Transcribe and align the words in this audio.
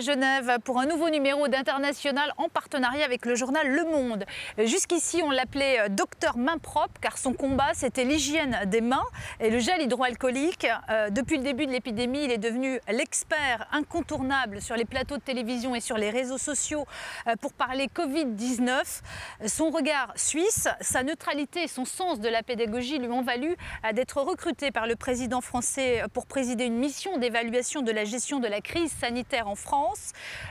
Genève 0.00 0.58
pour 0.64 0.80
un 0.80 0.86
nouveau 0.86 1.10
numéro 1.10 1.48
d'International 1.48 2.32
en 2.38 2.48
partenariat 2.48 3.04
avec 3.04 3.26
le 3.26 3.34
journal 3.34 3.68
Le 3.68 3.84
Monde. 3.84 4.24
Jusqu'ici, 4.58 5.20
on 5.22 5.30
l'appelait 5.30 5.80
euh, 5.80 5.88
docteur 5.88 6.38
main 6.38 6.58
propre 6.58 7.00
car 7.00 7.18
son 7.18 7.32
combat 7.32 7.72
c'était 7.74 8.04
l'hygiène 8.04 8.58
des 8.66 8.80
mains 8.80 9.04
et 9.40 9.50
le 9.50 9.58
gel 9.58 9.82
hydroalcoolique. 9.82 10.66
Euh, 10.88 11.10
depuis 11.10 11.36
le 11.36 11.42
début 11.42 11.66
de 11.66 11.72
l'épidémie, 11.72 12.24
il 12.24 12.30
est 12.30 12.38
devenu 12.38 12.80
l'expert 12.88 13.66
incontournable 13.72 14.62
sur 14.62 14.76
les 14.76 14.84
plateaux 14.84 15.16
de 15.16 15.22
télévision 15.22 15.74
et 15.74 15.80
sur 15.80 15.98
les 15.98 16.10
réseaux 16.10 16.38
sociaux 16.38 16.86
euh, 17.26 17.36
pour 17.40 17.52
parler 17.52 17.88
Covid-19. 17.94 19.00
Son 19.46 19.70
regard 19.70 20.12
suisse, 20.16 20.68
sa 20.80 21.02
neutralité 21.02 21.64
et 21.64 21.68
son 21.68 21.84
sens 21.84 22.20
de 22.20 22.28
la 22.28 22.42
pédagogie 22.42 22.98
lui 22.98 23.08
ont 23.08 23.22
valu 23.22 23.56
d'être 23.92 24.20
recruté 24.22 24.70
par 24.70 24.86
le 24.86 24.96
président 24.96 25.40
français 25.40 26.02
pour 26.12 26.26
présider 26.26 26.64
une 26.64 26.78
mission 26.78 27.18
d'évaluation 27.18 27.82
de 27.82 27.92
la 27.92 28.04
gestion 28.04 28.40
de 28.40 28.48
la 28.48 28.60
crise 28.60 28.92
sanitaire 28.92 29.48
en 29.48 29.54
France. 29.54 29.89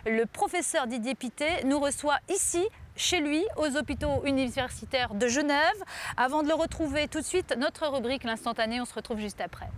Le 0.05 0.25
professeur 0.25 0.87
Didier 0.87 1.15
Pité 1.15 1.63
nous 1.65 1.79
reçoit 1.79 2.19
ici 2.29 2.65
chez 2.95 3.21
lui, 3.21 3.43
aux 3.55 3.77
hôpitaux 3.77 4.23
universitaires 4.25 5.13
de 5.15 5.27
Genève. 5.27 5.83
Avant 6.17 6.43
de 6.43 6.47
le 6.47 6.53
retrouver 6.53 7.07
tout 7.07 7.19
de 7.19 7.25
suite, 7.25 7.55
notre 7.57 7.87
rubrique 7.87 8.23
L'instantané, 8.25 8.81
on 8.81 8.85
se 8.85 8.93
retrouve 8.93 9.19
juste 9.19 9.41
après. 9.41 9.69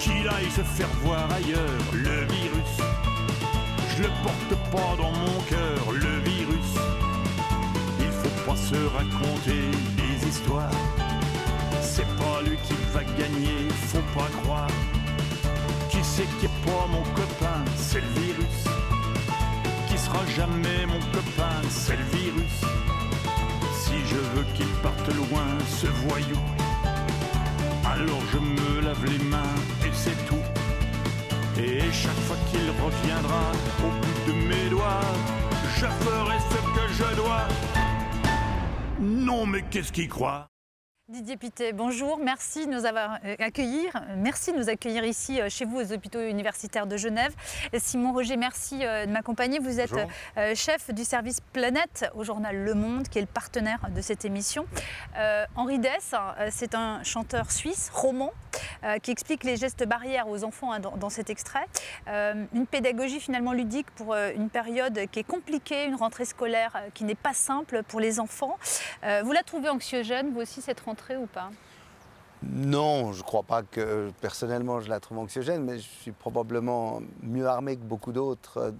Qu'il 0.00 0.28
aille 0.28 0.50
se 0.50 0.62
faire 0.62 0.88
voir 1.02 1.28
ailleurs, 1.32 1.84
le 1.92 2.24
virus. 2.26 2.76
Je 3.96 4.02
le 4.04 4.08
porte 4.22 4.70
pas 4.70 4.96
dans 4.96 5.10
mon 5.10 5.40
cœur, 5.48 5.92
le 5.92 6.20
virus. 6.20 6.74
Il 7.98 8.12
faut 8.12 8.50
pas 8.50 8.56
se 8.56 8.76
raconter 8.96 9.70
des 9.96 10.28
histoires 10.28 10.70
c'est 11.88 12.16
pas 12.22 12.42
lui 12.44 12.56
qui 12.66 12.74
va 12.92 13.02
gagner, 13.20 13.58
faut 13.90 14.08
pas 14.18 14.28
croire. 14.42 14.70
Qui 15.90 15.98
c'est 16.02 16.28
qui 16.38 16.46
est 16.46 16.58
pas 16.66 16.86
mon 16.94 17.02
copain, 17.20 17.60
c'est 17.76 18.00
le 18.00 18.12
virus. 18.20 18.60
Qui 19.88 19.98
sera 19.98 20.22
jamais 20.36 20.84
mon 20.86 21.00
copain, 21.16 21.56
c'est 21.70 21.96
le 21.96 22.04
virus. 22.18 22.58
Si 23.82 23.96
je 24.10 24.20
veux 24.32 24.46
qu'il 24.54 24.72
parte 24.82 25.08
loin, 25.14 25.48
ce 25.80 25.86
voyou, 26.06 26.40
alors 27.94 28.22
je 28.32 28.38
me 28.38 28.80
lave 28.86 29.04
les 29.06 29.24
mains 29.24 29.56
et 29.86 29.92
c'est 29.92 30.18
tout. 30.28 30.46
Et 31.56 31.80
chaque 31.90 32.22
fois 32.26 32.36
qu'il 32.50 32.68
reviendra 32.84 33.44
au 33.86 33.90
bout 34.00 34.20
de 34.28 34.34
mes 34.46 34.68
doigts, 34.68 35.08
je 35.76 35.86
ferai 36.04 36.38
ce 36.50 36.60
que 36.76 36.84
je 36.98 37.16
dois. 37.16 37.48
Non 39.00 39.46
mais 39.46 39.62
qu'est-ce 39.70 39.90
qu'il 39.90 40.08
croit? 40.08 40.48
Didier 41.08 41.38
Pité, 41.38 41.72
bonjour, 41.72 42.18
merci 42.18 42.66
de 42.66 42.70
nous 42.70 42.84
avoir 42.84 43.16
euh, 43.24 43.34
accueillis. 43.38 43.88
Merci 44.18 44.52
de 44.52 44.58
nous 44.58 44.68
accueillir 44.68 45.06
ici 45.06 45.40
euh, 45.40 45.48
chez 45.48 45.64
vous 45.64 45.78
aux 45.80 45.92
hôpitaux 45.94 46.20
universitaires 46.20 46.86
de 46.86 46.98
Genève. 46.98 47.34
Simon 47.78 48.12
Roger, 48.12 48.36
merci 48.36 48.84
euh, 48.84 49.06
de 49.06 49.10
m'accompagner. 49.10 49.58
Vous 49.58 49.80
êtes 49.80 49.94
chef 50.54 50.92
du 50.92 51.04
service 51.04 51.40
Planète 51.40 52.10
au 52.14 52.24
journal 52.24 52.62
Le 52.62 52.74
Monde, 52.74 53.08
qui 53.08 53.16
est 53.16 53.22
le 53.22 53.26
partenaire 53.26 53.88
de 53.88 54.02
cette 54.02 54.26
émission. 54.26 54.66
Henri 55.56 55.78
Dess, 55.78 56.14
c'est 56.50 56.74
un 56.74 57.02
chanteur 57.04 57.50
suisse, 57.50 57.90
roman, 57.90 58.30
qui 59.02 59.10
explique 59.10 59.44
les 59.44 59.56
gestes 59.56 59.86
barrières 59.86 60.28
aux 60.28 60.44
enfants 60.44 60.72
hein, 60.72 60.80
dans, 60.80 61.10
cet 61.10 61.30
extrait. 61.30 61.64
Une 62.06 62.66
pédagogie 62.70 63.20
finalement 63.20 63.52
ludique 63.52 63.90
pour 63.92 64.14
une 64.14 64.50
période 64.50 65.00
qui 65.10 65.20
est 65.20 65.26
compliquée, 65.26 65.86
une 65.86 65.94
rentrée 65.94 66.24
scolaire 66.24 66.72
qui 66.94 67.04
n'est 67.04 67.14
pas 67.14 67.32
simple 67.32 67.82
pour 67.82 68.00
les 68.00 68.20
enfants. 68.20 68.58
Vous 69.02 69.32
la 69.32 69.42
trouvez 69.42 69.68
anxiogène, 69.68 70.32
vous 70.32 70.40
aussi, 70.40 70.60
cette 70.60 70.80
rentrée 70.80 70.97
ou 71.16 71.26
pas? 71.26 71.50
Non, 72.42 73.12
je 73.12 73.18
ne 73.18 73.24
crois 73.24 73.42
pas 73.42 73.62
que 73.62 74.12
personnellement 74.20 74.80
je 74.80 74.88
la 74.88 75.00
trouve 75.00 75.18
anxiogène, 75.18 75.64
mais 75.64 75.78
je 75.78 75.88
suis 75.88 76.12
probablement 76.12 77.00
mieux 77.22 77.46
armé 77.46 77.76
que 77.76 77.82
beaucoup 77.82 78.12
d'autres 78.12 78.58
euh, 78.58 78.70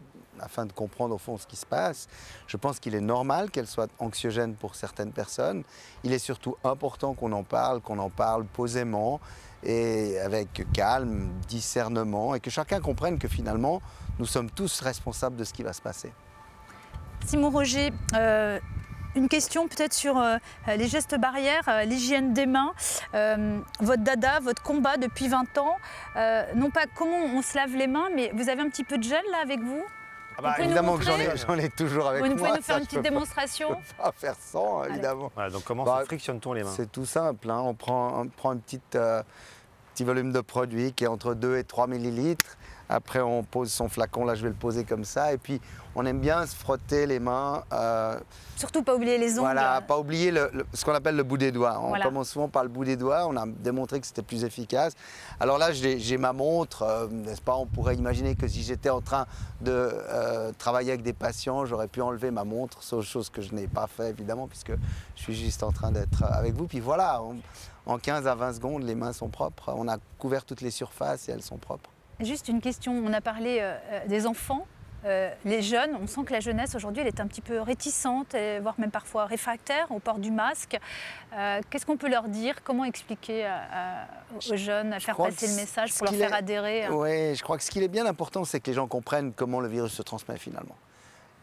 afin 0.41 0.67
de 0.67 0.73
comprendre 0.73 1.15
au 1.15 1.19
fond 1.19 1.37
ce 1.37 1.47
qui 1.47 1.57
se 1.57 1.67
passe. 1.67 2.09
Je 2.47 2.57
pense 2.57 2.79
qu'il 2.79 2.95
est 2.95 3.01
normal 3.01 3.51
qu'elle 3.51 3.67
soit 3.67 3.91
anxiogène 3.99 4.55
pour 4.55 4.77
certaines 4.77 5.11
personnes. 5.11 5.65
Il 6.05 6.13
est 6.13 6.21
surtout 6.21 6.57
important 6.63 7.15
qu'on 7.15 7.33
en 7.33 7.43
parle, 7.43 7.81
qu'on 7.81 7.99
en 7.99 8.11
parle 8.11 8.45
posément 8.45 9.21
et 9.65 10.21
avec 10.21 10.71
calme, 10.73 11.31
discernement, 11.49 12.37
et 12.37 12.41
que 12.41 12.51
chacun 12.51 12.81
comprenne 12.81 13.19
que 13.19 13.27
finalement 13.27 13.83
nous 14.21 14.27
sommes 14.27 14.51
tous 14.51 14.81
responsables 14.81 15.35
de 15.35 15.43
ce 15.43 15.53
qui 15.53 15.65
va 15.65 15.73
se 15.73 15.83
passer. 15.83 16.13
Simon 17.27 17.51
Roger, 17.51 17.93
euh, 18.15 18.61
une 19.15 19.29
question 19.29 19.69
peut-être 19.69 19.93
sur 19.93 20.19
euh, 20.19 20.37
les 20.67 20.89
gestes 20.89 21.19
barrières, 21.19 21.65
euh, 21.69 21.85
l'hygiène 21.85 22.33
des 22.33 22.47
mains. 22.47 22.73
Euh, 23.15 23.59
votre 23.81 24.03
dada, 24.03 24.41
votre 24.41 24.63
combat 24.63 24.97
depuis 24.97 25.29
20 25.29 25.59
ans, 25.59 25.77
non 26.55 26.71
pas 26.71 26.87
comment 26.95 27.25
on 27.35 27.43
se 27.43 27.57
lave 27.57 27.75
les 27.75 27.87
mains, 27.87 28.09
mais 28.15 28.31
vous 28.35 28.49
avez 28.49 28.63
un 28.63 28.69
petit 28.69 28.85
peu 28.85 28.99
de 28.99 29.03
gel 29.03 29.23
là 29.31 29.39
avec 29.43 29.61
vous? 29.61 29.85
Ah 30.37 30.43
bah, 30.43 30.55
évidemment 30.61 30.97
que 30.97 31.05
j'en 31.05 31.59
ai, 31.59 31.69
toujours 31.69 32.07
avec 32.07 32.21
moi. 32.21 32.29
Vous 32.29 32.37
pouvez 32.37 32.57
nous 32.57 32.63
faire 32.63 32.79
une 32.79 32.85
petite 32.85 33.03
démonstration 33.03 33.71
Je 33.71 33.95
peux 33.97 34.03
pas 34.03 34.13
faire 34.13 34.35
sans, 34.39 34.85
évidemment. 34.85 35.33
donc 35.53 35.65
comment 35.65 35.83
bah, 35.83 36.03
frictionne-t-on 36.05 36.53
les 36.53 36.63
mains? 36.63 36.73
C'est 36.77 36.93
tout 36.93 37.07
simple. 37.07 37.51
Hein. 37.51 37.61
On, 37.65 37.75
prend, 37.75 38.21
on 38.21 38.29
prend 38.29 38.51
un 38.51 38.59
petit, 38.59 38.81
petit 38.89 40.05
volume 40.05 40.33
de 40.33 40.41
produit 40.41 40.93
qui 40.93 41.05
est 41.05 41.09
entre 41.09 41.35
2 41.35 41.57
et 41.57 41.65
3 41.65 41.89
millilitres. 41.89 42.57
Après, 42.89 43.21
on 43.21 43.43
pose 43.43 43.71
son 43.71 43.89
flacon, 43.89 44.25
là 44.25 44.35
je 44.35 44.43
vais 44.43 44.49
le 44.49 44.55
poser 44.55 44.85
comme 44.85 45.05
ça. 45.05 45.33
Et 45.33 45.39
puis, 45.39 45.61
on 45.95 46.07
aime 46.07 46.21
bien 46.21 46.47
se 46.47 46.55
frotter 46.55 47.07
les 47.07 47.19
mains. 47.19 47.65
Euh, 47.73 48.19
Surtout 48.57 48.83
pas 48.83 48.95
oublier 48.95 49.19
les 49.19 49.33
ongles. 49.33 49.41
Voilà, 49.41 49.81
pas 49.81 49.99
oublier 49.99 50.33
ce 50.73 50.85
qu'on 50.85 50.95
appelle 50.95 51.17
le 51.17 51.23
bout 51.23 51.39
des 51.39 51.53
doigts. 51.53 51.81
On 51.83 51.93
commence 52.01 52.31
souvent 52.31 52.49
par 52.49 52.63
le 52.63 52.69
bout 52.69 52.85
des 52.85 52.97
doigts, 52.97 53.27
on 53.27 53.37
a 53.37 53.47
démontré 53.47 54.01
que 54.01 54.07
c'était 54.07 54.23
plus 54.23 54.45
efficace. 54.45 54.95
Alors 55.41 55.59
là, 55.59 55.73
j'ai 55.73 56.19
ma 56.19 56.33
montre, 56.33 56.83
euh, 56.83 57.09
n'est-ce 57.09 57.43
pas? 57.43 57.57
On 57.57 57.67
pourrait 57.67 57.97
imaginer 57.97 58.37
que 58.37 58.47
si 58.47 58.63
j'étais 58.63 58.91
en 58.91 59.01
train 59.01 59.27
de 59.61 59.73
euh, 59.73 60.53
travailler 60.57 60.91
avec 60.91 61.03
des 61.03 61.13
patients, 61.13 61.67
j'aurais 61.67 61.89
pu 61.89 62.01
enlever 62.01 62.31
ma 62.31 62.45
montre, 62.45 62.83
chose 63.03 63.31
que 63.31 63.43
je 63.43 63.55
n'ai 63.55 63.67
pas 63.67 63.87
fait 63.87 64.11
évidemment, 64.11 64.47
puisque 64.47 64.73
je 65.17 65.23
suis 65.23 65.35
juste 65.35 65.63
en 65.63 65.73
train 65.73 65.91
d'être 65.91 66.23
avec 66.23 66.55
vous. 66.55 66.67
Puis 66.67 66.81
voilà, 66.81 67.21
en 67.87 67.99
15 67.99 68.27
à 68.27 68.35
20 68.35 68.55
secondes, 68.55 68.83
les 68.85 68.95
mains 68.95 69.13
sont 69.13 69.29
propres. 69.29 69.73
On 69.77 69.89
a 69.89 69.97
couvert 70.19 70.45
toutes 70.45 70.61
les 70.61 70.71
surfaces 70.71 71.29
et 71.29 71.33
elles 71.33 71.43
sont 71.43 71.59
propres. 71.59 71.91
Juste 72.21 72.49
une 72.49 72.61
question, 72.61 72.93
on 73.05 73.13
a 73.13 73.21
parlé 73.21 73.59
euh, 73.61 73.77
euh, 73.93 74.07
des 74.09 74.27
enfants. 74.27 74.67
Euh, 75.05 75.31
les 75.45 75.63
jeunes, 75.63 75.97
on 76.03 76.09
sent 76.09 76.23
que 76.27 76.33
la 76.33 76.41
jeunesse 76.41 76.75
aujourd'hui, 76.75 77.03
elle 77.03 77.07
est 77.07 77.21
un 77.21 77.29
petit 77.29 77.41
peu 77.41 77.61
réticente, 77.61 78.35
voire 78.61 78.75
même 78.79 78.91
parfois 78.91 79.27
réfractaire 79.27 79.87
au 79.93 80.01
port 80.01 80.19
du 80.19 80.33
masque. 80.33 80.77
Qu'est-ce 81.71 81.87
qu'on 81.87 81.97
peut 81.97 82.11
leur 82.11 82.27
dire? 82.27 82.65
Comment 82.65 82.85
expliquer 82.85 83.49
aux 84.35 84.57
jeunes, 84.57 84.93
à 84.93 84.99
faire 84.99 85.17
passer 85.17 85.47
le 85.47 85.55
message 85.55 85.95
pour 85.95 86.07
leur 86.07 86.15
faire 86.15 86.35
adhérer 86.35 86.89
Oui, 86.89 87.37
je 87.37 87.43
crois 87.45 87.57
que 87.57 87.63
ce 87.63 87.71
qui 87.71 87.79
est 87.81 87.87
bien 87.87 88.07
important, 88.07 88.45
c'est 88.45 88.59
que 88.59 88.69
les 88.69 88.75
gens 88.75 88.89
comprennent 88.89 89.33
comment 89.33 89.61
le 89.61 89.69
virus 89.69 89.93
se 89.93 90.03
transmet 90.03 90.37
finalement. 90.37 90.75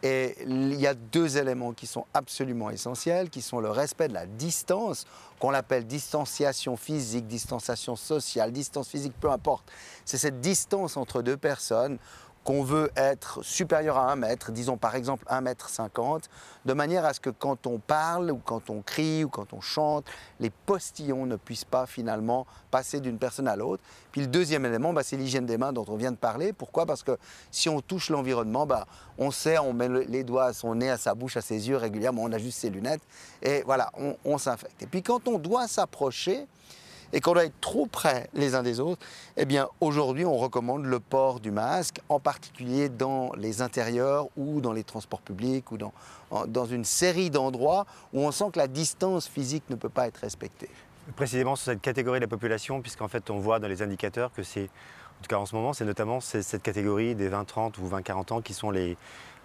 Et 0.02 0.36
il 0.42 0.74
y 0.74 0.86
a 0.86 0.92
deux 0.92 1.38
éléments 1.38 1.72
qui 1.72 1.86
sont 1.86 2.04
absolument 2.12 2.68
essentiels, 2.68 3.30
qui 3.30 3.40
sont 3.40 3.60
le 3.60 3.70
respect 3.70 4.08
de 4.08 4.14
la 4.14 4.26
distance, 4.26 5.06
qu'on 5.38 5.54
appelle 5.54 5.86
distanciation 5.86 6.76
physique, 6.76 7.26
distanciation 7.26 7.96
sociale, 7.96 8.52
distance 8.52 8.88
physique, 8.88 9.14
peu 9.20 9.30
importe. 9.30 9.70
C'est 10.04 10.18
cette 10.18 10.40
distance 10.40 10.96
entre 10.96 11.22
deux 11.22 11.36
personnes 11.36 11.98
qu'on 12.46 12.62
veut 12.62 12.92
être 12.94 13.42
supérieur 13.42 13.98
à 13.98 14.12
un 14.12 14.14
mètre, 14.14 14.52
disons 14.52 14.76
par 14.76 14.94
exemple 14.94 15.24
1 15.28 15.40
mètre 15.40 15.68
50, 15.68 16.30
de 16.64 16.72
manière 16.74 17.04
à 17.04 17.12
ce 17.12 17.18
que 17.18 17.28
quand 17.28 17.66
on 17.66 17.80
parle 17.80 18.30
ou 18.30 18.36
quand 18.36 18.70
on 18.70 18.82
crie 18.82 19.24
ou 19.24 19.28
quand 19.28 19.52
on 19.52 19.60
chante, 19.60 20.04
les 20.38 20.50
postillons 20.50 21.26
ne 21.26 21.34
puissent 21.34 21.64
pas 21.64 21.86
finalement 21.86 22.46
passer 22.70 23.00
d'une 23.00 23.18
personne 23.18 23.48
à 23.48 23.56
l'autre. 23.56 23.82
Puis 24.12 24.20
le 24.20 24.28
deuxième 24.28 24.64
élément, 24.64 24.92
bah, 24.92 25.02
c'est 25.02 25.16
l'hygiène 25.16 25.44
des 25.44 25.58
mains 25.58 25.72
dont 25.72 25.84
on 25.88 25.96
vient 25.96 26.12
de 26.12 26.16
parler. 26.16 26.52
Pourquoi? 26.52 26.86
Parce 26.86 27.02
que 27.02 27.18
si 27.50 27.68
on 27.68 27.80
touche 27.80 28.10
l'environnement, 28.10 28.64
bah, 28.64 28.86
on 29.18 29.32
sait, 29.32 29.58
on 29.58 29.72
met 29.72 29.88
les 29.88 30.22
doigts 30.22 30.44
à 30.44 30.52
son 30.52 30.76
nez, 30.76 30.88
à 30.88 30.98
sa 30.98 31.16
bouche, 31.16 31.36
à 31.36 31.42
ses 31.42 31.68
yeux 31.68 31.76
régulièrement, 31.76 32.22
on 32.22 32.32
a 32.32 32.38
juste 32.38 32.60
ses 32.60 32.70
lunettes, 32.70 33.02
et 33.42 33.64
voilà, 33.66 33.90
on 34.24 34.38
s'infecte. 34.38 34.80
Et 34.84 34.86
puis 34.86 35.02
quand 35.02 35.26
on 35.26 35.38
doit 35.38 35.66
s'approcher, 35.66 36.46
et 37.12 37.20
qu'on 37.20 37.32
doit 37.32 37.44
être 37.44 37.60
trop 37.60 37.86
près 37.86 38.28
les 38.34 38.54
uns 38.54 38.62
des 38.62 38.80
autres, 38.80 39.04
eh 39.36 39.44
bien 39.44 39.68
aujourd'hui 39.80 40.24
on 40.24 40.36
recommande 40.36 40.84
le 40.84 41.00
port 41.00 41.40
du 41.40 41.50
masque, 41.50 42.00
en 42.08 42.20
particulier 42.20 42.88
dans 42.88 43.32
les 43.36 43.62
intérieurs 43.62 44.28
ou 44.36 44.60
dans 44.60 44.72
les 44.72 44.84
transports 44.84 45.20
publics 45.20 45.70
ou 45.72 45.78
dans, 45.78 45.92
dans 46.46 46.66
une 46.66 46.84
série 46.84 47.30
d'endroits 47.30 47.86
où 48.12 48.20
on 48.20 48.30
sent 48.30 48.46
que 48.52 48.58
la 48.58 48.68
distance 48.68 49.28
physique 49.28 49.64
ne 49.70 49.76
peut 49.76 49.88
pas 49.88 50.06
être 50.06 50.18
respectée. 50.18 50.70
Précisément 51.14 51.54
sur 51.56 51.66
cette 51.66 51.80
catégorie 51.80 52.18
de 52.18 52.24
la 52.24 52.28
population, 52.28 52.82
puisqu'en 52.82 53.08
fait 53.08 53.30
on 53.30 53.38
voit 53.38 53.60
dans 53.60 53.68
les 53.68 53.82
indicateurs 53.82 54.32
que 54.32 54.42
c'est, 54.42 54.64
en 54.64 55.22
tout 55.22 55.28
cas 55.28 55.36
en 55.36 55.46
ce 55.46 55.54
moment, 55.54 55.72
c'est 55.72 55.84
notamment 55.84 56.20
cette 56.20 56.62
catégorie 56.62 57.14
des 57.14 57.30
20-30 57.30 57.74
ou 57.80 57.88
20-40 57.88 58.32
ans 58.32 58.40
qui 58.42 58.54
sont 58.54 58.70
les, 58.70 58.96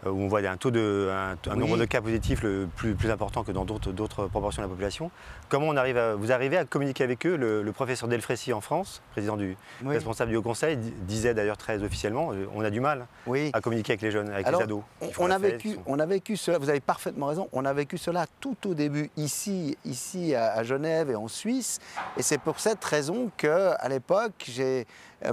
où 0.06 0.10
on 0.10 0.28
voit 0.28 0.40
un 0.42 0.58
taux 0.58 0.72
de, 0.72 1.10
un, 1.12 1.32
un 1.52 1.54
Oui. 1.54 1.60
nombre 1.60 1.78
de 1.78 1.86
cas 1.86 2.02
positifs 2.02 2.42
le 2.44 2.68
plus, 2.76 2.96
plus 2.96 3.10
important 3.12 3.44
que 3.44 3.52
dans 3.52 3.66
d'autres 3.66 4.28
proportions 4.28 4.62
de 4.62 4.68
la 4.68 4.70
population. 4.70 5.12
Comment 5.50 5.68
on 5.68 5.78
arrive 5.78 5.98
à, 5.98 6.16
vous 6.16 6.32
arrivez 6.32 6.58
à 6.58 6.66
communiquer 6.66 7.04
avec 7.04 7.26
eux 7.26 7.36
le, 7.36 7.62
le 7.62 7.72
professeur 7.72 8.10
Delfrécy 8.10 8.54
en 8.54 8.62
France, 8.62 9.02
président 9.12 9.38
du 9.38 9.56
Oui. 9.84 9.94
responsable 9.94 10.32
du 10.32 10.38
Haut 10.38 10.42
Conseil, 10.42 10.78
di- 10.78 10.92
disait 11.02 11.34
d'ailleurs 11.34 11.58
très 11.58 11.84
officiellement, 11.84 12.32
euh, 12.34 12.46
on 12.56 12.62
a 12.64 12.70
du 12.70 12.80
mal 12.80 13.06
Oui. 13.28 13.52
à 13.54 13.62
communiquer 13.62 13.94
avec 13.94 14.02
les 14.02 14.12
jeunes, 14.12 14.30
avec 14.32 14.48
Alors, 14.48 14.62
les 14.62 14.66
ados. 14.66 14.84
On, 15.20 15.30
a 15.30 15.38
fête, 15.40 15.52
vécu, 15.54 15.74
sont- 15.76 15.84
on 15.86 16.00
a 16.00 16.06
vécu 16.06 16.38
cela, 16.38 16.58
vous 16.58 16.70
avez 16.70 16.80
parfaitement 16.80 17.28
raison, 17.28 17.48
on 17.54 17.66
a 17.66 17.74
vécu 17.74 17.98
cela 17.98 18.26
tout 18.40 18.58
au 18.68 18.74
début 18.74 19.10
ici, 19.18 19.78
ici 19.86 20.34
à, 20.36 20.54
à 20.54 20.64
Genève 20.64 21.10
et 21.12 21.16
en 21.16 21.28
Suisse. 21.28 21.80
Et 22.18 22.24
c'est 22.24 22.40
pour 22.40 22.60
cette 22.60 22.84
raison 22.84 23.30
qu'à 23.38 23.78
l'époque, 23.90 24.46
j'ai 24.48 24.82
euh, 24.82 24.84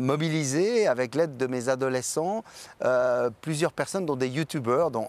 mobilisé, 0.00 0.86
avec 0.86 1.14
l'aide 1.14 1.36
de 1.36 1.46
mes 1.46 1.68
adolescents, 1.68 2.44
euh, 2.84 3.30
plusieurs 3.40 3.72
personnes, 3.72 4.06
dont 4.06 4.16
des 4.16 4.28
youtubeurs, 4.28 4.90
dont 4.90 5.08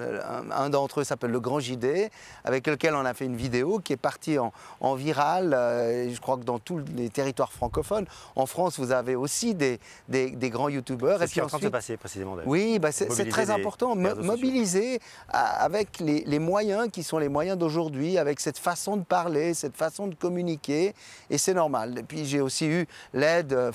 euh, 0.00 0.20
un, 0.28 0.50
un 0.50 0.70
d'entre 0.70 1.00
eux 1.00 1.04
s'appelle 1.04 1.30
Le 1.30 1.40
Grand 1.40 1.60
JD, 1.60 2.10
avec 2.44 2.66
lequel 2.66 2.94
on 2.94 3.04
a 3.04 3.14
fait 3.14 3.24
une 3.24 3.36
vidéo 3.36 3.80
qui 3.82 3.92
est 3.92 3.96
partie 3.96 4.38
en, 4.38 4.52
en 4.80 4.94
viral, 4.94 5.52
euh, 5.54 6.12
je 6.12 6.20
crois 6.20 6.36
que 6.36 6.44
dans 6.44 6.58
tous 6.58 6.80
les 6.96 7.08
territoires 7.10 7.52
francophones. 7.52 8.06
En 8.36 8.46
France, 8.46 8.78
vous 8.78 8.92
avez 8.92 9.16
aussi 9.16 9.54
des, 9.54 9.80
des- 10.08 10.30
des 10.30 10.50
grands 10.50 10.68
youtubeurs. 10.68 11.18
C'est 11.18 11.24
Et 11.24 11.28
ce 11.28 11.32
qui 11.32 11.38
est 11.38 11.42
puis 11.42 11.46
en 11.46 11.48
train 11.48 11.58
de 11.58 11.64
se 11.64 11.68
passer 11.68 11.96
précisément. 11.96 12.36
oui, 12.46 12.78
bah 12.78 12.92
c'est 12.92 13.06
très 13.28 13.46
les- 13.46 13.50
important. 13.50 13.94
les 13.94 14.14
mobiliser 14.14 15.00
à- 15.28 15.62
avec 15.64 15.98
les, 16.00 16.22
les 16.26 16.38
moyens 16.38 16.88
qui 16.92 17.02
sont 17.02 17.18
les 17.18 17.28
moyens 17.28 17.58
d'aujourd'hui, 17.58 18.18
avec 18.18 18.40
cette 18.40 18.58
façon 18.58 18.96
de 18.96 19.04
parler, 19.04 19.54
cette 19.54 19.76
façon 19.76 20.06
de 20.06 20.14
communiquer, 20.14 20.94
et 21.30 21.38
c'est 21.38 21.54
normal. 21.54 21.98
Et 21.98 22.02
puis 22.02 22.24
j'ai 22.24 22.40
aussi 22.40 22.66
eu 22.66 22.86
l'aide 23.14 23.52
euh, 23.52 23.72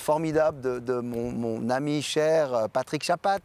de, 0.52 0.80
de 0.80 1.00
mon, 1.00 1.32
mon 1.32 1.70
ami 1.70 2.02
cher 2.02 2.54
euh, 2.54 2.68
Patrick 2.68 3.04
Chapat, 3.04 3.40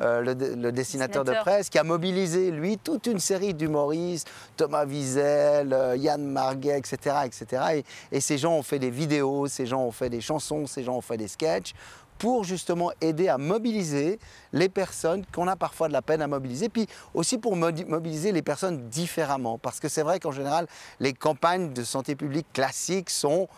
euh, 0.00 0.20
le, 0.20 0.34
le 0.34 0.72
dessinateur 0.72 1.24
de 1.24 1.32
presse, 1.32 1.68
qui 1.68 1.78
a 1.78 1.84
mobilisé, 1.84 2.50
lui, 2.50 2.78
toute 2.78 3.06
une 3.06 3.18
série 3.18 3.54
d'humoristes, 3.54 4.28
Thomas 4.56 4.84
Wiesel, 4.84 5.72
euh, 5.72 5.96
Yann 5.96 6.24
Marguet, 6.24 6.78
etc. 6.78 7.16
etc. 7.24 7.62
Et, 8.10 8.16
et 8.16 8.20
ces 8.20 8.38
gens 8.38 8.54
ont 8.54 8.62
fait 8.62 8.78
des 8.78 8.90
vidéos, 8.90 9.46
ces 9.46 9.66
gens 9.66 9.82
ont 9.82 9.92
fait 9.92 10.10
des 10.10 10.20
chansons, 10.20 10.66
ces 10.66 10.82
gens 10.82 10.96
ont 10.96 11.00
fait 11.02 11.16
des 11.16 11.28
sketchs 11.28 11.74
pour 12.18 12.44
justement 12.44 12.90
aider 13.00 13.28
à 13.28 13.38
mobiliser 13.38 14.18
les 14.52 14.68
personnes 14.68 15.24
qu'on 15.32 15.48
a 15.48 15.56
parfois 15.56 15.88
de 15.88 15.92
la 15.92 16.02
peine 16.02 16.22
à 16.22 16.26
mobiliser, 16.26 16.68
puis 16.68 16.86
aussi 17.12 17.38
pour 17.38 17.56
mobiliser 17.56 18.32
les 18.32 18.42
personnes 18.42 18.88
différemment. 18.88 19.58
Parce 19.58 19.80
que 19.80 19.88
c'est 19.88 20.02
vrai 20.02 20.20
qu'en 20.20 20.32
général, 20.32 20.66
les 21.00 21.12
campagnes 21.12 21.72
de 21.72 21.82
santé 21.82 22.14
publique 22.14 22.46
classiques 22.52 23.10
sont 23.10 23.48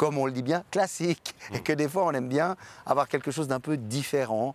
comme 0.00 0.16
on 0.16 0.24
le 0.24 0.32
dit 0.32 0.42
bien, 0.42 0.64
classiques, 0.70 1.34
et 1.52 1.60
que 1.60 1.74
des 1.74 1.86
fois 1.86 2.06
on 2.06 2.12
aime 2.12 2.30
bien 2.30 2.56
avoir 2.86 3.06
quelque 3.06 3.30
chose 3.30 3.48
d'un 3.48 3.60
peu 3.60 3.76
différent, 3.76 4.54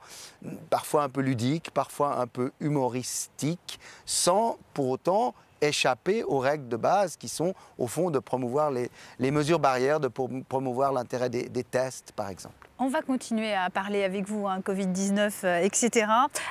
parfois 0.72 1.04
un 1.04 1.10
peu 1.10 1.22
ludique, 1.22 1.70
parfois 1.70 2.20
un 2.20 2.26
peu 2.26 2.52
humoristique, 2.60 3.80
sans 4.08 4.58
pour 4.74 4.90
autant 4.90 5.36
échapper 5.62 6.24
aux 6.24 6.40
règles 6.40 6.68
de 6.68 6.78
base 6.78 7.16
qui 7.18 7.28
sont 7.30 7.54
au 7.78 7.88
fond 7.88 8.10
de 8.12 8.20
promouvoir 8.20 8.72
les, 8.72 8.90
les 9.20 9.32
mesures 9.32 9.60
barrières, 9.60 10.00
de 10.00 10.08
prom- 10.08 10.44
promouvoir 10.44 10.92
l'intérêt 10.94 11.30
des- 11.30 11.50
des 11.50 11.64
tests 11.64 12.12
par 12.14 12.30
exemple. 12.30 12.54
On 12.78 12.90
va 12.90 13.02
continuer 13.02 13.54
à 13.54 13.70
parler 13.70 14.04
avec 14.04 14.28
vous, 14.28 14.48
hein, 14.48 14.60
Covid-19, 14.60 15.32
euh, 15.46 15.60
etc. 15.64 16.08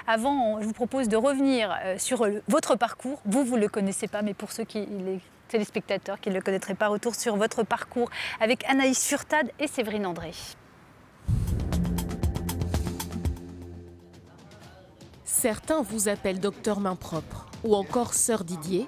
Avant, 0.06 0.32
on- 0.32 0.60
je 0.60 0.66
vous 0.66 0.72
propose 0.72 1.08
de 1.08 1.16
revenir 1.18 1.74
euh, 1.84 1.98
sur 1.98 2.24
le- 2.24 2.42
votre 2.48 2.76
parcours. 2.76 3.20
Vous, 3.26 3.44
vous 3.44 3.56
ne 3.56 3.60
le 3.60 3.68
connaissez 3.68 4.08
pas, 4.08 4.22
mais 4.22 4.32
pour 4.32 4.50
ceux 4.52 4.64
qui, 4.64 4.86
les 4.86 5.20
téléspectateurs 5.48 6.18
qui 6.20 6.30
ne 6.30 6.34
le 6.34 6.40
connaîtraient 6.40 6.74
pas, 6.74 6.88
retour 6.88 7.14
sur 7.14 7.36
votre 7.36 7.62
parcours 7.62 8.08
avec 8.40 8.64
Anaïs 8.68 9.06
Furtad 9.06 9.50
et 9.58 9.66
Séverine 9.68 10.06
André. 10.06 10.32
Certains 15.24 15.82
vous 15.82 16.08
appellent 16.08 16.40
docteur 16.40 16.80
main 16.80 16.96
propre 16.96 17.46
ou 17.64 17.74
encore 17.74 18.14
sœur 18.14 18.44
Didier, 18.44 18.86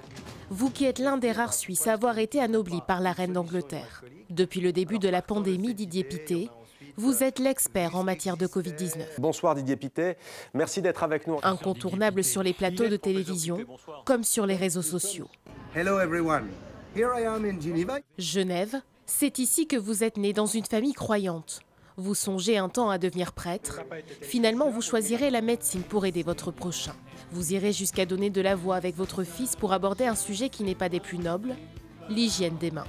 vous 0.49 0.69
qui 0.69 0.85
êtes 0.85 0.99
l'un 0.99 1.17
des 1.17 1.31
rares 1.31 1.53
Suisses 1.53 1.87
à 1.87 1.93
avoir 1.93 2.19
été 2.19 2.39
anobli 2.39 2.79
par 2.87 3.01
la 3.01 3.11
reine 3.11 3.33
d'Angleterre. 3.33 4.03
Depuis 4.29 4.61
le 4.61 4.71
début 4.71 4.99
de 4.99 5.09
la 5.09 5.21
pandémie, 5.21 5.73
Didier 5.73 6.03
Pité, 6.03 6.49
vous 6.95 7.23
êtes 7.23 7.39
l'expert 7.39 7.95
en 7.95 8.03
matière 8.03 8.37
de 8.37 8.47
Covid-19. 8.47 9.19
Bonsoir 9.19 9.55
Didier 9.55 9.75
Pitet, 9.75 10.17
merci 10.53 10.81
d'être 10.81 11.03
avec 11.03 11.27
nous. 11.27 11.37
Incontournable 11.43 12.23
sur 12.23 12.43
les 12.43 12.53
plateaux 12.53 12.87
de 12.87 12.97
télévision 12.97 13.59
comme 14.05 14.23
sur 14.23 14.45
les 14.45 14.55
réseaux 14.55 14.81
sociaux. 14.81 15.27
Hello 15.75 15.99
everyone. 15.99 16.47
Here 16.95 17.09
I 17.15 17.25
am 17.25 17.45
in 17.45 17.59
Geneva. 17.59 17.99
Genève, 18.17 18.81
c'est 19.05 19.39
ici 19.39 19.67
que 19.67 19.75
vous 19.75 20.03
êtes 20.03 20.17
né 20.17 20.33
dans 20.33 20.45
une 20.45 20.65
famille 20.65 20.93
croyante. 20.93 21.61
Vous 21.99 22.13
songez 22.13 22.59
un 22.59 22.69
temps 22.69 22.91
à 22.91 22.99
devenir 22.99 23.31
prêtre. 23.31 23.81
Finalement, 24.21 24.69
vous 24.69 24.83
choisirez 24.83 25.31
la 25.31 25.41
médecine 25.41 25.81
pour 25.81 26.05
aider 26.05 26.21
votre 26.21 26.51
prochain. 26.51 26.93
Vous 27.31 27.53
irez 27.53 27.73
jusqu'à 27.73 28.05
donner 28.05 28.29
de 28.29 28.39
la 28.39 28.53
voix 28.53 28.75
avec 28.75 28.95
votre 28.95 29.23
fils 29.23 29.55
pour 29.55 29.73
aborder 29.73 30.05
un 30.05 30.13
sujet 30.13 30.49
qui 30.49 30.63
n'est 30.63 30.75
pas 30.75 30.89
des 30.89 30.99
plus 30.99 31.17
nobles, 31.17 31.55
l'hygiène 32.07 32.55
des 32.57 32.69
mains. 32.69 32.85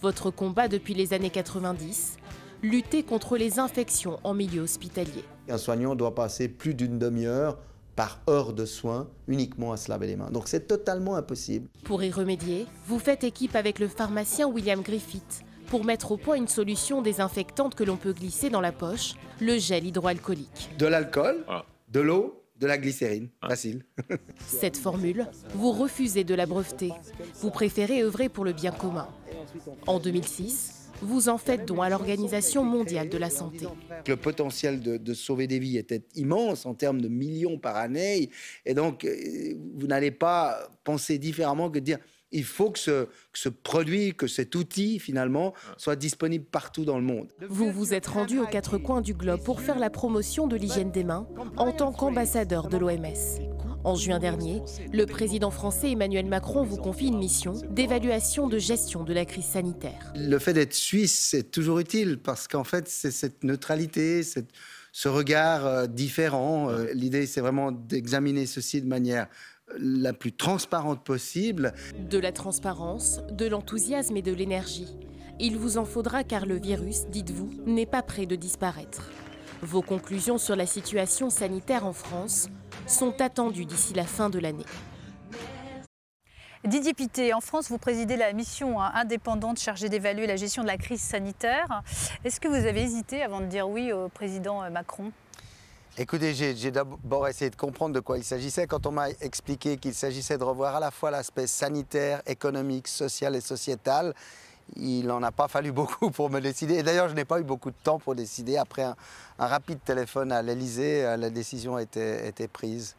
Votre 0.00 0.30
combat 0.30 0.68
depuis 0.68 0.94
les 0.94 1.12
années 1.12 1.30
90, 1.30 2.18
lutter 2.62 3.02
contre 3.02 3.36
les 3.36 3.58
infections 3.58 4.20
en 4.22 4.34
milieu 4.34 4.62
hospitalier. 4.62 5.24
Un 5.48 5.58
soignant 5.58 5.96
doit 5.96 6.14
passer 6.14 6.46
plus 6.46 6.74
d'une 6.74 7.00
demi-heure 7.00 7.58
par 7.96 8.20
heure 8.28 8.52
de 8.52 8.64
soins 8.64 9.08
uniquement 9.28 9.72
à 9.72 9.76
se 9.76 9.90
laver 9.90 10.06
les 10.06 10.16
mains. 10.16 10.30
Donc 10.30 10.48
c'est 10.48 10.66
totalement 10.66 11.16
impossible. 11.16 11.68
Pour 11.84 12.02
y 12.02 12.10
remédier, 12.10 12.66
vous 12.86 12.98
faites 12.98 13.24
équipe 13.24 13.54
avec 13.56 13.78
le 13.78 13.88
pharmacien 13.88 14.46
William 14.48 14.80
Griffith 14.82 15.42
pour 15.68 15.84
mettre 15.84 16.12
au 16.12 16.16
point 16.16 16.36
une 16.36 16.48
solution 16.48 17.02
désinfectante 17.02 17.74
que 17.74 17.84
l'on 17.84 17.96
peut 17.96 18.12
glisser 18.12 18.50
dans 18.50 18.60
la 18.60 18.72
poche, 18.72 19.14
le 19.40 19.58
gel 19.58 19.86
hydroalcoolique. 19.86 20.70
De 20.78 20.86
l'alcool, 20.86 21.42
Voilà. 21.46 21.64
de 21.88 22.00
l'eau, 22.00 22.42
de 22.58 22.66
la 22.66 22.78
glycérine. 22.78 23.28
Facile. 23.46 23.84
Cette 24.46 24.76
formule, 24.76 25.26
vous 25.54 25.72
refusez 25.72 26.24
de 26.24 26.34
la 26.34 26.46
breveter. 26.46 26.92
Vous 27.40 27.50
préférez 27.50 28.02
œuvrer 28.02 28.28
pour 28.28 28.44
le 28.44 28.52
bien 28.52 28.70
commun. 28.70 29.08
En 29.86 29.98
2006, 29.98 30.81
vous 31.02 31.28
en 31.28 31.38
faites 31.38 31.66
don 31.66 31.82
à 31.82 31.88
l'Organisation 31.88 32.64
mondiale 32.64 33.08
de 33.08 33.18
la 33.18 33.30
santé. 33.30 33.66
Le 34.06 34.16
potentiel 34.16 34.80
de, 34.80 34.96
de 34.96 35.14
sauver 35.14 35.46
des 35.46 35.58
vies 35.58 35.76
était 35.76 36.02
immense 36.14 36.66
en 36.66 36.74
termes 36.74 37.00
de 37.00 37.08
millions 37.08 37.58
par 37.58 37.76
année. 37.76 38.30
Et 38.64 38.74
donc, 38.74 39.04
euh, 39.04 39.54
vous 39.76 39.86
n'allez 39.86 40.10
pas 40.10 40.70
penser 40.84 41.18
différemment 41.18 41.68
que 41.68 41.78
de 41.78 41.84
dire 41.84 41.98
il 42.32 42.44
faut 42.44 42.70
que 42.70 42.78
ce, 42.78 43.04
que 43.04 43.38
ce 43.38 43.48
produit, 43.48 44.14
que 44.14 44.26
cet 44.26 44.54
outil, 44.54 44.98
finalement, 44.98 45.52
soit 45.76 45.96
disponible 45.96 46.44
partout 46.44 46.84
dans 46.84 46.96
le 46.96 47.04
monde. 47.04 47.30
Vous 47.48 47.70
vous 47.70 47.94
êtes 47.94 48.06
rendu 48.06 48.38
aux 48.38 48.46
quatre 48.46 48.78
coins 48.78 49.02
du 49.02 49.14
globe 49.14 49.42
pour 49.42 49.60
faire 49.60 49.78
la 49.78 49.90
promotion 49.90 50.46
de 50.46 50.56
l'hygiène 50.56 50.90
des 50.90 51.04
mains 51.04 51.26
en 51.56 51.72
tant 51.72 51.92
qu'ambassadeur 51.92 52.68
de 52.68 52.78
l'OMS. 52.78 53.51
En 53.84 53.96
juin 53.96 54.20
dernier, 54.20 54.62
le 54.92 55.06
président 55.06 55.50
français 55.50 55.90
Emmanuel 55.90 56.26
Macron 56.26 56.62
vous 56.62 56.76
confie 56.76 57.08
une 57.08 57.18
mission 57.18 57.54
d'évaluation 57.70 58.46
de 58.46 58.56
gestion 58.58 59.02
de 59.02 59.12
la 59.12 59.24
crise 59.24 59.44
sanitaire. 59.46 60.12
Le 60.14 60.38
fait 60.38 60.52
d'être 60.52 60.74
suisse, 60.74 61.12
c'est 61.30 61.50
toujours 61.50 61.80
utile 61.80 62.18
parce 62.18 62.46
qu'en 62.46 62.62
fait, 62.64 62.88
c'est 62.88 63.10
cette 63.10 63.42
neutralité, 63.42 64.22
cette- 64.22 64.50
ce 64.92 65.08
regard 65.08 65.66
euh, 65.66 65.86
différent. 65.86 66.68
Euh, 66.70 66.92
L'idée, 66.94 67.26
c'est 67.26 67.40
vraiment 67.40 67.72
d'examiner 67.72 68.46
ceci 68.46 68.80
de 68.82 68.86
manière 68.86 69.26
euh, 69.70 69.74
la 69.80 70.12
plus 70.12 70.32
transparente 70.32 71.02
possible. 71.02 71.72
De 72.08 72.18
la 72.18 72.30
transparence, 72.30 73.20
de 73.32 73.46
l'enthousiasme 73.46 74.16
et 74.16 74.22
de 74.22 74.32
l'énergie. 74.32 74.96
Il 75.40 75.56
vous 75.56 75.76
en 75.78 75.84
faudra 75.86 76.22
car 76.22 76.46
le 76.46 76.56
virus, 76.60 77.06
dites-vous, 77.10 77.50
n'est 77.66 77.86
pas 77.86 78.02
près 78.02 78.26
de 78.26 78.36
disparaître. 78.36 79.10
Vos 79.62 79.82
conclusions 79.82 80.38
sur 80.38 80.54
la 80.56 80.66
situation 80.66 81.30
sanitaire 81.30 81.86
en 81.86 81.92
France 81.92 82.48
sont 82.86 83.20
attendues 83.20 83.64
d'ici 83.64 83.94
la 83.94 84.04
fin 84.04 84.30
de 84.30 84.38
l'année. 84.38 84.66
Didier 86.64 86.94
Pité, 86.94 87.34
en 87.34 87.40
France, 87.40 87.70
vous 87.70 87.78
présidez 87.78 88.16
la 88.16 88.32
mission 88.32 88.80
hein, 88.80 88.92
indépendante 88.94 89.58
chargée 89.58 89.88
d'évaluer 89.88 90.28
la 90.28 90.36
gestion 90.36 90.62
de 90.62 90.68
la 90.68 90.76
crise 90.76 91.00
sanitaire. 91.00 91.82
Est-ce 92.24 92.38
que 92.38 92.46
vous 92.46 92.54
avez 92.54 92.82
hésité 92.82 93.22
avant 93.24 93.40
de 93.40 93.46
dire 93.46 93.68
oui 93.68 93.92
au 93.92 94.08
président 94.08 94.62
euh, 94.62 94.70
Macron? 94.70 95.10
Écoutez, 95.98 96.32
j'ai 96.34 96.54
j'ai 96.56 96.70
d'abord 96.70 97.26
essayé 97.26 97.50
de 97.50 97.56
comprendre 97.56 97.94
de 97.94 98.00
quoi 98.00 98.16
il 98.16 98.22
s'agissait. 98.24 98.68
Quand 98.68 98.86
on 98.86 98.92
m'a 98.92 99.10
expliqué 99.10 99.76
qu'il 99.76 99.92
s'agissait 99.92 100.38
de 100.38 100.44
revoir 100.44 100.76
à 100.76 100.80
la 100.80 100.92
fois 100.92 101.10
l'aspect 101.10 101.48
sanitaire, 101.48 102.22
économique, 102.26 102.86
social 102.86 103.34
et 103.34 103.40
sociétal, 103.40 104.14
il 104.76 105.06
n'en 105.06 105.22
a 105.22 105.32
pas 105.32 105.48
fallu 105.48 105.72
beaucoup 105.72 106.10
pour 106.10 106.30
me 106.30 106.40
décider. 106.40 106.74
Et 106.74 106.82
d'ailleurs, 106.82 107.08
je 107.08 107.14
n'ai 107.14 107.24
pas 107.24 107.40
eu 107.40 107.44
beaucoup 107.44 107.70
de 107.70 107.76
temps 107.82 107.98
pour 107.98 108.14
décider. 108.14 108.56
Après 108.56 108.82
un, 108.82 108.96
rapide 109.38 109.78
téléphone 109.84 110.32
à 110.32 110.42
l'Elysée, 110.42 111.04
euh, 111.04 111.16
la 111.16 111.30
décision 111.30 111.78
était, 111.78 112.28
était 112.28 112.48
prise. 112.48 112.96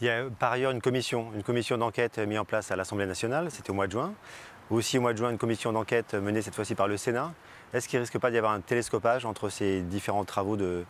Il 0.00 0.06
y 0.06 0.10
a 0.10 0.24
par 0.38 0.52
ailleurs 0.52 0.72
une 0.72 0.80
commission, 0.80 1.28
une 1.34 1.42
commission 1.42 1.78
d'enquête 1.78 2.18
mise 2.18 2.38
en 2.38 2.44
place 2.44 2.70
à 2.70 2.76
l'Assemblée 2.76 3.06
nationale, 3.06 3.50
c'était 3.50 3.70
au 3.70 3.74
mois 3.74 3.86
de 3.86 3.92
juin. 3.92 4.12
Aussi 4.70 4.98
au 4.98 5.00
mois 5.02 5.12
de 5.12 5.18
juin, 5.18 5.30
une 5.30 5.38
commission 5.38 5.72
d'enquête 5.72 6.14
menée 6.14 6.42
cette 6.42 6.54
fois-ci 6.54 6.74
par 6.74 6.88
le 6.88 6.96
Sénat. 6.96 7.32
Est-ce 7.72 7.86
qu'il 7.86 7.98
ne 7.98 8.02
risque 8.02 8.18
pas 8.18 8.30
d'y 8.30 8.38
avoir 8.38 8.52
un 8.52 8.60
télescopage 8.60 9.26
entre 9.26 9.50
ces 9.50 9.82
différents 9.82 10.24
travaux 10.24 10.56
de, 10.56 10.84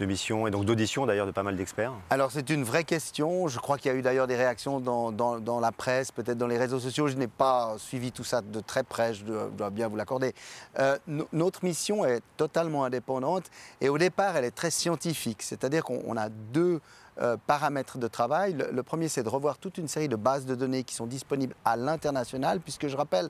de 0.00 0.06
mission 0.06 0.46
et 0.46 0.50
donc 0.50 0.64
d'audition 0.64 1.06
d'ailleurs 1.06 1.26
de 1.26 1.32
pas 1.32 1.42
mal 1.42 1.56
d'experts 1.56 1.92
Alors 2.10 2.30
c'est 2.32 2.50
une 2.50 2.64
vraie 2.64 2.84
question. 2.84 3.46
Je 3.48 3.58
crois 3.58 3.78
qu'il 3.78 3.92
y 3.92 3.94
a 3.94 3.98
eu 3.98 4.02
d'ailleurs 4.02 4.26
des 4.26 4.36
réactions 4.36 4.80
dans, 4.80 5.12
dans- 5.12 5.60
la 5.60 5.70
presse, 5.72 6.10
peut-être 6.10 6.38
dans 6.38 6.46
les 6.46 6.58
réseaux 6.58 6.80
sociaux. 6.80 7.06
Je 7.08 7.14
n'ai 7.16 7.28
pas 7.28 7.74
suivi 7.78 8.10
tout 8.10 8.24
ça 8.24 8.40
de 8.40 8.60
très 8.60 8.82
près, 8.82 9.14
je 9.14 9.24
dois, 9.24 9.70
bien 9.70 9.88
vous 9.88 9.96
l'accorder. 9.96 10.34
Euh, 10.78 10.96
no- 11.06 11.28
notre 11.32 11.64
mission 11.64 12.04
est 12.04 12.20
totalement 12.36 12.84
indépendante 12.84 13.44
et 13.80 13.88
au 13.88 13.98
départ 13.98 14.36
elle 14.36 14.44
est 14.44 14.50
très 14.50 14.70
scientifique. 14.70 15.42
C'est-à-dire 15.42 15.84
qu'on 15.84 16.02
on 16.06 16.16
a 16.16 16.28
deux 16.28 16.80
euh, 17.20 17.36
paramètres 17.46 17.98
de 17.98 18.08
travail. 18.08 18.56
Le, 18.72 18.82
premier 18.82 19.08
c'est 19.08 19.22
de 19.22 19.28
revoir 19.28 19.58
toute 19.58 19.76
une 19.76 19.86
série 19.86 20.08
de 20.08 20.16
bases 20.16 20.46
de 20.46 20.54
données 20.54 20.82
qui 20.82 20.94
sont 20.94 21.06
disponibles 21.06 21.54
à 21.64 21.76
l'international, 21.76 22.60
puisque 22.60 22.88
je 22.88 22.96
rappelle 22.96 23.28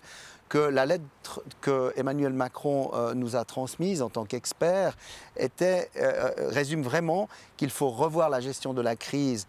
que 0.49 0.59
la 0.59 0.87
lettre 0.87 1.43
que 1.61 1.93
Emmanuel 1.97 2.33
Macron 2.33 2.93
euh, 2.95 3.13
nous 3.15 3.35
a 3.35 3.45
transmise 3.45 4.01
en 4.01 4.09
tant 4.09 4.25
qu'expert 4.25 4.97
était, 5.37 5.91
euh, 5.97 6.31
résume 6.51 6.83
vraiment 6.83 7.29
qu'il 7.57 7.71
faut 7.71 7.91
revoir 7.91 8.31
la 8.31 8.41
gestion 8.41 8.73
de 8.73 8.83
la 8.83 8.95
crise 8.95 9.49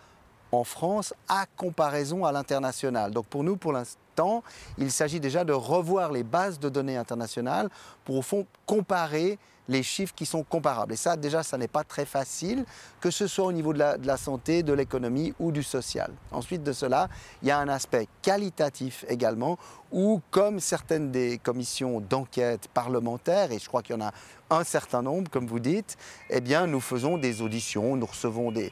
en 0.52 0.64
France 0.64 1.14
à 1.28 1.46
comparaison 1.58 2.26
à 2.26 2.32
l'international. 2.32 3.12
Donc 3.12 3.28
pour 3.28 3.44
nous, 3.44 3.56
pour 3.56 3.72
l'instant, 3.72 4.44
il 4.78 4.92
s'agit 4.92 5.20
déjà 5.20 5.44
de 5.44 5.54
revoir 5.54 6.12
les 6.12 6.24
bases 6.24 6.60
de 6.60 6.70
données 6.70 6.98
internationales 6.98 7.70
pour 8.06 8.18
au 8.18 8.22
fond 8.22 8.46
comparer 8.66 9.38
les 9.68 9.84
chiffres 9.84 10.14
qui 10.16 10.26
sont 10.26 10.44
comparables. 10.44 10.94
Et 10.94 10.98
ça, 10.98 11.16
déjà, 11.16 11.44
ça 11.44 11.58
n'est 11.58 11.68
pas 11.68 11.84
très 11.84 12.06
facile, 12.06 12.66
que 13.00 13.12
ce 13.12 13.28
soit 13.28 13.46
au 13.46 13.52
niveau 13.52 13.74
de 13.74 13.80
la, 13.80 13.98
de 13.98 14.08
la 14.08 14.18
santé, 14.18 14.64
de 14.64 14.74
l'économie 14.74 15.34
ou 15.40 15.52
du 15.52 15.64
social. 15.64 16.12
Ensuite 16.32 16.64
de 16.64 16.74
cela, 16.74 17.10
il 17.42 17.48
y 17.48 17.52
a 17.52 17.60
un 17.60 17.70
aspect 17.70 18.08
qualitatif 18.22 19.06
également, 19.08 19.58
où 19.94 20.22
comme 20.32 20.60
certaines 20.60 21.12
des 21.12 21.38
commissions 21.38 22.02
d'enquête 22.02 22.68
parlementaires, 22.74 23.52
et 23.52 23.60
je 23.60 23.68
crois 23.68 23.84
qu'il 23.84 23.96
y 23.96 24.00
en 24.00 24.06
a 24.06 24.12
un 24.50 24.64
certain 24.64 25.02
nombre, 25.02 25.30
comme 25.32 25.48
vous 25.48 25.60
dites, 25.60 25.98
eh 26.30 26.42
bien, 26.42 26.68
nous 26.68 26.80
faisons 26.80 27.18
des 27.18 27.42
auditions, 27.42 27.96
nous 27.96 28.06
recevons 28.06 28.52
des, 28.52 28.72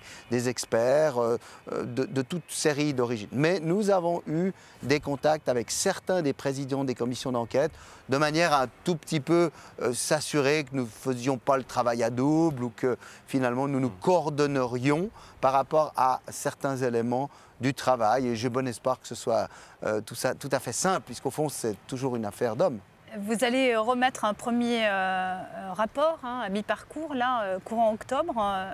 experts 0.50 1.18
euh, 1.20 1.38
euh, 1.72 1.84
de, 1.84 2.06
de 2.06 2.22
toute 2.22 2.44
série 2.50 2.94
d'origines. 2.94 3.30
Mais 3.32 3.60
nous 3.60 3.90
avons 3.90 4.22
eu 4.28 4.51
des 4.84 5.00
contacts 5.00 5.50
avec 5.50 5.72
certains 5.72 6.22
des 6.22 6.34
présidents 6.34 6.84
des 6.84 6.96
commissions 6.96 7.32
d'enquête, 7.32 7.72
de 8.10 8.18
manière 8.18 8.54
à 8.54 8.63
un 8.63 8.68
tout 8.84 8.96
petit 8.96 9.20
peu 9.20 9.51
euh, 9.82 9.94
s'assurer 9.94 10.63
que 10.63 10.75
nous 10.75 10.84
ne 10.84 11.13
faisions 11.13 11.38
pas 11.38 11.58
le 11.58 11.63
travail 11.63 12.04
à 12.04 12.10
double 12.10 12.63
ou 12.63 12.72
que 12.75 12.98
finalement 13.28 13.68
nous 13.68 13.80
nous 13.80 13.92
coordonnerions 14.01 15.10
par 15.40 15.54
rapport 15.54 15.94
à 15.96 16.22
certains 16.30 16.78
éléments 16.78 17.30
du 17.62 17.74
travail. 17.74 18.27
Et 18.27 18.36
j'ai 18.36 18.50
bon 18.50 18.68
espoir 18.68 19.00
que 19.00 19.08
ce 19.08 19.15
soit 19.15 19.48
euh, 19.86 20.01
tout, 20.01 20.15
ça, 20.15 20.34
tout 20.36 20.50
à 20.51 20.60
fait 20.60 20.74
simple, 20.74 21.03
puisqu'au 21.06 21.32
fond, 21.32 21.48
c'est 21.48 21.75
toujours 21.88 22.15
une 22.18 22.25
affaire 22.25 22.56
d'hommes. 22.56 22.80
Vous 23.20 23.44
allez 23.44 23.74
euh, 23.74 23.82
remettre 23.82 24.24
un 24.24 24.34
premier 24.34 24.88
euh, 24.88 25.38
rapport 25.74 26.20
hein, 26.24 26.44
à 26.46 26.48
mi-parcours, 26.48 27.13
là, 27.13 27.44
euh, 27.44 27.60
courant 27.60 27.91
octobre. 27.94 28.34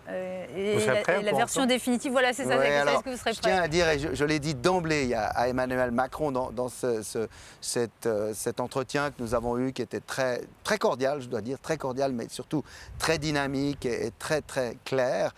euh, 0.10 0.46
et, 0.56 0.76
Vous 0.76 0.80
serez 0.82 0.94
la, 0.94 1.02
prêt 1.02 1.20
et 1.20 1.24
version 1.24 1.64
octobre 1.64 1.68
définitive, 1.70 2.12
voilà, 2.12 2.34
c'est 2.34 2.44
ça. 2.44 2.56
Ouais, 2.56 2.66
c'est 2.68 2.72
ça. 2.76 2.82
alors, 2.84 2.94
Est-ce 2.94 3.04
que 3.04 3.10
vous 3.10 3.18
serez 3.18 3.34
je 3.34 3.40
tiens 3.40 3.56
prêt 3.56 3.64
à 3.66 3.68
dire, 3.68 3.90
et 3.90 3.98
je, 3.98 4.14
je 4.14 4.24
l'ai 4.26 4.38
dit 4.38 4.54
d'emblée 4.54 5.12
à, 5.16 5.26
à 5.30 5.48
Emmanuel 5.48 5.90
Macron 5.90 6.32
dans, 6.32 6.52
dans 6.52 6.70
ce- 6.70 7.02
ce- 7.02 7.28
cette, 7.62 8.06
euh, 8.06 8.32
cet 8.36 8.60
entretien 8.60 9.10
que 9.10 9.16
nous 9.24 9.34
avons 9.34 9.58
eu, 9.58 9.74
qui 9.74 9.82
était 9.82 10.02
très, 10.02 10.42
très 10.64 10.78
cordial, 10.78 11.20
je 11.20 11.30
dois 11.30 11.42
dire, 11.42 11.58
très 11.60 11.78
cordial, 11.78 12.12
mais 12.12 12.28
surtout 12.30 12.64
très 13.00 13.18
dynamique 13.18 13.88
et, 13.88 14.06
et 14.06 14.12
très 14.20 14.42
très 14.42 14.78
clair. 14.86 15.34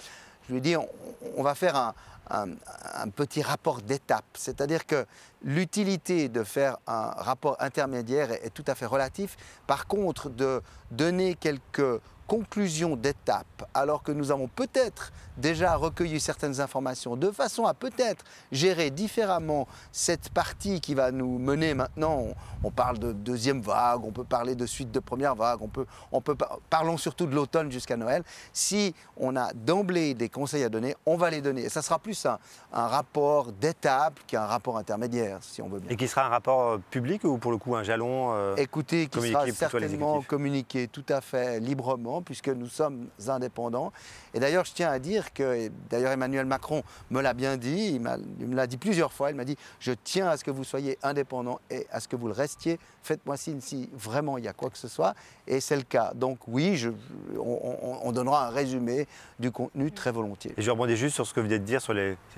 Je 0.47 0.51
lui 0.51 0.57
ai 0.57 0.61
dit, 0.61 0.75
on, 0.75 0.89
on 1.37 1.43
va 1.43 1.55
faire 1.55 1.77
un, 1.77 1.93
un- 2.29 3.09
petit 3.09 3.41
rapport 3.41 3.81
d'étape, 3.81 4.25
c'est-à-dire 4.33 4.85
que 4.85 5.05
l'utilité 5.43 6.29
de 6.29 6.43
faire 6.43 6.77
un 6.87 7.09
rapport 7.11 7.55
intermédiaire 7.59 8.31
est, 8.31 8.45
est 8.45 8.49
tout 8.49 8.63
à 8.67 8.75
fait 8.75 8.85
relatif. 8.85 9.35
Par 9.67 9.87
contre, 9.87 10.29
de 10.29 10.61
donner 10.91 11.35
quelques 11.35 12.01
conclusions 12.29 12.95
d'étape, 12.95 13.67
alors 13.73 14.03
que 14.03 14.11
nous 14.11 14.29
avons 14.31 14.47
peut-être 14.47 15.11
déjà 15.37 15.75
recueilli 15.75 16.19
certaines 16.19 16.61
informations, 16.61 17.15
de 17.15 17.31
façon 17.31 17.65
à 17.65 17.73
peut-être 17.73 18.23
gérer 18.51 18.91
différemment 18.91 19.67
cette 19.91 20.29
partie 20.29 20.79
qui 20.79 20.93
va 20.93 21.11
nous 21.11 21.39
mener 21.39 21.73
maintenant. 21.73 22.27
On, 22.63 22.69
parle 22.71 22.99
de 22.99 23.13
deuxième 23.13 23.61
vague, 23.61 24.03
on 24.05 24.11
peut 24.11 24.23
parler 24.25 24.53
de 24.53 24.65
suite 24.67 24.91
de 24.91 24.99
première 24.99 25.33
vague, 25.33 25.59
on 25.61 25.69
peut, 25.69 25.87
on 26.11 26.21
peut 26.21 26.35
par- 26.35 26.59
parlons 26.69 26.97
surtout 26.97 27.25
de 27.25 27.33
l'automne 27.33 27.71
jusqu'à 27.71 27.97
Noël. 27.97 28.21
Si 28.53 28.93
on 29.17 29.35
a 29.35 29.51
d'emblée 29.53 30.13
des 30.13 30.29
conseils 30.29 30.63
à 30.63 30.69
donner, 30.69 30.95
on 31.07 31.17
va 31.17 31.31
les 31.31 31.41
donner. 31.41 31.63
Et 31.63 31.69
ça 31.69 31.81
sera 31.81 31.97
plus 31.97 32.25
un, 32.25 32.37
un 32.73 32.87
rapport 32.87 33.51
d'étape 33.53 34.19
qu'un 34.27 34.45
rapport 34.45 34.77
intermédiaire, 34.77 35.39
si 35.41 35.61
on 35.63 35.69
veut 35.69 35.79
bien. 35.79 35.89
Et 35.89 35.95
qui 35.95 36.07
sera 36.07 36.25
un 36.25 36.29
rapport 36.29 36.61
euh, 36.73 36.77
public 36.91 37.23
ou 37.23 37.37
pour 37.37 37.51
le 37.51 37.57
coup 37.57 37.75
un 37.75 37.83
jalon 37.83 38.33
euh, 38.33 38.55
Écoutez, 38.57 39.07
qui 39.07 39.31
sera 39.31 39.49
certainement 39.51 40.21
communiqué 40.21 40.87
tout 40.87 41.05
à 41.09 41.21
fait 41.21 41.59
librement, 41.59 42.18
puisque 42.21 42.49
nous 42.49 42.67
sommes 42.67 43.07
indépendants. 43.27 43.91
Et 44.33 44.39
d'ailleurs, 44.39 44.65
je 44.65 44.73
tiens 44.73 44.89
à 44.89 44.99
dire 44.99 45.33
que, 45.33 45.69
d'ailleurs 45.89 46.11
Emmanuel 46.11 46.45
Macron 46.45 46.83
me 47.09 47.21
l'a 47.21 47.33
bien 47.33 47.57
dit, 47.57 47.93
il, 47.95 47.99
me 48.01 48.55
l'a 48.55 48.67
dit 48.67 48.77
plusieurs 48.77 49.11
fois, 49.13 49.29
il 49.31 49.35
m'a 49.35 49.45
dit, 49.45 49.57
je 49.79 49.91
tiens 50.03 50.27
à 50.27 50.37
ce 50.37 50.43
que 50.43 50.51
vous 50.51 50.63
soyez 50.63 50.97
indépendants 51.03 51.59
et 51.69 51.87
à 51.91 51.99
ce 51.99 52.07
que 52.07 52.15
vous 52.15 52.27
le 52.27 52.33
restiez. 52.33 52.79
Faites-moi 53.03 53.37
signe 53.37 53.61
si 53.61 53.89
vraiment 53.93 54.37
il 54.37 54.43
y 54.43 54.47
a 54.47 54.53
quoi 54.53 54.69
que 54.69 54.77
ce 54.77 54.87
soit. 54.87 55.13
Et 55.47 55.59
c'est 55.59 55.75
le 55.77 55.83
cas. 55.83 56.11
Donc 56.15 56.39
oui, 56.47 56.75
je- 56.77 56.89
on, 57.37 57.59
on- 57.81 57.99
on 58.03 58.11
donnera 58.11 58.47
un 58.47 58.49
résumé 58.49 59.07
du 59.39 59.51
contenu 59.51 59.91
très 59.91 60.11
volontiers. 60.11 60.53
Et 60.57 60.61
je 60.61 60.69
rebondis 60.71 60.95
juste 60.95 61.15
sur 61.15 61.25
ce 61.25 61.33
que 61.33 61.39
vous 61.39 61.47
venez 61.47 61.59
de 61.59 61.63
dire 61.65 61.81
sur 61.81 61.93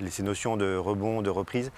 ces 0.10 0.24
notions 0.24 0.58
de 0.58 0.76
rebond, 0.78 1.22
de 1.22 1.30
reprise. 1.30 1.72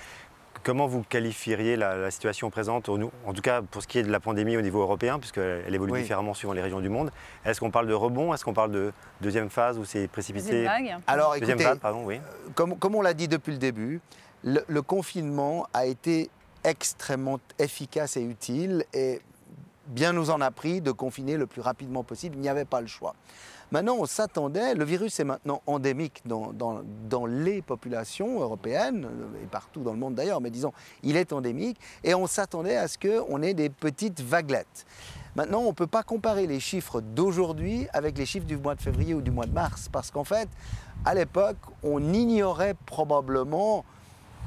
Comment 0.64 0.88
vous 0.88 1.04
qualifieriez 1.04 1.76
la, 1.76 1.96
la 1.98 2.12
situation 2.12 2.50
présente, 2.50 2.88
au- 2.88 3.12
en 3.26 3.34
tout 3.34 3.42
cas 3.42 3.62
pour 3.62 3.82
ce 3.82 3.88
qui 3.88 4.00
est 4.00 4.04
de 4.04 4.12
la 4.12 4.20
pandémie 4.20 4.56
au 4.56 4.62
niveau 4.62 4.82
européen, 4.82 5.20
puisqu'elle 5.20 5.74
évolue 5.74 5.92
Oui. 5.94 6.02
différemment 6.02 6.34
suivant 6.34 6.54
les 6.54 6.62
régions 6.62 6.80
du 6.80 6.90
monde 6.90 7.12
Est-ce 7.44 7.60
qu'on 7.60 7.72
parle 7.72 7.88
de 7.88 7.94
rebond? 7.94 8.34
Est-ce 8.34 8.46
qu'on 8.46 8.54
parle 8.54 8.72
de 8.72 8.94
deuxième 9.20 9.50
phase 9.50 9.78
où 9.78 9.84
c'est 9.84 10.08
précipité? 10.08 10.52
Deuxième 10.52 10.66
vague. 10.66 10.96
Alors 11.08 11.32
Deuxième 11.34 11.50
écoutez, 11.58 11.64
vague, 11.66 11.80
pardon, 11.80 12.04
oui. 12.06 12.20
comme, 12.56 12.78
comme 12.78 12.96
on 12.96 13.02
l'a 13.02 13.14
dit 13.14 13.28
depuis 13.28 13.52
le 13.52 13.58
début, 13.58 14.00
le, 14.44 14.64
le 14.68 14.82
confinement 14.82 15.68
a 15.74 15.86
été 15.86 16.30
extrêmement 16.64 17.40
efficace 17.60 18.16
et 18.16 18.22
utile 18.24 18.86
et 18.94 19.20
bien 19.88 20.14
nous 20.14 20.30
en 20.30 20.42
a 20.42 20.52
pris 20.52 20.82
de 20.82 20.92
confiner 20.92 21.38
le 21.38 21.48
plus 21.48 21.62
rapidement 21.62 22.04
possible. 22.04 22.36
Il 22.36 22.42
n'y 22.42 22.50
avait 22.50 22.66
pas 22.66 22.82
le 22.82 22.88
choix. 22.88 23.16
Maintenant, 23.72 23.96
on 24.00 24.06
s'attendait, 24.06 24.76
le 24.76 24.86
virus 24.86 25.20
est 25.20 25.24
maintenant 25.24 25.64
endémique 25.66 26.22
dans, 26.26 27.26
les 27.26 27.64
populations 27.64 28.40
européennes, 28.40 29.08
et 29.44 29.48
partout 29.48 29.82
dans 29.82 29.94
le 29.94 29.98
monde 29.98 30.14
d'ailleurs, 30.14 30.42
mais 30.42 30.52
disons, 30.52 30.74
il 31.02 31.18
est 31.18 31.34
endémique, 31.34 31.80
et 32.04 32.14
on 32.14 32.28
s'attendait 32.28 32.78
à 32.78 32.88
ce 32.88 33.00
qu'on 33.00 33.42
ait 33.42 33.56
des 33.56 33.70
petites 33.70 34.22
vaguelettes. 34.22 34.86
Maintenant, 35.36 35.62
on 35.62 35.70
ne 35.70 35.72
peut 35.72 35.88
pas 35.88 36.04
comparer 36.04 36.46
les 36.46 36.60
chiffres 36.60 37.02
d'aujourd'hui 37.02 37.88
avec 37.94 38.16
les 38.16 38.28
chiffres 38.28 38.46
du 38.46 38.58
mois 38.58 38.76
de 38.76 38.82
février 38.82 39.16
ou 39.16 39.22
du 39.22 39.32
mois 39.32 39.48
de 39.48 39.54
mars, 39.54 39.90
parce 39.92 40.12
qu'en 40.12 40.24
fait, 40.24 40.50
à 41.04 41.16
l'époque, 41.16 41.58
on 41.82 42.14
ignorait 42.14 42.76
probablement, 42.86 43.86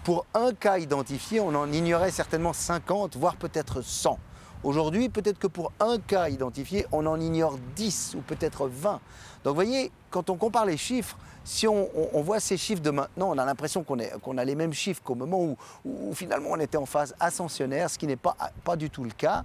pour 0.04 0.24
un 0.34 0.52
cas 0.52 0.78
identifié, 0.78 1.40
on 1.40 1.52
en 1.56 1.72
ignorait 1.72 2.12
certainement 2.12 2.52
50, 2.52 3.16
voire 3.16 3.34
peut-être 3.34 3.82
100. 3.82 4.20
Aujourd'hui, 4.64 5.08
peut-être 5.08 5.38
que 5.38 5.46
pour 5.46 5.72
un 5.80 5.98
cas 5.98 6.28
identifié, 6.28 6.86
on 6.92 7.06
en 7.06 7.20
ignore 7.20 7.58
10 7.76 8.14
ou 8.16 8.20
peut-être 8.20 8.66
20. 8.68 8.92
Donc 8.92 9.00
vous 9.44 9.54
voyez, 9.54 9.92
quand 10.10 10.28
on 10.30 10.36
compare 10.36 10.64
les 10.66 10.76
chiffres, 10.76 11.16
si 11.44 11.68
on, 11.68 11.88
on- 11.96 12.08
on 12.14 12.22
voit 12.22 12.40
ces 12.40 12.56
chiffres 12.56 12.82
de 12.82 12.90
maintenant, 12.90 13.30
on 13.30 13.38
a 13.38 13.44
l'impression 13.44 13.84
qu'on 13.84 14.38
a 14.38 14.44
les 14.44 14.54
mêmes 14.56 14.72
chiffres 14.72 15.00
qu'au 15.04 15.14
moment 15.14 15.40
où, 15.40 15.56
où 15.84 16.12
finalement 16.14 16.48
on 16.52 16.58
était 16.60 16.78
en 16.78 16.86
phase 16.86 17.14
ascensionnaire, 17.20 17.88
ce 17.90 17.98
qui 17.98 18.06
n'est 18.08 18.16
pas, 18.16 18.36
pas 18.64 18.74
du 18.76 18.90
tout 18.90 19.04
le 19.04 19.10
cas. 19.12 19.44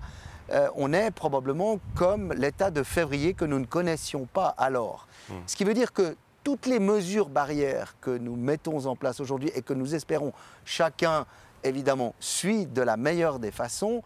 Euh, 0.51 0.68
on 0.75 0.91
est 0.91 1.12
probablement 1.12 1.80
comme 1.96 2.34
l'état 2.34 2.72
de 2.72 2.82
février 2.84 3.34
que 3.36 3.46
nous 3.46 3.60
ne 3.60 3.65
connaissions 3.65 4.25
pas 4.34 4.48
alors. 4.58 5.08
Ce 5.46 5.56
qui 5.56 5.63
veut 5.63 5.74
dire 5.75 5.94
que 5.94 6.15
toutes 6.44 6.65
les 6.65 6.80
mesures 6.80 7.30
barrières 7.30 7.96
que 8.01 8.10
nous 8.18 8.36
mettons 8.36 8.88
en 8.88 8.96
place 8.96 9.20
aujourd'hui 9.20 9.51
et 9.53 9.62
que 9.62 9.74
nous 9.74 9.94
espérons 9.94 10.34
chacun, 10.65 11.25
évidemment, 11.63 12.15
suit 12.20 12.65
de 12.65 12.82
la 12.82 12.98
meilleure 12.98 13.38
des 13.38 13.51
façons, 13.51 14.01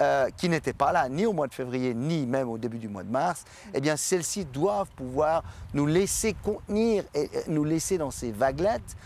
euh, 0.00 0.28
qui 0.36 0.48
n'étaient 0.48 0.72
pas 0.72 0.92
là 0.92 1.08
ni 1.08 1.26
au 1.26 1.32
mois 1.32 1.48
de 1.48 1.54
février, 1.54 1.94
ni 1.94 2.26
même 2.26 2.48
au 2.48 2.58
début 2.58 2.78
du 2.78 2.88
mois 2.88 3.02
de 3.02 3.10
mars, 3.10 3.44
eh 3.74 3.80
bien 3.80 3.96
celles-ci 3.96 4.44
doivent 4.44 4.90
pouvoir 4.96 5.42
nous 5.74 5.86
laisser 5.86 6.34
contenir 6.34 7.04
et 7.14 7.28
nous 7.48 7.64
laisser 7.64 7.98
dans 7.98 8.10
ces 8.10 8.30
vaguelettes 8.30 8.96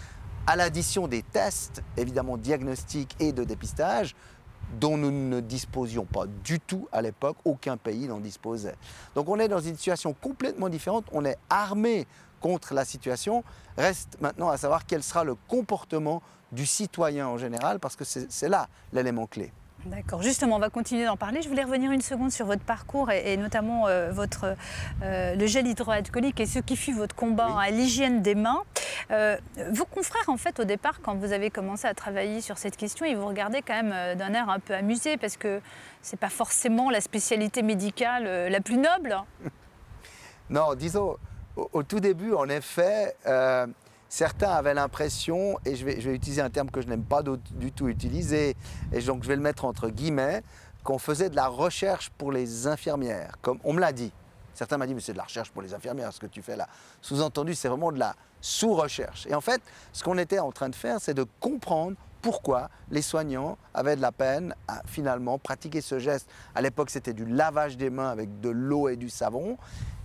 à 0.46 0.56
l'addition 0.56 1.08
des 1.08 1.22
tests, 1.22 1.82
évidemment 1.96 2.36
diagnostiques 2.36 3.16
et 3.20 3.32
de 3.32 3.44
dépistage, 3.44 4.14
dont 4.80 4.96
nous 4.96 5.10
ne 5.10 5.40
disposions 5.40 6.04
pas 6.04 6.26
du 6.44 6.58
tout 6.60 6.88
à 6.92 7.02
l'époque, 7.02 7.36
aucun 7.44 7.76
pays 7.76 8.06
n'en 8.06 8.20
disposait. 8.20 8.74
Donc 9.14 9.28
on 9.28 9.38
est 9.38 9.48
dans 9.48 9.60
une 9.60 9.76
situation 9.76 10.14
complètement 10.14 10.68
différente, 10.68 11.04
on 11.12 11.24
est 11.24 11.36
armé 11.50 12.06
contre 12.40 12.74
la 12.74 12.84
situation, 12.84 13.44
reste 13.76 14.20
maintenant 14.20 14.48
à 14.48 14.56
savoir 14.56 14.84
quel 14.84 15.02
sera 15.02 15.24
le 15.24 15.36
comportement 15.48 16.22
du 16.50 16.66
citoyen 16.66 17.28
en 17.28 17.38
général, 17.38 17.78
parce 17.80 17.96
que 17.96 18.04
c'est 18.04 18.48
là 18.48 18.68
l'élément 18.92 19.26
clé. 19.26 19.52
D'accord. 19.86 20.22
Justement, 20.22 20.56
on 20.56 20.58
va 20.60 20.70
continuer 20.70 21.04
d'en 21.04 21.16
parler. 21.16 21.42
Je 21.42 21.48
voulais 21.48 21.64
revenir 21.64 21.90
une 21.90 22.02
seconde 22.02 22.30
sur 22.30 22.46
votre 22.46 22.62
parcours 22.62 23.10
et, 23.10 23.32
et 23.32 23.36
notamment 23.36 23.88
euh, 23.88 24.12
votre, 24.12 24.54
euh, 25.02 25.34
le 25.34 25.46
gel 25.46 25.66
hydroalcoolique 25.66 26.38
et 26.38 26.46
ce 26.46 26.60
qui 26.60 26.76
fut 26.76 26.92
votre 26.92 27.16
combat 27.16 27.48
Oui. 27.48 27.66
à 27.66 27.70
l'hygiène 27.70 28.22
des 28.22 28.36
mains. 28.36 28.62
Euh, 29.10 29.36
vos 29.72 29.84
confrères, 29.84 30.28
en 30.28 30.36
fait, 30.36 30.60
au 30.60 30.64
départ, 30.64 31.00
quand 31.02 31.16
vous 31.16 31.32
avez 31.32 31.50
commencé 31.50 31.88
à 31.88 31.94
travailler 31.94 32.40
sur 32.40 32.58
cette 32.58 32.76
question, 32.76 33.04
ils 33.06 33.16
vous 33.16 33.26
regardaient 33.26 33.62
quand 33.62 33.82
même 33.82 34.16
d'un 34.16 34.32
air 34.34 34.48
un 34.50 34.60
peu 34.60 34.74
amusé 34.74 35.16
parce 35.16 35.36
que 35.36 35.60
c'est 36.00 36.18
pas 36.18 36.28
forcément 36.30 36.88
la 36.88 37.00
spécialité 37.00 37.62
médicale 37.62 38.48
la 38.50 38.60
plus 38.60 38.76
noble. 38.78 39.16
Non, 40.50 40.74
disons, 40.74 41.16
au, 41.56 41.70
au 41.72 41.82
tout 41.82 41.98
début, 42.00 42.34
en 42.34 42.46
effet, 42.48 43.16
certains 44.12 44.50
avaient 44.50 44.74
l'impression, 44.74 45.58
et 45.64 45.74
je 45.74 45.86
vais, 45.86 45.94
utiliser 46.14 46.42
un 46.42 46.50
terme 46.50 46.70
que 46.70 46.82
je 46.82 46.86
n'aime 46.86 47.02
pas 47.02 47.22
du 47.22 47.30
du 47.52 47.72
tout 47.72 47.88
utiliser, 47.88 48.54
et 48.92 49.00
donc 49.00 49.22
je 49.22 49.28
vais 49.28 49.36
le 49.36 49.42
mettre 49.42 49.64
entre 49.64 49.88
guillemets, 49.88 50.42
qu'on 50.84 50.98
faisait 50.98 51.30
de 51.30 51.36
la 51.36 51.48
recherche 51.48 52.10
pour 52.18 52.30
les 52.30 52.66
infirmières. 52.66 53.36
Comme 53.40 53.58
on 53.64 53.72
me 53.72 53.80
l'a 53.80 53.92
dit. 53.92 54.12
Certains 54.52 54.76
m'ont 54.76 54.84
dit, 54.84 54.94
mais 54.94 55.00
c'est 55.00 55.14
de 55.14 55.18
la 55.18 55.24
recherche 55.24 55.50
pour 55.50 55.62
les 55.62 55.72
infirmières, 55.72 56.12
ce 56.12 56.20
que 56.20 56.26
tu 56.26 56.42
fais 56.42 56.56
là. 56.56 56.68
Sous-entendu, 57.00 57.54
c'est 57.54 57.68
vraiment 57.68 57.90
de 57.90 57.98
la 57.98 58.14
sous-recherche. 58.42 59.26
Et 59.26 59.34
en 59.34 59.40
fait, 59.40 59.62
ce 59.94 60.04
qu'on 60.04 60.18
était 60.18 60.40
en 60.40 60.52
train 60.52 60.68
de 60.68 60.74
faire, 60.74 61.00
c'est 61.00 61.14
de 61.14 61.24
comprendre 61.40 61.96
pourquoi 62.20 62.68
les 62.90 63.00
soignants 63.00 63.56
avaient 63.72 63.96
de 63.96 64.02
la 64.02 64.12
peine 64.12 64.54
à 64.68 64.82
finalement 64.84 65.38
pratiquer 65.38 65.80
ce 65.80 65.98
geste. 65.98 66.28
À 66.54 66.60
l'époque, 66.60 66.90
c'était 66.90 67.14
du 67.14 67.24
lavage 67.24 67.78
des 67.78 67.88
mains 67.88 68.10
avec 68.10 68.40
de 68.40 68.50
l'eau 68.50 68.90
et 68.90 68.96
du 68.96 69.08
savon. 69.08 69.56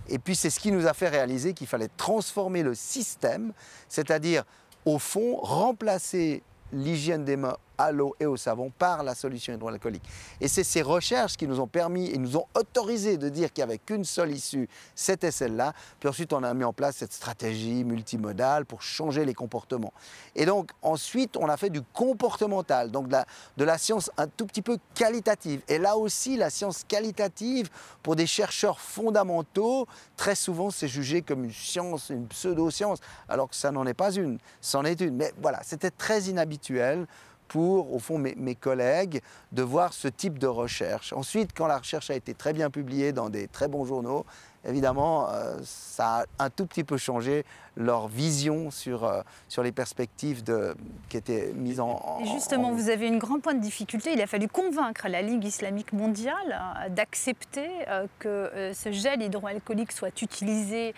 Et 0.08 0.18
puis, 0.18 0.34
c'est 0.34 0.50
ce 0.50 0.60
qui 0.60 0.72
nous 0.72 0.86
a 0.86 0.94
fait 0.94 1.08
réaliser 1.08 1.54
qu'il 1.54 1.66
fallait 1.66 1.90
transformer 1.96 2.62
le 2.62 2.74
système, 2.74 3.52
c'est-à-dire, 3.88 4.44
au 4.84 4.98
fond, 4.98 5.36
remplacer 5.36 6.42
l'hygiène 6.72 7.24
des 7.24 7.36
mains 7.36 7.56
à 7.78 7.92
l'eau 7.92 8.14
et 8.20 8.26
au 8.26 8.36
savon 8.36 8.70
par 8.76 9.02
la 9.02 9.14
solution 9.14 9.54
hydroalcoolique. 9.54 10.02
Et 10.40 10.48
c'est 10.48 10.64
ces 10.64 10.82
recherches 10.82 11.36
qui 11.36 11.46
nous 11.46 11.60
ont 11.60 11.66
permis 11.66 12.10
et 12.10 12.18
nous 12.18 12.36
ont 12.36 12.46
autorisé 12.54 13.16
de 13.16 13.28
dire 13.28 13.52
qu'il 13.52 13.64
n'y 13.64 13.70
avait 13.70 13.78
qu'une 13.78 14.04
seule 14.04 14.32
issue, 14.32 14.68
c'était 14.94 15.30
celle-là. 15.30 15.72
Puis 16.00 16.08
ensuite, 16.08 16.32
on 16.32 16.42
a 16.42 16.52
mis 16.54 16.64
en 16.64 16.72
place 16.72 16.96
cette 16.96 17.12
stratégie 17.12 17.84
multimodale 17.84 18.66
pour 18.66 18.82
changer 18.82 19.24
les 19.24 19.34
comportements. 19.34 19.92
Et 20.34 20.44
donc, 20.44 20.70
ensuite, 20.82 21.36
on 21.36 21.48
a 21.48 21.56
fait 21.56 21.70
du 21.70 21.82
comportemental, 21.82 22.90
donc 22.90 23.08
de 23.08 23.64
la, 23.64 23.78
science 23.78 24.10
un 24.16 24.26
tout 24.26 24.46
petit 24.46 24.62
peu 24.62 24.78
qualitative. 24.94 25.62
Et 25.68 25.78
là 25.78 25.96
aussi, 25.96 26.36
la 26.36 26.50
science 26.50 26.84
qualitative, 26.84 27.68
pour 28.02 28.16
des 28.16 28.26
chercheurs 28.26 28.80
fondamentaux, 28.80 29.86
très 30.16 30.34
souvent, 30.34 30.70
c'est 30.70 30.88
jugé 30.88 31.22
comme 31.22 31.44
une 31.44 31.52
science, 31.52 32.10
une 32.10 32.26
pseudo-science, 32.26 32.98
alors 33.28 33.48
que 33.48 33.56
ça 33.56 33.70
n'en 33.70 33.86
est 33.86 33.94
pas 33.94 34.12
une, 34.12 34.38
c'en 34.60 34.84
est 34.84 35.00
une. 35.00 35.16
Mais 35.16 35.32
voilà, 35.40 35.60
c'était 35.62 35.90
très 35.90 36.22
inhabituel 36.22 37.06
pour, 37.48 37.94
au 37.94 37.98
fond, 37.98 38.18
mes, 38.18 38.34
mes, 38.36 38.54
collègues 38.54 39.20
de 39.52 39.62
voir 39.62 39.92
ce 39.92 40.08
type 40.08 40.38
de 40.38 40.46
recherche. 40.46 41.12
Ensuite, 41.12 41.50
quand 41.54 41.66
la 41.66 41.78
recherche 41.78 42.10
a 42.10 42.14
été 42.14 42.34
très 42.34 42.52
bien 42.52 42.70
publiée 42.70 43.12
dans 43.12 43.30
des 43.30 43.48
très 43.48 43.68
bons 43.68 43.84
journaux, 43.84 44.24
évidemment, 44.64 45.28
euh, 45.30 45.56
ça 45.64 46.24
a 46.38 46.44
un 46.44 46.50
tout 46.50 46.66
petit 46.66 46.84
peu 46.84 46.96
changé 46.96 47.44
leur 47.78 48.08
vision 48.08 48.70
sur, 48.70 49.04
euh, 49.04 49.22
sur 49.48 49.62
les 49.62 49.72
perspectives 49.72 50.42
de, 50.42 50.74
qui 51.08 51.16
étaient 51.16 51.52
mises 51.54 51.80
en... 51.80 52.00
en 52.04 52.24
justement, 52.24 52.68
en... 52.68 52.72
vous 52.72 52.90
avez 52.90 53.06
une 53.06 53.18
grande 53.18 53.40
point 53.40 53.54
de 53.54 53.60
difficulté. 53.60 54.12
Il 54.12 54.20
a 54.20 54.26
fallu 54.26 54.48
convaincre 54.48 55.08
la 55.08 55.22
Ligue 55.22 55.44
islamique 55.44 55.92
mondiale 55.92 56.34
euh, 56.50 56.88
d'accepter 56.88 57.68
euh, 57.88 58.06
que 58.18 58.72
ce 58.74 58.92
gel 58.92 59.22
hydroalcoolique 59.22 59.92
soit 59.92 60.22
utilisé 60.22 60.94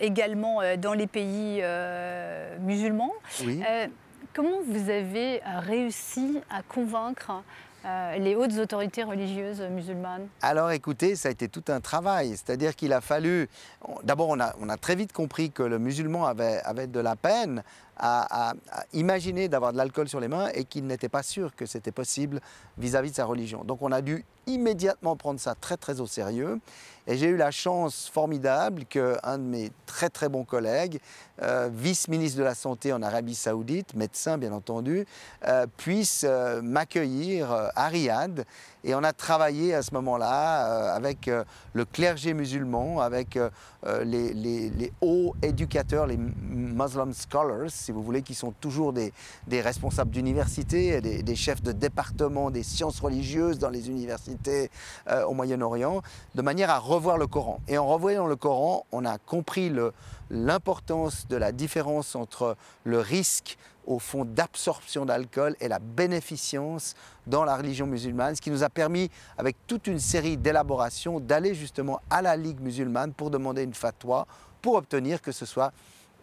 également 0.00 0.60
dans 0.78 0.94
les 0.94 1.06
pays 1.06 1.62
musulmans. 2.60 3.12
Oui. 3.44 3.62
Comment 4.34 4.62
vous 4.66 4.90
avez 4.90 5.40
euh, 5.42 5.60
réussi 5.60 6.40
à 6.50 6.62
convaincre 6.62 7.30
euh, 7.84 8.16
les 8.16 8.34
hautes 8.34 8.58
autorités 8.58 9.04
religieuses 9.04 9.60
musulmanes? 9.60 10.26
Alors 10.42 10.72
écoutez, 10.72 11.14
ça 11.14 11.28
a 11.28 11.30
été 11.30 11.48
tout 11.48 11.62
un 11.68 11.80
travail. 11.80 12.30
C'est-à-dire 12.30 12.74
qu'il 12.74 12.92
a 12.92 13.00
fallu. 13.00 13.48
D'abord, 14.02 14.30
on 14.30 14.40
a, 14.40 14.76
très 14.76 14.96
vite 14.96 15.12
compris 15.12 15.52
que 15.52 15.62
le 15.62 15.78
musulman 15.78 16.26
avait 16.26 16.88
de 16.88 16.98
la 16.98 17.14
peine 17.14 17.62
à, 17.96 18.54
imaginer 18.92 19.48
d'avoir 19.48 19.72
de 19.72 19.78
l'alcool 19.78 20.08
sur 20.08 20.20
les 20.20 20.28
mains 20.28 20.48
et 20.54 20.64
qu'il 20.64 20.86
n'était 20.86 21.08
pas 21.08 21.22
sûr 21.22 21.54
que 21.54 21.66
c'était 21.66 21.92
possible 21.92 22.40
vis-à-vis 22.78 23.10
de 23.10 23.16
sa 23.16 23.24
religion. 23.24 23.64
Donc 23.64 23.82
on 23.82 23.92
a 23.92 24.02
dû 24.02 24.24
immédiatement 24.46 25.16
prendre 25.16 25.40
ça 25.40 25.54
très 25.54 25.76
très 25.76 26.00
au 26.00 26.06
sérieux. 26.06 26.60
Et 27.06 27.18
j'ai 27.18 27.26
eu 27.26 27.36
la 27.36 27.50
chance 27.50 28.08
formidable 28.12 28.86
qu'un 28.86 29.38
de 29.38 29.42
mes 29.42 29.70
très 29.84 30.08
très 30.08 30.30
bons 30.30 30.44
collègues, 30.44 31.00
euh, 31.42 31.68
vice-ministre 31.70 32.38
de 32.38 32.44
la 32.44 32.54
Santé 32.54 32.94
en 32.94 33.02
Arabie 33.02 33.34
Saoudite, 33.34 33.94
médecin 33.94 34.38
bien 34.38 34.52
entendu, 34.52 35.06
euh, 35.46 35.66
puisse 35.76 36.24
euh, 36.26 36.62
m'accueillir 36.62 37.52
à 37.74 37.88
Riyad. 37.88 38.44
Et 38.84 38.94
on 38.94 39.02
a 39.02 39.12
travaillé 39.12 39.74
à 39.74 39.82
ce 39.82 39.92
moment-là 39.94 40.94
avec 40.94 41.30
le 41.72 41.84
clergé 41.86 42.34
musulman, 42.34 43.00
avec 43.00 43.38
les- 44.02 44.34
les 44.34 44.92
hauts 45.00 45.34
éducateurs, 45.40 46.06
les 46.06 46.18
Muslim 46.18 47.14
scholars, 47.14 47.70
si 47.84 47.92
vous 47.92 48.02
voulez, 48.02 48.22
qui 48.22 48.34
sont 48.34 48.52
toujours 48.60 48.92
des, 48.92 49.12
responsables 49.50 50.10
d'université, 50.10 51.00
des, 51.00 51.36
chefs 51.36 51.62
de 51.62 51.72
département 51.72 52.50
des 52.50 52.62
sciences 52.62 53.00
religieuses 53.00 53.58
dans 53.58 53.68
les 53.68 53.88
universités 53.88 54.70
euh, 55.08 55.24
au 55.24 55.34
Moyen-Orient, 55.34 56.02
de 56.34 56.42
manière 56.42 56.70
à 56.70 56.78
revoir 56.78 57.18
le 57.18 57.26
Coran. 57.26 57.60
Et 57.68 57.78
en 57.78 57.86
revoyant 57.86 58.26
le 58.26 58.36
Coran, 58.36 58.86
on 58.92 59.04
a 59.04 59.18
compris 59.18 59.70
l'importance 60.30 61.28
de 61.28 61.36
la 61.36 61.52
différence 61.52 62.16
entre 62.16 62.56
le 62.84 62.98
risque 63.00 63.58
au 63.86 63.98
fond 63.98 64.24
d'absorption 64.24 65.04
d'alcool 65.04 65.56
et 65.60 65.68
la 65.68 65.78
bénéficence 65.78 66.94
dans 67.26 67.44
la 67.44 67.56
religion 67.56 67.86
musulmane, 67.86 68.34
ce 68.34 68.40
qui 68.40 68.50
nous 68.50 68.62
a 68.62 68.70
permis, 68.70 69.10
avec 69.36 69.56
toute 69.66 69.86
une 69.86 69.98
série 69.98 70.38
d'élaborations, 70.38 71.20
d'aller 71.20 71.54
justement 71.54 72.00
à 72.08 72.22
la 72.22 72.36
Ligue 72.36 72.60
musulmane 72.60 73.12
pour 73.12 73.30
demander 73.30 73.62
une 73.62 73.74
fatwa, 73.74 74.26
pour 74.62 74.76
obtenir 74.76 75.20
que 75.20 75.32
ce 75.32 75.44
soit 75.44 75.72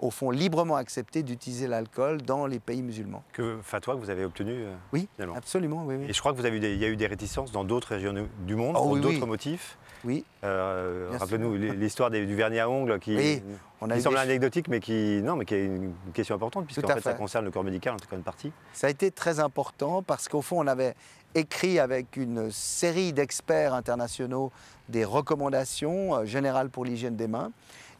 au 0.01 0.09
fond 0.11 0.31
librement 0.31 0.75
accepté 0.75 1.23
d'utiliser 1.23 1.67
l'alcool 1.67 2.21
dans 2.23 2.45
les 2.47 2.59
pays 2.59 2.81
musulmans. 2.81 3.23
Que 3.33 3.59
fatwa 3.61 3.95
que 3.95 3.99
vous 3.99 4.09
avez 4.09 4.25
obtenu 4.25 4.51
euh, 4.53 4.73
Oui, 4.93 5.07
finalement. 5.15 5.35
absolument, 5.35 5.83
oui, 5.85 5.95
oui. 5.99 6.05
Et 6.09 6.13
je 6.13 6.19
crois 6.19 6.33
que 6.33 6.37
vous 6.37 6.45
avez 6.45 6.57
eu 6.57 6.59
des, 6.59 6.73
il 6.73 6.79
y 6.81 6.85
a 6.85 6.89
eu 6.89 6.95
des 6.97 7.07
réticences 7.07 7.51
dans 7.51 7.63
d'autres 7.63 7.89
régions 7.89 8.13
du 8.45 8.55
monde, 8.55 8.75
Oh 8.77 8.81
pour 8.83 8.91
oui, 8.91 9.01
d'autres 9.01 9.25
motifs. 9.25 9.77
Oui, 10.03 10.25
Euh, 10.43 11.09
Rappelez-nous 11.19 11.53
l'histoire 11.55 12.09
du 12.09 12.35
vernis 12.35 12.59
à 12.59 12.67
ongles 12.67 12.97
qui, 12.99 13.15
Oui, 13.15 13.43
on 13.81 13.89
a 13.91 13.95
qui 13.95 14.01
semble 14.01 14.15
des- 14.15 14.21
anecdotique, 14.21 14.67
mais 14.67 14.79
qui, 14.79 15.21
non, 15.23 15.35
mais 15.35 15.45
qui 15.45 15.53
est 15.53 15.65
une 15.65 15.93
question 16.13 16.33
importante, 16.35 16.65
puisqu'en 16.65 16.87
à 16.87 16.95
fait, 16.95 17.01
ça 17.01 17.13
concerne 17.13 17.45
le 17.45 17.51
corps 17.51 17.63
médical, 17.63 17.93
en 17.93 17.97
tout 17.97 18.07
cas 18.09 18.15
une 18.15 18.23
partie. 18.23 18.51
Ça 18.73 18.87
a 18.87 18.89
été 18.89 19.11
très 19.11 19.39
important 19.39 20.01
parce 20.01 20.27
qu'au 20.27 20.41
fond, 20.41 20.59
on 20.63 20.65
avait 20.67 20.95
écrit 21.35 21.77
avec 21.77 22.17
une 22.17 22.49
série 22.49 23.13
d'experts 23.13 23.75
internationaux 23.75 24.51
des 24.89 25.05
recommandations 25.05 26.15
euh, 26.15 26.25
générales 26.25 26.69
pour 26.69 26.83
l'hygiène 26.83 27.15
des 27.15 27.27
mains. 27.27 27.51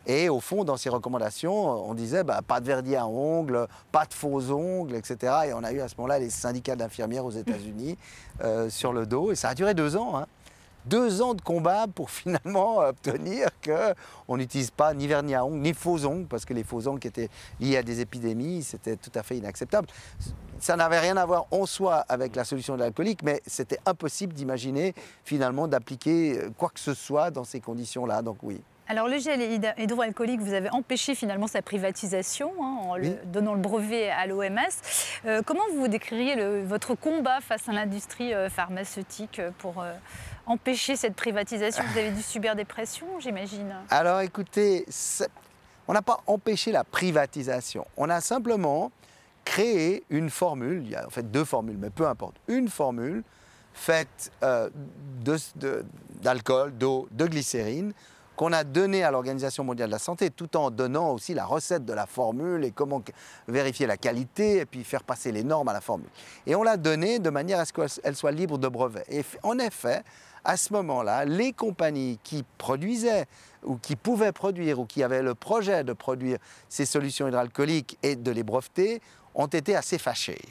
Et 0.08 0.30
au 0.30 0.40
fond, 0.40 0.64
dans 0.64 0.78
ces 0.78 0.90
recommandations, 0.90 1.54
on 1.88 1.94
disait 1.94 2.24
bah, 2.24 2.42
pas 2.46 2.60
de 2.60 2.66
vernis 2.66 2.96
à 2.96 3.06
ongles, 3.06 3.68
pas 3.92 4.06
de 4.06 4.14
faux 4.14 4.52
ongles, 4.52 4.96
etc. 4.96 5.34
Et 5.48 5.54
on 5.54 5.64
a 5.64 5.72
eu 5.72 5.80
à 5.82 5.88
ce 5.88 5.96
moment-là 5.98 6.20
les 6.20 6.30
syndicats 6.30 6.76
d'infirmières 6.76 7.26
aux 7.26 7.32
États-Unis 7.32 7.98
euh, 8.44 8.70
sur 8.70 8.94
le 8.94 9.06
dos. 9.06 9.32
Et 9.32 9.36
ça 9.36 9.50
a 9.50 9.56
duré 9.56 9.74
deux 9.74 9.96
ans. 9.96 10.18
hein. 10.18 10.26
Deux 10.86 11.22
ans 11.22 11.36
de 11.36 11.42
combat 11.42 11.86
pour 11.94 12.10
finalement 12.10 12.80
obtenir 12.80 13.50
qu'on 13.64 14.38
n'utilise 14.38 14.72
pas 14.72 14.96
ni 14.96 15.06
vernis 15.06 15.36
à 15.36 15.46
ongles, 15.46 15.60
ni 15.60 15.74
faux 15.76 16.04
ongles, 16.06 16.26
parce 16.26 16.46
que 16.46 16.56
les 16.56 16.64
faux 16.64 16.88
ongles 16.88 17.00
qui 17.00 17.08
étaient 17.08 17.30
liés 17.60 17.78
à 17.78 17.84
des 17.84 18.02
épidémies, 18.02 18.64
c'était 18.64 18.96
tout 18.96 19.12
à 19.14 19.22
fait 19.22 19.38
inacceptable. 19.38 19.88
Ça 20.58 20.76
n'avait 20.76 21.00
rien 21.00 21.18
à 21.18 21.26
voir 21.26 21.46
en 21.52 21.68
soi 21.68 21.98
avec 22.10 22.36
la 22.36 22.44
solution 22.44 22.76
de 22.76 22.80
l'alcoolique, 22.80 23.22
mais 23.22 23.42
c'était 23.46 23.80
impossible 23.86 24.34
d'imaginer 24.34 24.96
finalement 25.24 25.68
d'appliquer 25.68 26.40
quoi 26.58 26.70
que 26.70 26.80
ce 26.80 26.96
soit 26.96 27.30
dans 27.30 27.44
ces 27.44 27.60
conditions-là. 27.60 28.24
Donc 28.24 28.38
oui. 28.42 28.62
Alors 28.92 29.08
le 29.08 29.20
gel 29.20 29.40
hyd- 29.40 29.74
hydroalcoolique, 29.78 30.42
vous 30.42 30.52
avez 30.52 30.70
empêché 30.72 31.16
finalement 31.16 31.48
sa 31.48 31.62
privatisation 31.62 32.52
hein, 32.62 32.76
en 32.90 32.98
le- 32.98 33.16
donnant 33.24 33.54
le 33.54 33.62
brevet 33.62 34.10
à 34.10 34.28
l'OMS. 34.28 34.58
Euh, 35.26 35.42
comment 35.46 35.62
vous 35.74 35.88
décririez 35.88 36.36
le- 36.36 36.62
votre 36.66 36.94
combat 36.96 37.40
face 37.40 37.70
à 37.70 37.72
l'industrie 37.72 38.34
euh, 38.34 38.50
pharmaceutique 38.50 39.40
euh, 39.40 39.52
pour 39.60 39.82
euh, 39.82 39.94
empêcher 40.46 40.98
cette 40.98 41.16
privatisation? 41.16 41.82
Vous 41.94 42.00
avez 42.00 42.12
dû 42.12 42.22
subir 42.22 42.54
des 42.54 42.66
pressions, 42.66 43.08
j'imagine. 43.22 43.74
Alors 43.90 44.20
écoutez, 44.20 44.86
on 45.88 45.94
n'a 45.94 46.02
pas 46.02 46.20
empêché 46.28 46.74
la 46.74 46.84
privatisation. 46.84 47.88
On 47.96 48.10
a 48.10 48.20
simplement 48.20 48.92
créé 49.46 50.04
une 50.10 50.30
formule, 50.30 50.82
il 50.84 50.90
y 50.90 50.96
a 50.98 51.08
en 51.08 51.10
fait 51.10 51.32
deux 51.32 51.46
formules, 51.46 51.78
mais 51.80 51.92
peu 51.92 52.06
importe, 52.10 52.36
une 52.50 52.68
formule 52.68 53.24
faite 53.74 54.34
euh, 54.44 54.70
de- 55.24 55.38
de- 55.56 55.86
d'alcool, 56.22 56.74
d'eau, 56.78 57.08
de 57.12 57.26
glycérine, 57.26 57.94
qu'on 58.42 58.54
a 58.54 58.64
donnée 58.64 59.04
à 59.04 59.12
l'Organisation 59.12 59.64
mondiale 59.64 59.90
de 59.90 59.92
la 59.92 60.00
santé, 60.00 60.32
tout 60.32 60.58
en 60.58 60.72
donnant 60.72 61.12
aussi 61.12 61.36
la 61.36 61.46
recette 61.46 61.86
de 61.86 61.94
la 61.94 62.08
formule 62.08 62.66
et 62.66 62.72
comment 62.72 63.04
vérifier 63.48 63.86
la 63.86 63.98
qualité 63.98 64.58
et 64.58 64.66
puis 64.66 64.84
faire 64.84 65.04
passer 65.04 65.32
les 65.32 65.44
normes 65.44 65.68
à 65.68 65.74
la 65.74 65.80
formule. 65.80 66.10
Et 66.48 66.56
on 66.56 66.64
l'a 66.64 66.76
donnée 66.76 67.20
de 67.20 67.30
manière 67.30 67.60
à 67.60 67.66
ce 67.66 67.72
qu'elle 67.72 68.16
soit 68.16 68.32
libre 68.32 68.58
de 68.58 68.68
brevet. 68.68 69.04
Et 69.10 69.24
en 69.44 69.60
effet, 69.60 70.02
à 70.44 70.58
ce 70.58 70.74
moment-là, 70.74 71.24
les 71.24 71.54
compagnies 71.54 72.18
qui 72.24 72.44
produisaient 72.58 73.28
ou 73.64 73.76
qui 73.76 73.96
pouvaient 73.96 74.32
produire 74.32 74.80
ou 74.80 74.88
qui 74.88 75.04
avaient 75.04 75.22
le 75.22 75.36
projet 75.36 75.84
de 75.84 75.94
produire 75.94 76.40
ces 76.68 76.88
solutions 76.88 77.28
hydroalcooliques 77.28 78.00
et 78.02 78.16
de 78.16 78.32
les 78.32 78.42
breveter 78.42 79.04
ont 79.36 79.46
été 79.46 79.76
assez 79.76 80.00
fâchés. 80.00 80.42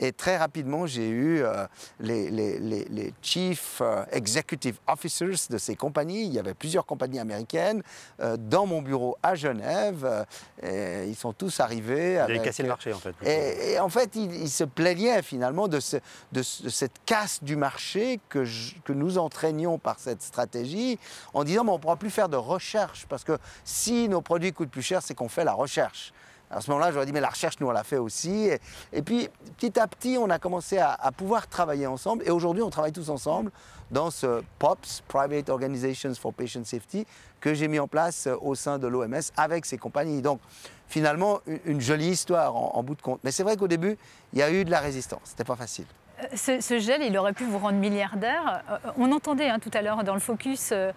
Et 0.00 0.12
très 0.12 0.36
rapidement, 0.36 0.86
j'ai 0.86 1.08
eu 1.08 1.42
euh, 1.42 1.66
les, 2.00 2.30
les, 2.30 2.58
les, 2.58 2.84
les, 2.86 3.14
chief 3.22 3.78
euh, 3.80 4.04
executive 4.10 4.76
officers 4.88 5.48
de 5.48 5.58
ces 5.58 5.76
compagnies. 5.76 6.26
Il 6.26 6.32
y 6.32 6.38
avait 6.38 6.54
plusieurs 6.54 6.86
compagnies 6.86 7.20
américaines 7.20 7.82
euh, 8.20 8.36
dans 8.36 8.66
mon 8.66 8.82
bureau 8.82 9.16
à 9.22 9.34
Genève. 9.34 10.26
Et 10.62 11.06
ils 11.06 11.14
sont 11.14 11.32
tous 11.32 11.60
arrivés. 11.60 12.14
Vous 12.14 12.30
avez 12.30 12.40
cassé 12.40 12.62
le 12.62 12.70
marché, 12.70 12.92
en 12.92 12.98
fait. 12.98 13.14
Et, 13.24 13.72
et, 13.72 13.80
en 13.80 13.88
fait, 13.88 14.16
ils, 14.16 14.34
ils, 14.34 14.50
se 14.50 14.64
plaignaient 14.64 15.22
finalement 15.22 15.68
de, 15.68 15.78
ce, 15.78 15.96
de, 16.32 16.40
de, 16.40 16.68
cette 16.68 17.04
casse 17.06 17.42
du 17.42 17.56
marché 17.56 18.18
que, 18.28 18.44
je, 18.44 18.74
que 18.84 18.92
nous 18.92 19.18
entraînions 19.18 19.78
par 19.78 19.98
cette 19.98 20.22
stratégie 20.22 20.98
en 21.34 21.44
disant, 21.44 21.64
mais 21.64 21.70
on 21.70 21.76
ne 21.76 21.80
pourra 21.80 21.96
plus 21.96 22.10
faire 22.10 22.28
de 22.28 22.36
recherche 22.36 23.06
parce 23.08 23.24
que 23.24 23.38
si 23.64 24.08
nos 24.08 24.20
produits 24.20 24.52
coûtent 24.52 24.70
plus 24.70 24.82
cher, 24.82 25.02
c'est 25.02 25.14
qu'on 25.14 25.28
fait 25.28 25.44
la 25.44 25.52
recherche. 25.52 26.12
À 26.52 26.60
ce 26.60 26.70
moment-là, 26.70 26.92
j'aurais 26.92 27.06
dit, 27.06 27.12
mais 27.12 27.20
la 27.20 27.30
recherche, 27.30 27.58
nous, 27.60 27.66
on 27.66 27.72
l'a 27.72 27.82
fait 27.82 27.96
aussi. 27.96 28.50
Et, 28.92 29.02
puis, 29.02 29.28
petit 29.56 29.78
à 29.80 29.86
petit, 29.86 30.18
on 30.18 30.28
a 30.30 30.38
commencé 30.38 30.78
à, 30.78 31.10
pouvoir 31.16 31.48
travailler 31.48 31.86
ensemble. 31.86 32.22
Et 32.26 32.30
aujourd'hui, 32.30 32.62
on 32.62 32.70
travaille 32.70 32.92
tous 32.92 33.08
ensemble 33.08 33.50
dans 33.90 34.10
ce 34.10 34.42
POPS, 34.58 35.02
Private 35.08 35.48
Organizations 35.48 36.14
for 36.14 36.32
Patient 36.32 36.64
Safety, 36.64 37.06
que 37.40 37.54
j'ai 37.54 37.68
mis 37.68 37.78
en 37.78 37.88
place 37.88 38.28
au 38.40 38.54
sein 38.54 38.78
de 38.78 38.86
l'OMS 38.86 39.20
avec 39.36 39.64
ces 39.64 39.78
compagnies. 39.78 40.22
Donc, 40.22 40.40
finalement, 40.88 41.40
une, 41.46 41.60
une 41.64 41.80
jolie 41.80 42.10
histoire 42.10 42.54
en, 42.54 42.72
en, 42.74 42.82
bout 42.82 42.94
de 42.94 43.02
compte. 43.02 43.20
Mais 43.24 43.32
c'est 43.32 43.42
vrai 43.42 43.56
qu'au 43.56 43.68
début, 43.68 43.96
il 44.32 44.38
y 44.38 44.42
a 44.42 44.50
eu 44.50 44.64
de 44.64 44.70
la 44.70 44.80
résistance. 44.80 45.22
C'était 45.24 45.44
pas 45.44 45.56
facile. 45.56 45.86
Ce, 46.34 46.60
ce, 46.60 46.78
gel, 46.78 47.02
il 47.02 47.16
aurait 47.18 47.32
pu 47.32 47.44
vous 47.44 47.58
rendre 47.58 47.78
milliardaire. 47.78 48.62
On 48.96 49.12
entendait 49.12 49.48
hein, 49.48 49.58
tout 49.58 49.70
à 49.74 49.82
l'heure 49.82 50.04
dans 50.04 50.14
le 50.14 50.20
focus 50.20 50.70
euh, 50.72 50.92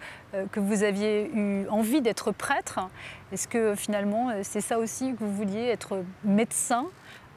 que 0.52 0.60
vous 0.60 0.82
aviez 0.82 1.30
eu 1.34 1.66
envie 1.68 2.00
d'être 2.00 2.32
prêtre. 2.32 2.80
Est-ce 3.32 3.48
que 3.48 3.74
finalement, 3.74 4.30
c'est 4.42 4.60
ça 4.60 4.78
aussi 4.78 5.12
que 5.12 5.18
vous 5.20 5.32
vouliez, 5.32 5.66
être 5.66 6.02
médecin? 6.24 6.86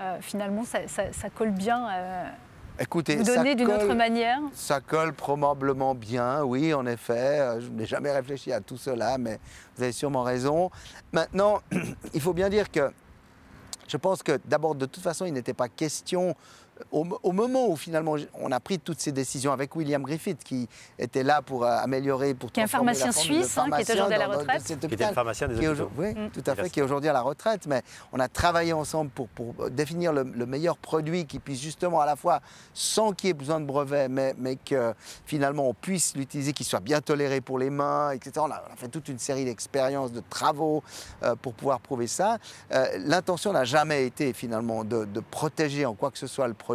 Euh, 0.02 0.18
Finalement, 0.22 0.64
ça, 0.64 0.88
ça, 0.88 1.12
ça, 1.12 1.30
colle 1.30 1.52
bien 1.52 1.90
euh, 1.90 2.30
Écoutez, 2.80 3.18
vous 3.18 3.24
donner 3.24 3.56
d'une 3.56 3.70
autre 3.70 3.94
manière? 3.94 4.40
Ça 4.54 4.80
colle 4.80 5.14
probablement 5.14 5.94
bien, 5.94 6.44
oui, 6.44 6.74
en 6.74 6.86
effet. 6.86 7.60
Je 7.60 7.68
n'ai 7.68 7.86
jamais 7.86 8.12
réfléchi 8.12 8.54
à 8.54 8.62
tout 8.62 8.78
cela, 8.78 9.18
mais 9.18 9.40
vous 9.76 9.84
avez 9.84 9.92
sûrement 9.92 10.24
raison. 10.24 10.72
Maintenant, 11.12 11.60
il 12.14 12.22
faut 12.22 12.34
bien 12.34 12.48
dire 12.48 12.72
que 12.72 12.92
je 13.90 13.98
pense 13.98 14.24
que 14.24 14.40
d'abord, 14.46 14.76
de 14.76 14.86
toute 14.86 15.04
façon, 15.04 15.26
il 15.26 15.34
n'était 15.34 15.54
pas 15.54 15.68
question 15.68 16.36
au, 16.92 17.06
au, 17.24 17.32
moment 17.32 17.68
où 17.68 17.76
finalement 17.76 18.16
on 18.34 18.52
a 18.52 18.60
pris 18.60 18.80
toutes 18.80 19.00
ces 19.00 19.12
décisions 19.12 19.52
avec 19.52 19.76
William 19.76 20.02
Griffith 20.04 20.44
qui 20.44 20.68
était 20.98 21.24
là 21.24 21.42
pour 21.42 21.64
euh, 21.64 21.78
améliorer, 21.78 22.34
pour 22.34 22.52
qui 22.52 22.60
est 22.60 22.64
un 22.64 22.68
pharmacien 22.68 23.12
suisse 23.12 23.58
hein, 23.58 23.68
qui 23.76 23.82
est 23.82 23.94
aujourd'hui 23.94 24.16
à 24.16 24.18
la 24.20 24.28
retraite, 24.28 24.64
qui 24.64 24.74
était 24.74 25.04
un 25.04 25.14
pharmacien 25.14 25.48
des 25.48 25.68
hôpitaux. 25.68 25.92
Oui, 25.98 26.14
mmh. 26.14 26.30
tout 26.32 26.44
à 26.46 26.56
fait, 26.56 26.70
qui 26.70 26.80
est 26.80 26.84
aujourd'hui 26.84 27.10
à 27.10 27.14
la 27.14 27.22
retraite. 27.22 27.68
Mais 27.68 27.84
on 28.12 28.20
a 28.20 28.28
travaillé 28.28 28.74
ensemble 28.74 29.12
pour, 29.12 29.28
pour 29.30 29.70
définir 29.70 30.14
le, 30.14 30.24
le, 30.24 30.46
meilleur 30.46 30.78
produit 30.78 31.26
qui 31.26 31.40
puisse 31.40 31.62
justement 31.62 32.02
à 32.02 32.06
la 32.06 32.16
fois, 32.16 32.42
sans 32.74 33.12
qu'il 33.14 33.28
y 33.28 33.32
ait 33.32 33.34
besoin 33.34 33.60
de 33.60 33.66
brevet, 33.66 34.08
mais, 34.08 34.34
mais 34.38 34.56
que 34.56 34.94
finalement 35.26 35.68
on 35.68 35.74
puisse 35.74 36.16
l'utiliser, 36.16 36.54
qu'il 36.54 36.66
soit 36.66 36.80
bien 36.80 37.02
toléré 37.02 37.42
pour 37.42 37.60
les 37.60 37.70
mains, 37.70 38.12
etc. 38.12 38.34
On 38.40 38.52
a, 38.52 38.64
on 38.70 38.74
a 38.74 38.76
fait 38.76 38.88
toute 38.88 39.10
une 39.10 39.20
série 39.20 39.46
d'expériences, 39.46 40.12
de 40.12 40.22
travaux 40.30 40.84
euh, 41.24 41.36
pour 41.36 41.54
pouvoir 41.54 41.80
prouver 41.80 42.08
ça. 42.08 42.38
Euh, 42.72 42.88
L'intention 43.00 43.54
n'a 43.54 43.66
jamais 43.66 44.06
été 44.06 44.34
finalement 44.34 44.84
de, 44.84 45.06
de 45.06 45.20
protéger 45.20 45.86
en 45.86 45.94
quoi 45.94 46.12
que 46.12 46.18
ce 46.18 46.28
soit 46.28 46.48
le 46.48 46.54
produit 46.54 46.69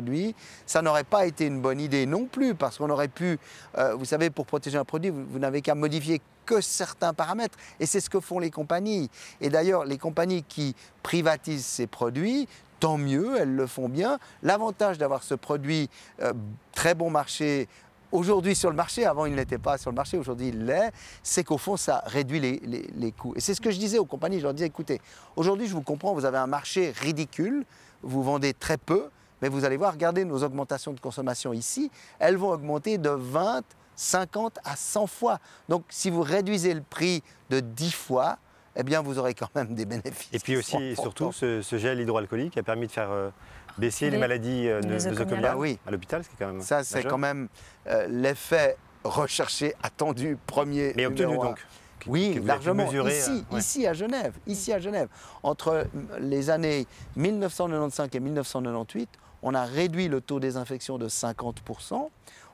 ça 0.67 0.83
n'aurait 0.83 1.05
pas 1.05 1.27
été 1.27 1.47
une 1.47 1.61
bonne 1.61 1.81
idée 1.81 2.07
non 2.07 2.27
plus, 2.27 2.55
parce 2.55 2.79
qu'on 2.79 2.91
aurait 2.91 3.09
pu, 3.09 3.39
euh, 3.79 3.95
vous 3.95 4.05
savez, 4.05 4.31
pour 4.31 4.47
protéger 4.47 4.79
un 4.79 4.85
produit, 4.85 5.11
vous, 5.11 5.25
vous 5.29 5.39
n'avez 5.39 5.63
qu'à 5.63 5.75
modifier 5.75 6.21
que 6.47 6.61
certains 6.61 7.15
paramètres, 7.15 7.59
et 7.81 7.87
c'est 7.87 8.01
ce 8.01 8.11
que 8.11 8.21
font 8.21 8.39
les 8.39 8.51
compagnies. 8.51 9.11
Et 9.41 9.49
d'ailleurs, 9.49 9.85
les 9.85 9.99
compagnies 9.99 10.43
qui 10.43 10.75
privatisent 11.03 11.65
ces 11.65 11.87
produits, 11.87 12.49
tant 12.81 12.99
mieux, 12.99 13.37
elles 13.39 13.55
le 13.55 13.67
font 13.67 13.89
bien. 13.89 14.19
L'avantage 14.43 14.99
d'avoir 14.99 15.23
ce 15.23 15.35
produit 15.35 15.89
euh, 16.21 16.33
très 16.73 16.95
bon 16.95 17.09
marché 17.09 17.69
aujourd'hui 18.13 18.55
sur 18.55 18.71
le 18.71 18.77
marché, 18.77 19.07
avant 19.07 19.27
il 19.27 19.33
ne 19.33 19.37
l'était 19.37 19.59
pas 19.59 19.77
sur 19.77 19.91
le 19.91 19.97
marché, 19.97 20.17
aujourd'hui 20.17 20.49
il 20.49 20.67
l'est, 20.67 20.93
c'est 21.23 21.43
qu'au 21.43 21.59
fond 21.59 21.77
ça 21.77 22.03
réduit 22.07 22.39
les, 22.39 22.61
les, 22.65 22.89
les 22.95 23.11
coûts. 23.11 23.33
Et 23.35 23.41
c'est 23.41 23.55
ce 23.55 23.61
que 23.61 23.73
je 23.73 23.79
disais 23.79 23.99
aux 23.99 24.05
compagnies, 24.05 24.39
je 24.39 24.45
leur 24.45 24.55
disais 24.55 24.67
écoutez, 24.67 25.01
aujourd'hui 25.35 25.67
je 25.67 25.75
vous 25.75 25.83
comprends, 25.83 26.15
vous 26.15 26.25
avez 26.25 26.39
un 26.39 26.47
marché 26.47 26.93
ridicule, 26.93 27.65
vous 28.03 28.23
vendez 28.23 28.55
très 28.55 28.77
peu, 28.77 29.09
mais 29.43 29.49
vous 29.49 29.65
allez 29.65 29.77
voir, 29.77 29.93
regardez 29.93 30.25
nos 30.25 30.43
augmentations 30.43 30.93
de 30.93 31.01
consommation 31.01 31.53
ici, 31.53 31.91
elles 32.19 32.37
vont 32.37 32.51
augmenter 32.51 32.99
de 32.99 33.11
20, 33.11 33.63
50 33.97 34.59
à 34.65 34.77
100 34.77 35.07
fois. 35.07 35.39
Donc 35.69 35.85
si 35.89 36.11
vous 36.11 36.23
réduisez 36.23 36.75
le 36.75 36.83
prix 36.83 37.23
de 37.51 37.61
10 37.61 37.93
fois, 37.93 38.39
eh 38.77 38.83
bien 38.83 39.03
vous 39.03 39.19
aurez 39.19 39.35
quand 39.35 39.55
même 39.55 39.75
des 39.75 39.85
bénéfices. 39.87 40.31
Et 40.33 40.39
puis 40.39 40.57
aussi, 40.57 40.77
et 40.83 40.95
surtout, 40.95 41.33
ce, 41.33 41.63
ce, 41.63 41.79
gel 41.79 42.01
hydroalcoolique 42.01 42.57
a 42.59 42.63
permis 42.63 42.87
de 42.87 42.93
faire 42.93 43.11
euh, 43.11 43.31
baisser 43.79 44.07
les, 44.07 44.13
les 44.13 44.19
maladies 44.19 44.69
euh, 44.69 44.81
nosocomiales 44.81 45.45
ah, 45.53 45.59
oui. 45.59 45.79
à 45.87 45.91
l'hôpital, 45.91 46.25
ce 46.25 46.29
qui 46.29 46.35
est 46.35 46.39
quand 46.39 46.53
même 46.53 46.63
Ça, 46.63 46.83
c'est 46.83 47.05
quand 47.05 47.19
même 47.19 47.49
euh, 47.87 48.07
l'effet 48.09 48.77
recherché, 49.05 49.75
attendu, 49.83 50.39
premier. 50.47 50.93
Mais 50.97 51.07
obtenu 51.07 51.37
donc 51.37 51.59
oui, 52.07 52.39
largement. 52.45 52.85
Mesurer, 52.85 53.17
ici, 53.17 53.31
euh, 53.31 53.55
ouais. 53.55 53.61
ici 53.61 53.87
à 53.87 53.95
Genève, 53.95 54.35
ici 54.47 54.73
à 54.73 54.79
Genève, 54.79 55.09
entre 55.43 55.87
les 56.21 56.51
années 56.51 56.87
1995 57.17 58.09
et 58.13 58.21
1998, 58.21 59.09
on 59.45 59.55
a 59.55 59.65
réduit 59.65 60.09
le 60.09 60.21
taux 60.21 60.41
des 60.41 60.57
infections 60.57 60.99
de 60.99 61.09
50%, 61.09 62.09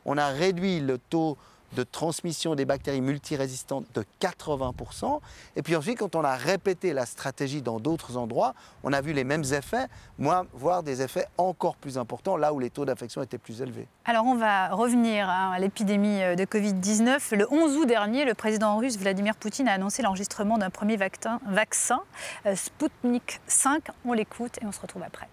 on 0.05 0.19
a 0.19 0.27
réduit 0.29 0.81
le 0.81 0.99
taux 0.99 1.39
de 1.77 1.85
transmission 1.85 2.57
des 2.57 2.65
bactéries 2.65 3.01
multirésistantes 3.01 3.87
de 3.95 4.05
80%. 4.21 5.21
Et 5.55 5.63
puis 5.63 5.77
ensuite, 5.77 5.99
quand 5.99 6.17
on 6.17 6.25
a 6.25 6.35
répété 6.35 6.93
la 6.93 7.07
stratégie 7.07 7.63
dans 7.63 7.79
d'autres 7.79 8.17
endroits, 8.17 8.55
on 8.83 8.93
a 8.93 9.01
vu 9.01 9.13
les 9.13 9.23
mêmes 9.23 9.45
effets, 9.45 9.87
voire 10.19 10.83
des 10.83 11.01
effets 11.01 11.27
encore 11.39 11.77
plus 11.77 11.97
importants, 11.97 12.37
là 12.37 12.53
où 12.53 12.59
les 12.59 12.71
taux 12.71 12.85
d'infection 12.85 13.23
étaient 13.23 13.39
plus 13.39 13.63
élevés. 13.63 13.87
Alors 14.05 14.27
on 14.27 14.35
va 14.35 14.71
revenir 14.71 15.31
à 15.31 15.57
l'épidémie 15.61 16.19
de 16.19 16.45
Covid-19. 16.45 17.37
Le 17.37 17.47
11 17.53 17.77
août 17.77 17.87
dernier, 17.87 18.25
le 18.25 18.35
président 18.35 18.77
russe 18.77 18.99
Vladimir 18.99 19.37
Poutine 19.37 19.69
a 19.69 19.75
annoncé 19.75 20.03
l'enregistrement 20.03 20.59
d'un 20.59 20.71
premier 20.71 20.97
vaccin, 20.97 21.39
vaccin 21.47 22.01
Sputnik 22.53 23.41
5. 23.47 23.91
On 24.05 24.13
l'écoute 24.13 24.59
et 24.61 24.67
on 24.67 24.73
se 24.73 24.81
retrouve 24.81 25.05
après. 25.05 25.29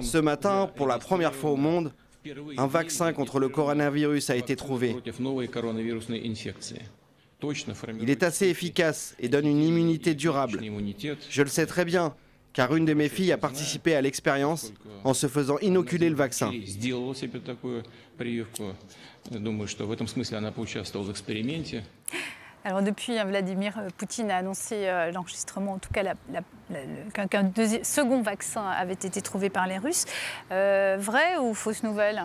Ce 0.00 0.18
matin, 0.18 0.70
pour 0.74 0.86
la 0.86 0.98
première 0.98 1.34
fois 1.34 1.50
au 1.50 1.56
monde, 1.56 1.92
un 2.56 2.66
vaccin 2.66 3.12
contre 3.12 3.38
le 3.38 3.48
coronavirus 3.48 4.30
a 4.30 4.36
été 4.36 4.56
trouvé. 4.56 4.96
Il 8.00 8.10
est 8.10 8.22
assez 8.22 8.48
efficace 8.48 9.14
et 9.20 9.28
donne 9.28 9.46
une 9.46 9.62
immunité 9.62 10.14
durable. 10.14 10.60
Je 11.30 11.42
le 11.42 11.48
sais 11.48 11.66
très 11.66 11.84
bien, 11.84 12.14
car 12.52 12.74
une 12.74 12.84
de 12.84 12.94
mes 12.94 13.08
filles 13.08 13.32
a 13.32 13.38
participé 13.38 13.94
à 13.94 14.00
l'expérience 14.00 14.72
en 15.04 15.14
se 15.14 15.28
faisant 15.28 15.58
inoculer 15.58 16.08
le 16.08 16.16
vaccin. 16.16 16.50
Alors 22.68 22.82
depuis, 22.82 23.18
Vladimir 23.24 23.80
Poutine 23.96 24.30
a 24.30 24.36
annoncé 24.36 24.88
euh, 24.88 25.10
l'enregistrement, 25.10 25.72
en 25.72 25.78
tout 25.78 25.88
cas 25.90 26.02
qu'un 27.14 27.50
second 27.82 28.20
vaccin 28.20 28.62
avait 28.62 28.92
été 28.92 29.22
trouvé 29.22 29.48
par 29.48 29.66
les 29.66 29.78
Russes. 29.78 30.04
Euh, 30.52 30.98
vrai 31.00 31.38
ou 31.38 31.54
fausse 31.54 31.82
nouvelle 31.82 32.22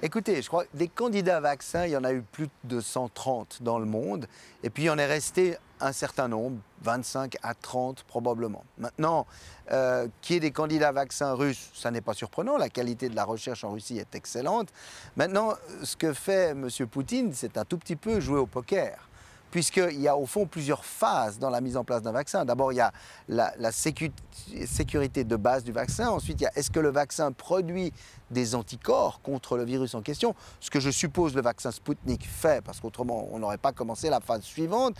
Écoutez, 0.00 0.40
je 0.40 0.48
crois 0.48 0.64
que 0.64 0.74
des 0.74 0.88
candidats 0.88 1.40
vaccins, 1.40 1.84
il 1.84 1.90
y 1.90 1.96
en 1.98 2.04
a 2.04 2.14
eu 2.14 2.22
plus 2.22 2.48
de 2.64 2.80
130 2.80 3.58
dans 3.60 3.78
le 3.78 3.84
monde, 3.84 4.26
et 4.62 4.70
puis 4.70 4.84
il 4.84 4.90
en 4.90 4.96
est 4.96 5.04
resté 5.04 5.58
un 5.80 5.92
certain 5.92 6.28
nombre, 6.28 6.56
25 6.80 7.36
à 7.42 7.52
30 7.52 8.02
probablement. 8.04 8.64
Maintenant, 8.78 9.26
euh, 9.72 10.08
qu'il 10.22 10.34
y 10.34 10.36
ait 10.38 10.40
des 10.40 10.52
candidats 10.52 10.92
vaccins 10.92 11.34
russes, 11.34 11.68
ça 11.74 11.90
n'est 11.90 12.00
pas 12.00 12.14
surprenant, 12.14 12.56
la 12.56 12.70
qualité 12.70 13.10
de 13.10 13.14
la 13.14 13.24
recherche 13.24 13.62
en 13.62 13.72
Russie 13.72 13.98
est 13.98 14.14
excellente. 14.14 14.70
Maintenant, 15.16 15.52
ce 15.82 15.96
que 15.96 16.14
fait 16.14 16.52
M. 16.52 16.70
Poutine, 16.90 17.34
c'est 17.34 17.58
un 17.58 17.66
tout 17.66 17.76
petit 17.76 17.96
peu 17.96 18.20
jouer 18.20 18.38
au 18.38 18.46
poker 18.46 19.06
puisqu'il 19.50 20.00
y 20.00 20.08
a 20.08 20.16
au 20.16 20.26
fond 20.26 20.46
plusieurs 20.46 20.84
phases 20.84 21.38
dans 21.38 21.50
la 21.50 21.60
mise 21.60 21.76
en 21.76 21.84
place 21.84 22.02
d'un 22.02 22.12
vaccin. 22.12 22.44
D'abord, 22.44 22.72
il 22.72 22.76
y 22.76 22.80
a 22.80 22.92
la, 23.28 23.52
la 23.58 23.72
sécu 23.72 24.12
sécurité 24.66 25.24
de 25.24 25.36
base 25.36 25.64
du 25.64 25.72
vaccin. 25.72 26.08
Ensuite, 26.08 26.40
il 26.40 26.44
y 26.44 26.46
a 26.46 26.52
est-ce 26.56 26.70
que 26.70 26.80
le 26.80 26.90
vaccin 26.90 27.32
produit 27.32 27.92
des 28.30 28.54
anticorps 28.54 29.20
contre 29.22 29.56
le 29.56 29.64
virus 29.64 29.94
en 29.94 30.02
question, 30.02 30.34
ce 30.60 30.70
que 30.70 30.80
je 30.80 30.90
suppose 30.90 31.34
le 31.34 31.42
vaccin 31.42 31.70
Sputnik 31.70 32.26
fait, 32.26 32.62
parce 32.64 32.80
qu'autrement 32.80 33.28
on 33.30 33.38
n'aurait 33.38 33.58
pas 33.58 33.72
commencé 33.72 34.10
la 34.10 34.20
phase 34.20 34.42
suivante. 34.42 34.96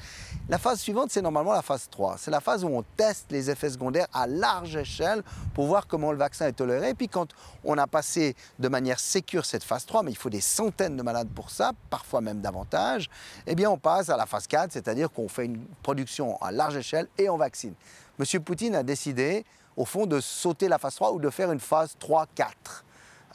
La 0.49 0.59
phase 0.59 0.81
suivante, 0.81 1.11
c'est 1.11 1.23
normalement 1.23 1.53
la 1.53 1.63
phase 1.63 1.89
3. 1.91 2.17
C'est 2.19 2.31
la 2.31 2.41
phase 2.41 2.65
où 2.65 2.69
on 2.69 2.85
teste 2.97 3.27
les 3.31 3.51
effets 3.51 3.71
secondaires 3.71 4.07
à 4.13 4.27
large 4.27 4.77
échelle 4.77 5.23
pour 5.55 5.67
voir 5.67 5.87
comment 5.87 6.13
le 6.13 6.19
vaccin 6.19 6.47
est 6.47 6.53
toléré. 6.53 6.91
Et 6.91 6.95
puis 6.95 7.09
quand 7.09 7.33
on 7.65 7.77
a 7.79 7.87
passé 7.87 8.37
de 8.59 8.69
manière 8.69 9.01
sécure 9.01 9.45
cette 9.45 9.65
phase 9.65 9.87
3, 9.87 10.03
mais 10.03 10.13
il 10.13 10.17
faut 10.17 10.31
des 10.31 10.41
centaines 10.41 10.97
de 10.97 11.03
malades 11.03 11.29
pour 11.35 11.51
ça, 11.51 11.73
parfois 11.91 12.21
même 12.21 12.41
davantage, 12.41 13.11
eh 13.47 13.55
bien 13.55 13.71
on 13.71 13.79
passe 13.79 14.09
à 14.09 14.17
la 14.17 14.27
phase 14.27 14.36
4, 14.45 14.73
c'est-à-dire 14.73 15.11
qu'on 15.11 15.29
fait 15.29 15.45
une 15.45 15.65
production 15.83 16.37
à 16.43 16.53
large 16.53 16.77
échelle 16.77 17.09
et 17.17 17.29
on 17.29 17.37
vaccine. 17.37 17.75
M. 18.19 18.43
Poutine 18.43 18.75
a 18.75 18.83
décidé, 18.83 19.45
au 19.77 19.85
fond, 19.85 20.07
de 20.07 20.21
sauter 20.21 20.69
la 20.69 20.79
phase 20.79 20.97
3 20.97 21.13
ou 21.13 21.21
de 21.21 21.31
faire 21.31 21.53
une 21.53 21.61
phase 21.61 21.97
3-4. 22.01 22.27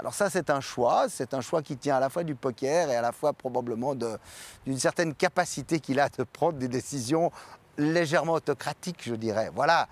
Alors 0.01 0.15
ça, 0.15 0.29
c'est 0.31 0.49
un 0.49 0.61
choix. 0.61 1.05
C'est 1.09 1.35
un 1.35 1.41
choix 1.41 1.61
qui 1.61 1.77
tient 1.77 1.97
à 1.97 1.99
la 1.99 2.09
fois 2.09 2.23
du 2.23 2.33
poker 2.33 2.89
et 2.89 2.95
à 2.95 3.01
la 3.01 3.11
fois 3.11 3.33
probablement 3.33 3.93
d'une 3.95 4.79
certaine 4.79 5.13
capacité 5.13 5.79
qu'il 5.79 5.99
a 5.99 6.09
de 6.09 6.23
prendre 6.23 6.57
des 6.57 6.67
décisions 6.67 7.31
légèrement 7.77 8.33
autocratique, 8.33 8.97
je 9.01 9.15
dirais. 9.15 9.51
Voilà. 9.53 9.87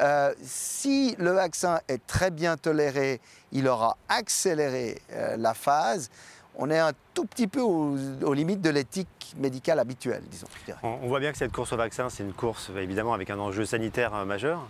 Euh, 0.00 0.34
si 0.42 1.14
le 1.18 1.30
vaccin 1.30 1.80
est 1.88 2.06
très 2.06 2.30
bien 2.30 2.56
toléré, 2.56 3.20
il 3.52 3.68
aura 3.68 3.96
accéléré 4.08 5.00
euh, 5.12 5.36
la 5.36 5.54
phase. 5.54 6.10
On 6.56 6.70
est 6.70 6.78
un 6.78 6.92
tout 7.14 7.24
petit 7.24 7.46
peu 7.46 7.60
aux, 7.60 8.34
limites 8.34 8.60
de 8.60 8.70
l'éthique 8.70 9.34
médicale 9.36 9.78
habituelle, 9.78 10.22
disons. 10.30 10.46
On 10.82 11.08
voit 11.08 11.20
bien 11.20 11.32
que 11.32 11.38
cette 11.38 11.52
course 11.52 11.72
au 11.72 11.76
vaccin, 11.76 12.08
c'est 12.08 12.22
une 12.22 12.32
course 12.32 12.70
évidemment 12.76 13.14
avec 13.14 13.30
un 13.30 13.38
enjeu 13.38 13.64
sanitaire 13.64 14.14
euh, 14.14 14.24
majeur, 14.24 14.66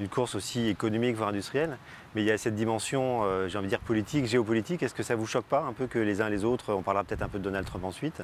une 0.00 0.08
course 0.08 0.34
aussi 0.34 0.68
économique, 0.68 1.16
voire 1.16 1.28
industrielle, 1.28 1.78
mais 2.14 2.22
il 2.22 2.26
y 2.26 2.30
a 2.30 2.38
cette 2.38 2.56
dimension, 2.56 3.22
euh, 3.22 3.48
j'ai 3.48 3.58
envie 3.58 3.66
de 3.66 3.70
dire, 3.70 3.80
politique, 3.80 4.26
géopolitique. 4.26 4.82
Est-ce 4.82 4.94
que 4.94 5.02
ça 5.02 5.14
vous 5.14 5.26
choque 5.26 5.44
pas 5.44 5.60
un 5.60 5.72
peu 5.72 5.86
que 5.86 5.98
les 5.98 6.20
uns 6.20 6.26
et 6.26 6.30
les 6.30 6.44
autres, 6.44 6.72
on 6.72 6.82
parlera 6.82 7.04
peut-être 7.04 7.22
un 7.22 7.28
peu 7.28 7.38
de 7.38 7.44
Donald 7.44 7.66
Trump 7.66 7.84
ensuite, 7.84 8.22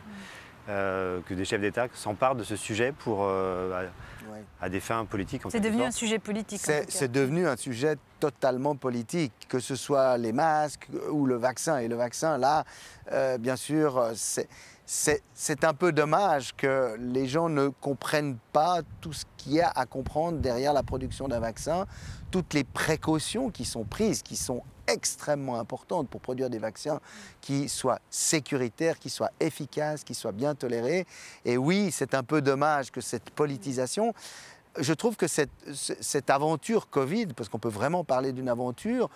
euh, 0.68 1.20
que 1.29 1.35
des 1.35 1.44
chefs 1.44 1.61
d'État 1.61 1.87
s'emparent 1.94 2.35
de 2.35 2.44
ce 2.44 2.57
sujet 2.57 2.92
pour, 2.92 3.29
Ouais. 4.30 4.44
à, 4.60 4.68
des 4.68 4.80
fins 4.80 5.04
politiques 5.04 5.44
en 5.46 5.50
C'est 5.50 5.60
devenu 5.60 5.82
un 5.82 5.90
sujet 5.90 6.18
politique. 6.18 6.60
C'est 6.88 7.10
devenu 7.10 7.46
un 7.46 7.56
sujet 7.56 7.96
totalement 8.20 8.76
politique, 8.76 9.32
que 9.48 9.58
ce 9.58 9.76
soit 9.76 10.16
les 10.18 10.32
masques 10.32 10.88
ou 11.10 11.26
le 11.26 11.37
vaccin. 11.37 11.78
Et 11.78 11.88
le 11.88 11.96
vaccin, 11.96 12.38
là, 12.38 12.64
euh, 13.12 13.38
bien 13.38 13.56
sûr, 13.56 14.12
c'est 14.14 15.64
un 15.64 15.74
peu 15.74 15.92
dommage 15.92 16.54
que 16.56 16.96
les 16.98 17.26
gens 17.26 17.48
ne 17.48 17.68
comprennent 17.68 18.38
pas 18.52 18.80
tout 19.00 19.12
ce 19.12 19.24
qu'il 19.37 19.54
y 19.54 19.60
a 19.60 19.70
à 19.70 19.87
comprendre 19.87 20.38
derrière 20.38 20.72
la 20.72 20.82
production 20.82 21.28
d'un 21.28 21.40
vaccin, 21.40 21.87
toutes 22.30 22.54
les 22.54 22.64
précautions 22.64 23.50
qui 23.50 23.64
sont 23.64 23.84
prises, 23.84 24.22
qui 24.22 24.37
sont 24.37 24.62
extrêmement 24.86 25.58
importantes 25.58 26.08
pour 26.08 26.20
produire 26.20 26.50
des 26.50 26.58
vaccins 26.58 27.00
qui 27.40 27.68
soient 27.68 28.00
sécuritaires, 28.10 28.98
qui 28.98 29.10
soient 29.10 29.30
efficaces, 29.40 30.04
qui 30.04 30.14
soient 30.14 30.32
bien 30.32 30.54
tolérés. 30.54 31.06
Et 31.44 31.56
oui, 31.56 31.90
c'est 31.92 32.14
un 32.14 32.22
peu 32.22 32.40
dommage 32.42 32.90
que 32.90 33.00
cette 33.00 33.30
politisation 33.30 34.14
je 34.80 34.92
trouve 34.92 35.14
que 35.14 35.28
cette, 35.28 35.50
ce- 35.72 35.92
cette 36.00 36.30
aventure 36.30 36.90
Covid, 36.90 37.26
parce 37.26 37.48
qu'on 37.48 37.60
peut 37.60 37.68
vraiment 37.68 38.02
parler 38.02 38.32
d'une 38.32 38.48
aventure, 38.48 39.08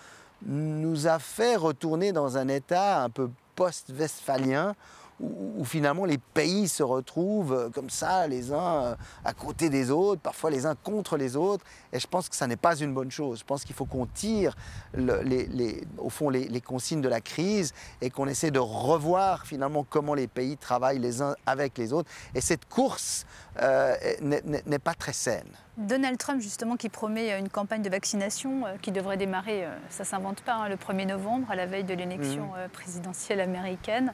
nous 0.45 1.05
a 1.07 1.19
fait 1.19 1.57
retourner 1.57 2.13
dans 2.13 2.37
un 2.37 2.47
état 2.47 3.03
un 3.03 3.09
peu 3.09 3.29
post-westphalien, 3.55 4.73
où, 5.19 5.63
finalement 5.65 6.05
les 6.05 6.17
pays 6.17 6.67
se 6.67 6.83
retrouvent 6.83 7.53
euh, 7.53 7.69
comme 7.69 7.89
ça, 7.89 8.27
les 8.27 8.51
uns 8.53 8.83
euh, 8.83 8.95
à 9.25 9.33
côté 9.33 9.69
des 9.69 9.91
autres, 9.91 10.21
parfois 10.21 10.49
les 10.49 10.65
uns 10.65 10.75
contre 10.75 11.17
les 11.17 11.35
autres. 11.35 11.65
Et 11.93 11.99
je 11.99 12.07
pense 12.07 12.29
que 12.29 12.35
ça 12.35 12.47
n'est 12.47 12.55
pas 12.55 12.75
une 12.77 12.93
bonne 12.93 13.11
chose. 13.11 13.39
Je 13.39 13.43
pense 13.45 13.63
qu'il 13.65 13.75
faut 13.75 13.85
qu'on 13.85 14.05
tire 14.05 14.55
le- 14.93 15.21
les, 15.21 15.83
au 15.97 16.09
fond 16.09 16.29
les, 16.29 16.61
consignes 16.61 17.01
de 17.01 17.09
la 17.09 17.21
crise 17.21 17.73
et 18.01 18.09
qu'on 18.09 18.27
essaie 18.27 18.51
de 18.51 18.59
revoir 18.59 19.45
finalement 19.45 19.85
comment 19.89 20.13
les 20.13 20.27
pays 20.27 20.57
travaillent 20.57 20.99
les 20.99 21.21
uns 21.21 21.35
avec 21.45 21.77
les 21.77 21.93
autres. 21.93 22.09
Et 22.35 22.41
cette 22.41 22.67
course 22.67 23.25
euh, 23.61 23.95
n'est 24.21 24.79
pas 24.79 24.93
très 24.93 25.13
saine. 25.13 25.47
Donald 25.79 26.17
Trump, 26.17 26.41
justement, 26.41 26.75
qui 26.75 26.89
promet 26.89 27.31
euh, 27.31 27.39
une 27.39 27.47
campagne 27.49 27.81
de 27.81 27.89
vaccination 27.89 28.65
euh, 28.65 28.75
qui 28.81 28.91
devrait 28.91 29.15
démarrer, 29.17 29.65
euh, 29.65 29.69
ça 29.89 30.03
ne 30.03 30.07
s'invente 30.07 30.41
pas, 30.41 30.53
hein, 30.55 30.69
le 30.69 30.75
1er 30.75 31.07
novembre, 31.07 31.47
à 31.49 31.55
la 31.55 31.65
veille 31.65 31.85
de 31.85 31.93
l'élection 31.93 32.43
Mhm. 32.47 32.69
présidentielle 32.73 33.39
américaine. 33.39 34.13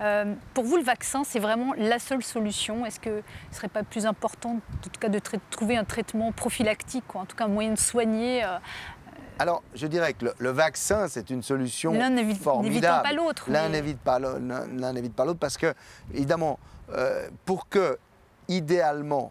Euh, 0.00 0.34
pour 0.54 0.64
vous, 0.64 0.76
le 0.78 0.82
vaccin, 0.82 1.22
c'est 1.24 1.38
vraiment 1.40 1.74
la 1.76 1.98
seule 1.98 2.22
solution? 2.22 2.86
Est-ce 2.86 2.98
que 3.00 3.10
ce 3.10 3.50
ne 3.50 3.54
serait 3.56 3.68
pas 3.68 3.82
plus 3.82 4.06
important, 4.06 4.52
en 4.56 4.88
tout 4.88 4.98
cas, 4.98 5.08
de 5.10 5.20
trouver 5.50 5.76
un 5.76 5.84
traitement 5.84 6.32
prophylactique, 6.32 7.04
quoi, 7.06 7.20
en 7.20 7.26
tout 7.26 7.36
cas 7.36 7.44
un 7.44 7.48
moyen 7.48 7.72
de 7.74 7.78
soigner 7.78 8.42
euh, 8.42 8.56
Alors, 9.38 9.62
je 9.74 9.86
dirais 9.86 10.14
que 10.14 10.24
le, 10.26 10.34
le 10.38 10.50
vaccin, 10.50 11.06
c'est 11.08 11.28
une 11.28 11.42
solution 11.42 11.92
L'un 11.92 12.16
formidable. 12.34 13.02
pas 13.02 13.12
l'autre, 13.12 13.50
L'un 13.50 13.68
n'évite 13.68 13.98
pas 13.98 14.18
l'au- 14.18 14.38
l'un 14.38 14.66
l'un 14.68 14.92
n'évite 14.94 15.14
pas 15.14 15.26
l'autre 15.26 15.38
parce 15.40 15.58
que, 15.58 15.74
évidemment, 16.14 16.58
euh, 16.92 17.28
pour 17.44 17.68
que, 17.68 17.98
idéalement, 18.48 19.30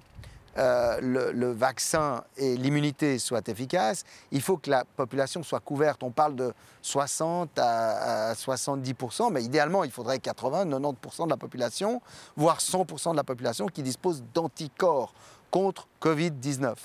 euh, 0.57 0.99
le, 1.01 1.51
vaccin 1.51 2.23
et 2.37 2.55
l'immunité 2.55 3.19
soient 3.19 3.41
efficaces, 3.47 4.03
il 4.31 4.41
faut 4.41 4.57
que 4.57 4.69
la 4.69 4.85
population 4.85 5.41
soit 5.43 5.59
couverte. 5.59 6.03
On 6.03 6.11
parle 6.11 6.35
de 6.35 6.53
60 6.81 7.57
à, 7.57 8.29
à 8.29 8.33
70% 8.33 9.31
mais 9.31 9.43
idéalement, 9.43 9.83
il 9.83 9.91
faudrait 9.91 10.17
80-90% 10.17 11.25
de 11.25 11.29
la 11.29 11.37
population, 11.37 12.01
voire 12.35 12.59
100% 12.59 13.11
de 13.11 13.15
la 13.15 13.23
population 13.23 13.67
qui 13.67 13.83
dispose 13.83 14.23
d'anticorps 14.33 15.13
contre 15.49 15.87
Covid-19. 16.01 16.75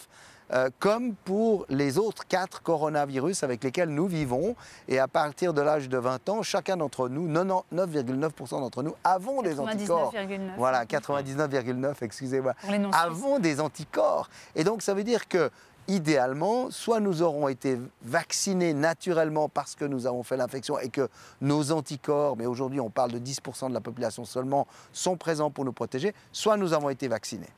Euh, 0.53 0.71
comme 0.79 1.15
pour 1.15 1.67
les 1.69 1.99
autres 1.99 2.27
quatre 2.27 2.63
coronavirus 2.63 3.43
avec 3.43 3.63
lesquels 3.63 3.91
nous 3.91 4.07
vivons. 4.07 4.57
Et 4.89 4.99
à 4.99 5.09
partir 5.09 5.53
de 5.53 5.61
l'âge 5.61 5.89
de 5.89 5.99
20 5.99 6.29
ans, 6.29 6.43
chacun 6.43 6.77
d'entre 6.77 7.09
nous, 7.09 7.29
99,9% 7.29 8.61
d'entre 8.61 8.83
nous, 8.83 8.95
avons 9.05 9.43
des 9.43 9.61
anticorps. 9.61 10.13
99,9. 10.15 10.57
Voilà, 10.57 10.85
99,9, 10.85 11.95
excusez-moi. 12.03 12.55
Avons 12.93 13.39
des 13.39 13.61
anticorps. 13.61 14.31
Et 14.55 14.65
donc, 14.65 14.83
ça 14.83 14.95
veut 14.95 15.05
dire 15.05 15.29
que, 15.29 15.51
idéalement, 15.87 16.71
soit 16.71 17.01
nous 17.01 17.23
aurons 17.23 17.49
été 17.49 17.79
vaccinés 18.03 18.73
naturellement 18.73 19.49
parce 19.49 19.75
que 19.75 19.85
nous 19.85 20.07
avons 20.07 20.23
fait 20.23 20.37
l'infection 20.37 20.79
et 20.79 20.89
que 20.89 21.09
nos 21.41 21.73
anticorps, 21.73 22.37
mais 22.37 22.47
aujourd'hui 22.47 22.81
on 22.81 22.91
parle 22.91 23.13
de 23.13 23.19
10% 23.19 23.69
de 23.69 23.75
la 23.75 23.81
population 23.81 24.25
seulement, 24.25 24.67
sont 24.93 25.17
présents 25.17 25.51
pour 25.51 25.65
nous 25.65 25.73
protéger, 25.73 26.15
soit 26.31 26.57
nous 26.57 26.75
avons 26.75 26.91
été 26.91 27.09
vaccinés. 27.09 27.49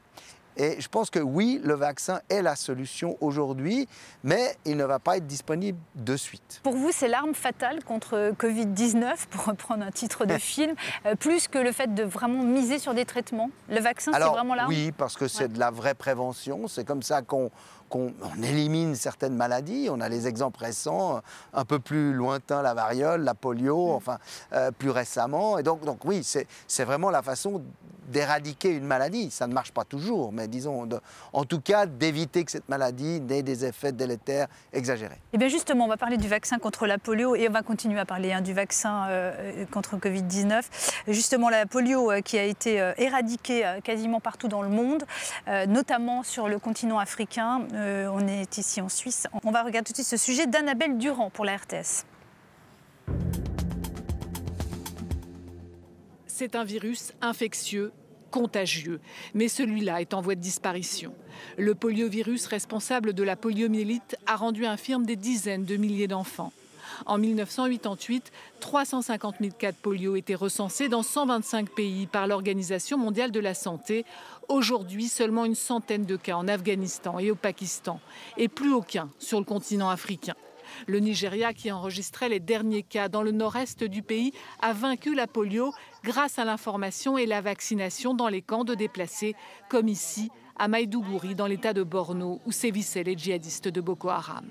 Et 0.56 0.80
je 0.80 0.88
pense 0.88 1.10
que 1.10 1.18
oui, 1.20 1.60
le 1.62 1.74
vaccin 1.74 2.20
est 2.28 2.42
la 2.42 2.56
solution 2.56 3.16
aujourd'hui, 3.20 3.88
mais 4.24 4.56
il 4.64 4.76
ne 4.76 4.84
va 4.84 4.98
pas 4.98 5.16
être 5.16 5.26
disponible 5.26 5.78
de 5.94 6.16
suite. 6.16 6.60
Pour 6.62 6.74
vous, 6.76 6.90
c'est 6.92 7.08
l'arme 7.08 7.34
fatale 7.34 7.82
contre 7.84 8.32
Covid-19, 8.38 9.26
pour 9.30 9.44
reprendre 9.44 9.84
un 9.84 9.90
titre 9.90 10.26
de 10.26 10.34
film, 10.38 10.74
euh, 11.06 11.14
plus 11.14 11.48
que 11.48 11.58
le 11.58 11.72
fait 11.72 11.94
de 11.94 12.02
vraiment 12.02 12.42
miser 12.42 12.78
sur 12.78 12.94
des 12.94 13.04
traitements? 13.04 13.50
Le 13.68 13.80
vaccin, 13.80 14.12
c'est 14.12 14.18
vraiment 14.20 14.54
l'arme? 14.54 14.68
oui, 14.68 14.92
parce 14.92 15.16
que 15.16 15.28
c'est 15.28 15.44
Ouais. 15.44 15.48
de 15.48 15.58
la 15.58 15.70
vraie 15.70 15.94
prévention. 15.94 16.68
C'est 16.68 16.84
comme 16.84 17.02
ça 17.02 17.22
qu'on 17.22 17.50
qu'on- 17.90 18.14
on 18.22 18.42
élimine 18.42 18.94
certaines 18.94 19.34
maladies. 19.36 19.88
On 19.90 20.00
a 20.00 20.08
les 20.08 20.26
exemples 20.26 20.60
récents, 20.60 21.20
un 21.52 21.64
peu 21.66 21.78
plus 21.78 22.14
lointains, 22.14 22.62
la 22.62 22.72
variole, 22.72 23.22
la 23.24 23.34
polio, 23.34 23.88
Mm. 23.88 23.96
enfin 23.96 24.18
euh, 24.54 24.70
plus 24.70 24.90
récemment. 24.90 25.58
Et 25.58 25.62
donc, 25.62 25.84
donc 25.84 26.04
oui, 26.06 26.22
c'est 26.24 26.84
vraiment 26.84 27.10
la 27.10 27.22
façon 27.22 27.62
d'éradiquer 28.08 28.70
une 28.70 28.86
maladie. 28.86 29.30
Ça 29.30 29.46
ne 29.46 29.52
marche 29.54 29.70
pas 29.70 29.84
toujours, 29.84 30.32
mais 30.32 30.48
disons, 30.48 30.84
de- 30.84 30.98
en 31.32 31.44
tout 31.44 31.60
cas, 31.60 31.86
d'éviter 31.86 32.44
que 32.44 32.50
cette 32.50 32.68
maladie 32.68 33.20
n'ait 33.20 33.44
des 33.44 33.64
effets 33.64 33.92
délétères 33.92 34.48
exagérés. 34.72 35.20
Eh 35.32 35.38
bien 35.38 35.46
justement, 35.46 35.84
on 35.84 35.88
va 35.88 35.96
parler 35.96 36.16
du 36.16 36.26
vaccin 36.26 36.58
contre 36.58 36.88
la 36.88 36.98
polio 36.98 37.36
et 37.36 37.48
on 37.48 37.52
va 37.52 37.62
continuer 37.62 38.00
à 38.00 38.04
parler 38.04 38.32
hein, 38.32 38.40
du 38.40 38.52
vaccin 38.52 39.04
euh, 39.08 39.32
euh, 39.60 39.64
contre 39.70 39.96
Covid-19. 39.96 40.62
Justement, 41.06 41.50
la 41.50 41.66
polio 41.66 42.10
euh, 42.10 42.20
qui 42.20 42.36
a 42.36 42.42
été 42.42 42.92
éradiquée 42.98 43.76
quasiment 43.84 44.18
partout 44.18 44.48
dans 44.48 44.62
le 44.62 44.68
monde, 44.70 45.04
notamment 45.68 46.22
sur 46.24 46.48
le 46.48 46.58
continent 46.58 46.98
africain. 46.98 47.62
Euh, 47.80 48.10
on 48.12 48.26
est 48.28 48.58
ici 48.58 48.80
en 48.80 48.88
Suisse. 48.88 49.26
On 49.44 49.50
va 49.50 49.62
regarder 49.62 49.86
tout 49.86 49.92
de 49.92 49.96
suite 49.96 50.06
ce 50.06 50.16
sujet 50.18 50.46
d'Annabelle 50.46 50.98
Durand 50.98 51.30
pour 51.30 51.46
la 51.46 51.56
RTS. 51.56 52.04
C'est 56.26 56.56
un 56.56 56.64
virus 56.64 57.12
infectieux, 57.22 57.92
contagieux, 58.30 59.00
mais 59.34 59.48
celui-là 59.48 60.00
est 60.00 60.14
en 60.14 60.20
voie 60.20 60.34
de 60.34 60.40
disparition. 60.40 61.14
Le 61.56 61.74
poliovirus 61.74 62.46
responsable 62.46 63.14
de 63.14 63.22
la 63.22 63.36
poliomyélite 63.36 64.16
a 64.26 64.36
rendu 64.36 64.66
infirme 64.66 65.06
des 65.06 65.16
dizaines 65.16 65.64
de 65.64 65.76
milliers 65.76 66.08
d'enfants. 66.08 66.52
En 67.06 67.18
1988, 67.18 68.30
350 68.60 69.36
000 69.40 69.52
cas 69.58 69.72
de 69.72 69.76
polio 69.76 70.16
étaient 70.16 70.34
recensés 70.34 70.88
dans 70.88 71.02
125 71.02 71.70
pays 71.70 72.06
par 72.06 72.26
l'Organisation 72.26 72.98
mondiale 72.98 73.30
de 73.30 73.40
la 73.40 73.54
santé. 73.54 74.04
Aujourd'hui, 74.48 75.08
seulement 75.08 75.44
une 75.44 75.54
centaine 75.54 76.04
de 76.04 76.16
cas 76.16 76.36
en 76.36 76.48
Afghanistan 76.48 77.18
et 77.18 77.30
au 77.30 77.34
Pakistan, 77.34 78.00
et 78.36 78.48
plus 78.48 78.72
aucun 78.72 79.08
sur 79.18 79.38
le 79.38 79.44
continent 79.44 79.90
africain. 79.90 80.34
Le 80.86 81.00
Nigeria, 81.00 81.52
qui 81.52 81.72
enregistrait 81.72 82.28
les 82.28 82.40
derniers 82.40 82.82
cas 82.82 83.08
dans 83.08 83.22
le 83.22 83.32
nord-est 83.32 83.84
du 83.84 84.02
pays, 84.02 84.32
a 84.60 84.72
vaincu 84.72 85.14
la 85.14 85.26
polio 85.26 85.72
grâce 86.04 86.38
à 86.38 86.44
l'information 86.44 87.18
et 87.18 87.26
la 87.26 87.40
vaccination 87.40 88.14
dans 88.14 88.28
les 88.28 88.42
camps 88.42 88.64
de 88.64 88.74
déplacés, 88.74 89.34
comme 89.68 89.88
ici 89.88 90.30
à 90.56 90.68
Maïdougouri, 90.68 91.34
dans 91.34 91.46
l'état 91.46 91.72
de 91.72 91.82
Borno, 91.82 92.40
où 92.44 92.52
sévissaient 92.52 93.02
les 93.02 93.16
djihadistes 93.16 93.68
de 93.68 93.80
Boko 93.80 94.10
Haram. 94.10 94.46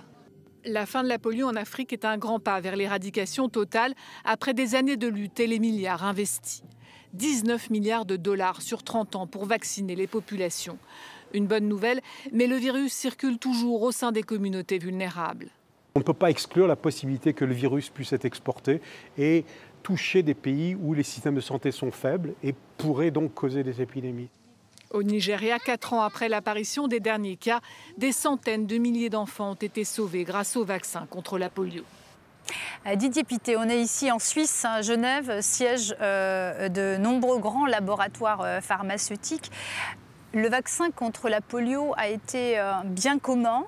La 0.69 0.85
fin 0.85 1.01
de 1.01 1.09
la 1.09 1.17
polio 1.17 1.47
en 1.47 1.55
Afrique 1.55 1.93
est 1.93 2.05
un 2.05 2.19
grand 2.19 2.39
pas 2.39 2.59
vers 2.59 2.75
l'éradication 2.75 3.49
totale 3.49 3.95
après 4.23 4.53
des 4.53 4.75
années 4.75 4.97
de 4.97 5.07
lutte 5.07 5.39
et 5.39 5.47
les 5.47 5.57
milliards 5.57 6.03
investis. 6.03 6.61
19 7.13 7.71
milliards 7.71 8.05
de 8.05 8.17
dollars 8.17 8.61
sur 8.61 8.83
30 8.83 9.15
ans 9.15 9.25
pour 9.25 9.45
vacciner 9.45 9.95
les 9.95 10.05
populations. 10.05 10.77
Une 11.33 11.47
bonne 11.47 11.67
nouvelle, 11.67 12.01
mais 12.31 12.45
le 12.45 12.55
virus 12.55 12.93
circule 12.93 13.39
toujours 13.39 13.81
au 13.81 13.91
sein 13.91 14.11
des 14.11 14.21
communautés 14.21 14.77
vulnérables. 14.77 15.49
On 15.95 16.01
ne 16.01 16.03
peut 16.03 16.13
pas 16.13 16.29
exclure 16.29 16.67
la 16.67 16.75
possibilité 16.75 17.33
que 17.33 17.45
le 17.45 17.55
virus 17.55 17.89
puisse 17.89 18.13
être 18.13 18.25
exporté 18.25 18.79
et 19.17 19.45
toucher 19.81 20.21
des 20.21 20.35
pays 20.35 20.75
où 20.75 20.93
les 20.93 21.01
systèmes 21.01 21.33
de 21.33 21.41
santé 21.41 21.71
sont 21.71 21.89
faibles 21.89 22.35
et 22.43 22.53
pourrait 22.77 23.09
donc 23.09 23.33
causer 23.33 23.63
des 23.63 23.81
épidémies. 23.81 24.29
Au 24.91 25.03
Nigeria, 25.03 25.59
quatre 25.59 25.93
ans 25.93 26.01
après 26.01 26.29
l'apparition 26.29 26.87
des 26.87 26.99
derniers 26.99 27.35
cas, 27.35 27.59
des 27.97 28.11
centaines 28.11 28.65
de 28.65 28.77
milliers 28.77 29.11
d'enfants 29.11 29.51
ont 29.51 29.55
été 29.55 29.83
sauvés 29.83 30.23
grâce 30.23 30.55
au 30.55 30.65
vaccin 30.65 31.05
contre 31.09 31.37
la 31.37 31.49
polio. 31.49 31.83
Euh, 32.87 32.95
Didier 32.95 33.23
Pité, 33.23 33.55
on 33.55 33.65
est 33.69 33.79
ici 33.79 34.11
en 34.11 34.17
Suisse, 34.17 34.65
à 34.65 34.81
Genève, 34.81 35.41
siège 35.41 35.95
euh, 36.01 36.69
de 36.69 36.97
nombreux 36.97 37.37
grands 37.37 37.67
laboratoires 37.67 38.41
euh, 38.41 38.61
pharmaceutiques. 38.61 39.51
le 40.33 40.49
vaccin 40.49 40.89
contre 40.89 41.29
la 41.29 41.41
polio 41.41 41.93
a 41.95 42.07
été 42.07 42.59
bien 42.85 43.19
commun. 43.19 43.65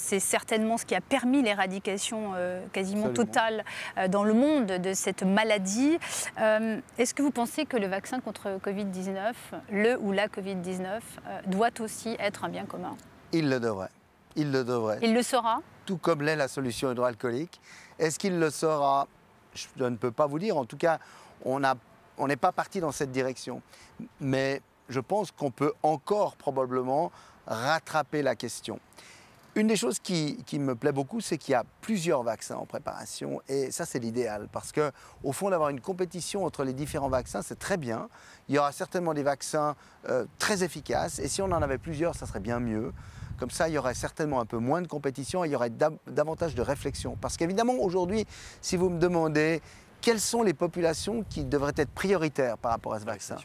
C'est 0.00 0.18
certainement 0.18 0.78
ce 0.78 0.86
qui 0.86 0.94
a 0.94 1.00
permis 1.00 1.42
l'éradication 1.42 2.32
quasiment 2.72 3.10
totale 3.10 3.64
dans 4.08 4.24
le 4.24 4.32
monde 4.32 4.66
de 4.66 4.94
cette 4.94 5.22
maladie. 5.22 5.98
Est-ce 6.38 7.12
que 7.14 7.22
vous 7.22 7.30
pensez 7.30 7.66
que 7.66 7.76
le 7.76 7.86
vaccin 7.86 8.20
contre 8.20 8.58
Covid-19, 8.64 9.34
le 9.70 9.98
ou 9.98 10.12
la 10.12 10.28
Covid-19, 10.28 11.00
doit 11.46 11.80
aussi 11.80 12.16
être 12.18 12.44
un 12.44 12.48
bien 12.48 12.64
commun? 12.64 12.96
Il 13.32 13.50
le 13.50 13.60
devrait. 13.60 13.90
Il 14.36 14.50
le 14.50 14.64
devrait. 14.64 14.98
Il 15.02 15.12
le 15.12 15.22
sera? 15.22 15.60
Tout 15.84 15.98
comme 15.98 16.22
l'est 16.22 16.36
la 16.36 16.48
solution 16.48 16.90
hydroalcoolique. 16.90 17.60
Est-ce 17.98 18.18
qu'il 18.18 18.38
le 18.38 18.50
sera? 18.50 19.06
Je 19.54 19.84
ne 19.84 19.96
peux 19.96 20.12
pas 20.12 20.26
vous 20.26 20.38
dire. 20.38 20.56
En 20.56 20.64
tout 20.64 20.78
cas, 20.78 20.98
on 21.44 21.60
n'est 21.60 22.36
pas 22.36 22.52
parti 22.52 22.80
dans 22.80 22.92
cette 22.92 23.12
direction. 23.12 23.60
Mais 24.20 24.62
je 24.88 25.00
pense 25.00 25.30
qu'on 25.30 25.50
peut 25.50 25.74
encore 25.82 26.36
probablement 26.36 27.12
rattraper 27.46 28.22
la 28.22 28.34
question. 28.34 28.80
Une 29.56 29.66
des 29.66 29.74
choses 29.74 29.98
qui, 29.98 30.36
me 30.60 30.76
plaît 30.76 30.92
beaucoup, 30.92 31.20
c'est 31.20 31.36
qu'il 31.36 31.52
y 31.52 31.54
a 31.56 31.64
plusieurs 31.80 32.22
vaccins 32.22 32.54
en 32.54 32.66
préparation 32.66 33.42
et 33.48 33.72
ça 33.72 33.84
c'est 33.84 33.98
l'idéal 33.98 34.48
parce 34.52 34.70
que 34.70 34.92
au 35.24 35.32
fond 35.32 35.50
d'avoir 35.50 35.70
une 35.70 35.80
compétition 35.80 36.44
entre 36.44 36.62
les 36.62 36.72
différents 36.72 37.08
vaccins, 37.08 37.42
c'est 37.42 37.58
très 37.58 37.76
bien. 37.76 38.08
Il 38.48 38.54
y 38.54 38.58
aura 38.58 38.70
certainement 38.70 39.12
des 39.12 39.24
vaccins 39.24 39.74
euh, 40.08 40.24
très 40.38 40.62
efficaces 40.62 41.18
et 41.18 41.26
si 41.26 41.42
on 41.42 41.46
en 41.46 41.62
avait 41.62 41.78
plusieurs, 41.78 42.14
ça 42.14 42.26
serait 42.26 42.38
bien 42.38 42.60
mieux. 42.60 42.92
Comme 43.40 43.50
ça, 43.50 43.68
il 43.68 43.74
y 43.74 43.78
aurait 43.78 43.94
certainement 43.94 44.38
un 44.38 44.46
peu 44.46 44.58
moins 44.58 44.82
de 44.82 44.86
compétition 44.86 45.44
et 45.44 45.48
il 45.48 45.50
y 45.50 45.56
aurait 45.56 45.72
davantage 46.06 46.54
de 46.54 46.62
réflexion. 46.62 47.16
Parce 47.20 47.36
qu'évidemment, 47.36 47.74
aujourd'hui, 47.74 48.26
si 48.60 48.76
vous 48.76 48.88
me 48.88 49.00
demandez 49.00 49.62
quelles 50.00 50.20
sont 50.20 50.44
les 50.44 50.54
populations 50.54 51.24
qui 51.28 51.44
devraient 51.44 51.72
être 51.76 51.90
prioritaires 51.90 52.56
par 52.56 52.70
rapport 52.70 52.94
à 52.94 53.00
ce 53.00 53.04
vaccin, 53.04 53.36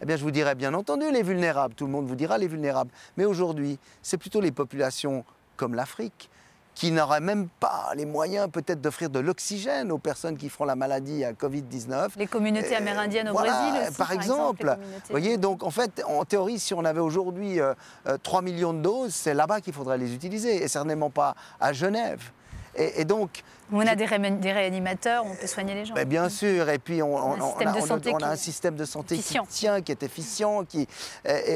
eh 0.00 0.06
bien, 0.06 0.16
je 0.16 0.22
vous 0.22 0.30
dirais 0.30 0.54
bien 0.54 0.74
entendu 0.74 1.10
les 1.10 1.22
vulnérables. 1.22 1.74
Tout 1.74 1.86
le 1.86 1.92
monde 1.92 2.06
vous 2.06 2.14
dira 2.14 2.38
les 2.38 2.46
vulnérables. 2.46 2.92
Mais 3.16 3.24
aujourd'hui, 3.24 3.78
c'est 4.02 4.18
plutôt 4.18 4.40
les 4.40 4.52
populations 4.52 5.24
comme 5.58 5.74
l'Afrique, 5.74 6.30
qui 6.78 6.92
n'auraient 6.92 7.20
même 7.20 7.48
pas 7.58 7.90
les 7.96 8.06
moyens 8.06 8.48
peut-être 8.50 8.80
d'offrir 8.80 9.10
de 9.10 9.18
l'oxygène 9.18 9.90
aux 9.90 9.98
personnes 9.98 10.38
qui 10.38 10.48
feront 10.48 10.64
la 10.64 10.76
maladie 10.76 11.24
à 11.24 11.32
Covid-19. 11.32 12.10
Les 12.16 12.28
communautés 12.28 12.76
amérindiennes 12.76 13.28
au 13.30 13.32
Brésil 13.32 13.82
aussi, 13.82 13.98
par, 13.98 14.12
exemple. 14.12 14.78
Vous 14.78 15.10
voyez, 15.10 15.38
donc 15.38 15.64
en 15.64 15.70
fait, 15.70 16.04
en 16.06 16.24
théorie, 16.24 16.60
si 16.60 16.74
on 16.74 16.84
avait 16.84 17.00
aujourd'hui 17.00 17.56
3 17.56 17.66
euh, 17.66 18.14
euh, 18.38 18.42
millions 18.42 18.72
de 18.72 18.80
doses, 18.80 19.12
c'est 19.12 19.34
là-bas 19.34 19.60
qu'il 19.60 19.72
faudrait 19.72 19.98
les 19.98 20.14
utiliser, 20.14 20.62
et 20.62 20.68
certainement 20.68 21.10
pas 21.10 21.34
à 21.58 21.72
Genève. 21.72 22.30
Et, 22.78 23.04
donc. 23.04 23.42
On 23.70 23.86
a 23.86 23.94
des, 23.94 24.06
réanimateurs, 24.06 25.26
on 25.26 25.34
peut 25.34 25.46
soigner 25.46 25.74
les 25.74 25.84
gens. 25.84 25.94
bien 26.06 26.30
sûr, 26.30 26.70
et 26.70 26.78
puis 26.78 27.02
on, 27.02 27.16
a, 27.18 28.26
un 28.26 28.36
système 28.36 28.76
de 28.76 28.86
santé 28.86 29.18
qui 29.18 29.38
tient, 29.50 29.82
qui 29.82 29.92
est 29.92 30.02
efficient, 30.02 30.64
qui, 30.64 30.88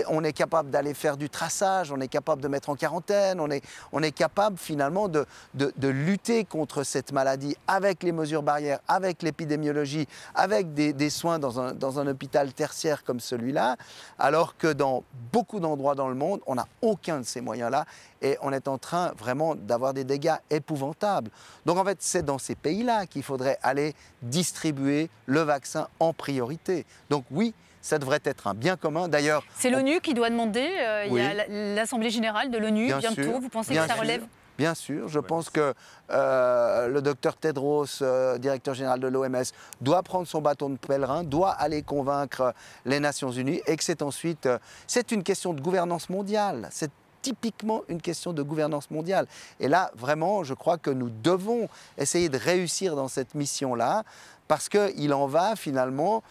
on 0.08 0.22
est 0.22 0.34
capable 0.34 0.68
d'aller 0.68 0.92
faire 0.92 1.16
du 1.16 1.30
traçage, 1.30 1.90
on 1.90 2.00
est 2.00 2.08
capable 2.08 2.42
de 2.42 2.48
mettre 2.48 2.68
en 2.68 2.76
quarantaine, 2.76 3.40
on 3.40 3.50
est, 3.50 3.64
on 3.92 4.02
est 4.02 4.12
capable 4.12 4.58
finalement 4.58 5.08
de, 5.08 5.24
de, 5.54 5.88
lutter 5.88 6.44
contre 6.44 6.82
cette 6.82 7.12
maladie 7.12 7.56
avec 7.66 8.02
les 8.02 8.12
mesures 8.12 8.42
barrières, 8.42 8.80
avec 8.88 9.22
l'épidémiologie, 9.22 10.06
avec 10.34 10.74
des, 10.74 10.92
des 10.92 11.08
soins 11.08 11.38
dans 11.38 11.60
un, 11.60 11.72
dans 11.72 11.98
un 11.98 12.06
hôpital 12.06 12.52
tertiaire 12.52 13.04
comme 13.04 13.20
celui-là, 13.20 13.76
alors 14.18 14.58
que 14.58 14.70
dans 14.70 15.02
beaucoup 15.32 15.60
d'endroits 15.60 15.94
dans 15.94 16.08
le 16.08 16.14
monde, 16.14 16.40
on 16.46 16.56
n'a 16.56 16.66
aucun 16.82 17.20
de 17.20 17.24
ces 17.24 17.40
moyens-là 17.40 17.86
et 18.22 18.38
on 18.40 18.52
est 18.52 18.68
en 18.68 18.78
train 18.78 19.12
vraiment 19.18 19.54
d'avoir 19.54 19.92
des 19.92 20.04
dégâts 20.04 20.36
épouvantables. 20.50 21.30
Donc 21.66 21.76
en 21.76 21.84
fait, 21.84 21.98
c'est 22.00 22.24
dans 22.24 22.38
ces 22.38 22.54
pays-là 22.54 23.06
qu'il 23.06 23.22
faudrait 23.22 23.58
aller 23.62 23.94
distribuer 24.22 25.10
le 25.26 25.40
vaccin 25.40 25.88
en 26.00 26.12
priorité. 26.12 26.86
Donc 27.10 27.24
oui, 27.30 27.52
ça 27.82 27.98
devrait 27.98 28.20
être 28.24 28.46
un 28.46 28.54
bien 28.54 28.76
commun. 28.76 29.08
D'ailleurs, 29.08 29.44
c'est 29.58 29.68
l'ONU 29.68 30.00
qui 30.00 30.14
doit 30.14 30.30
demander. 30.30 30.68
Euh, 30.80 31.04
il 31.08 31.14
y 31.14 31.20
a 31.20 31.46
l'Assemblée 31.74 32.10
générale 32.10 32.50
de 32.50 32.58
l'ONU 32.58 32.94
bientôt. 32.94 33.40
Vous 33.40 33.48
pensez 33.48 33.74
que 33.74 33.86
ça 33.86 33.94
relève? 33.94 34.24
Bien 34.58 34.74
sûr, 34.74 35.08
je 35.08 35.18
pense 35.18 35.48
que 35.48 35.72
euh, 36.10 36.86
le 36.86 37.00
docteur 37.00 37.36
Tedros, 37.36 37.86
euh, 38.02 38.36
directeur 38.36 38.74
général 38.74 39.00
de 39.00 39.08
l'OMS, 39.08 39.42
doit 39.80 40.02
prendre 40.02 40.26
son 40.28 40.42
bâton 40.42 40.68
de 40.68 40.76
pèlerin, 40.76 41.24
doit 41.24 41.52
aller 41.52 41.82
convaincre 41.82 42.54
les 42.84 43.00
Nations 43.00 43.30
Unies 43.30 43.62
et 43.66 43.76
que 43.76 43.82
c'est 43.82 44.02
ensuite, 44.02 44.48
c'est 44.86 45.10
une 45.10 45.22
question 45.22 45.54
de 45.54 45.60
gouvernance 45.60 46.10
mondiale. 46.10 46.68
C'est 46.70 46.92
typiquement 47.22 47.82
une 47.88 48.02
question 48.02 48.32
de 48.32 48.42
gouvernance 48.42 48.90
mondiale. 48.90 49.26
Et 49.60 49.68
là, 49.68 49.90
vraiment, 49.94 50.44
je 50.44 50.54
crois 50.54 50.76
que 50.76 50.90
nous 50.90 51.10
devons 51.22 51.68
essayer 51.96 52.28
de 52.28 52.36
réussir 52.36 52.96
dans 52.96 53.08
cette 53.08 53.34
mission-là, 53.34 54.02
parce 54.48 54.68
qu'il 54.68 55.14
en 55.14 55.26
va 55.26 55.56
finalement 55.56 56.22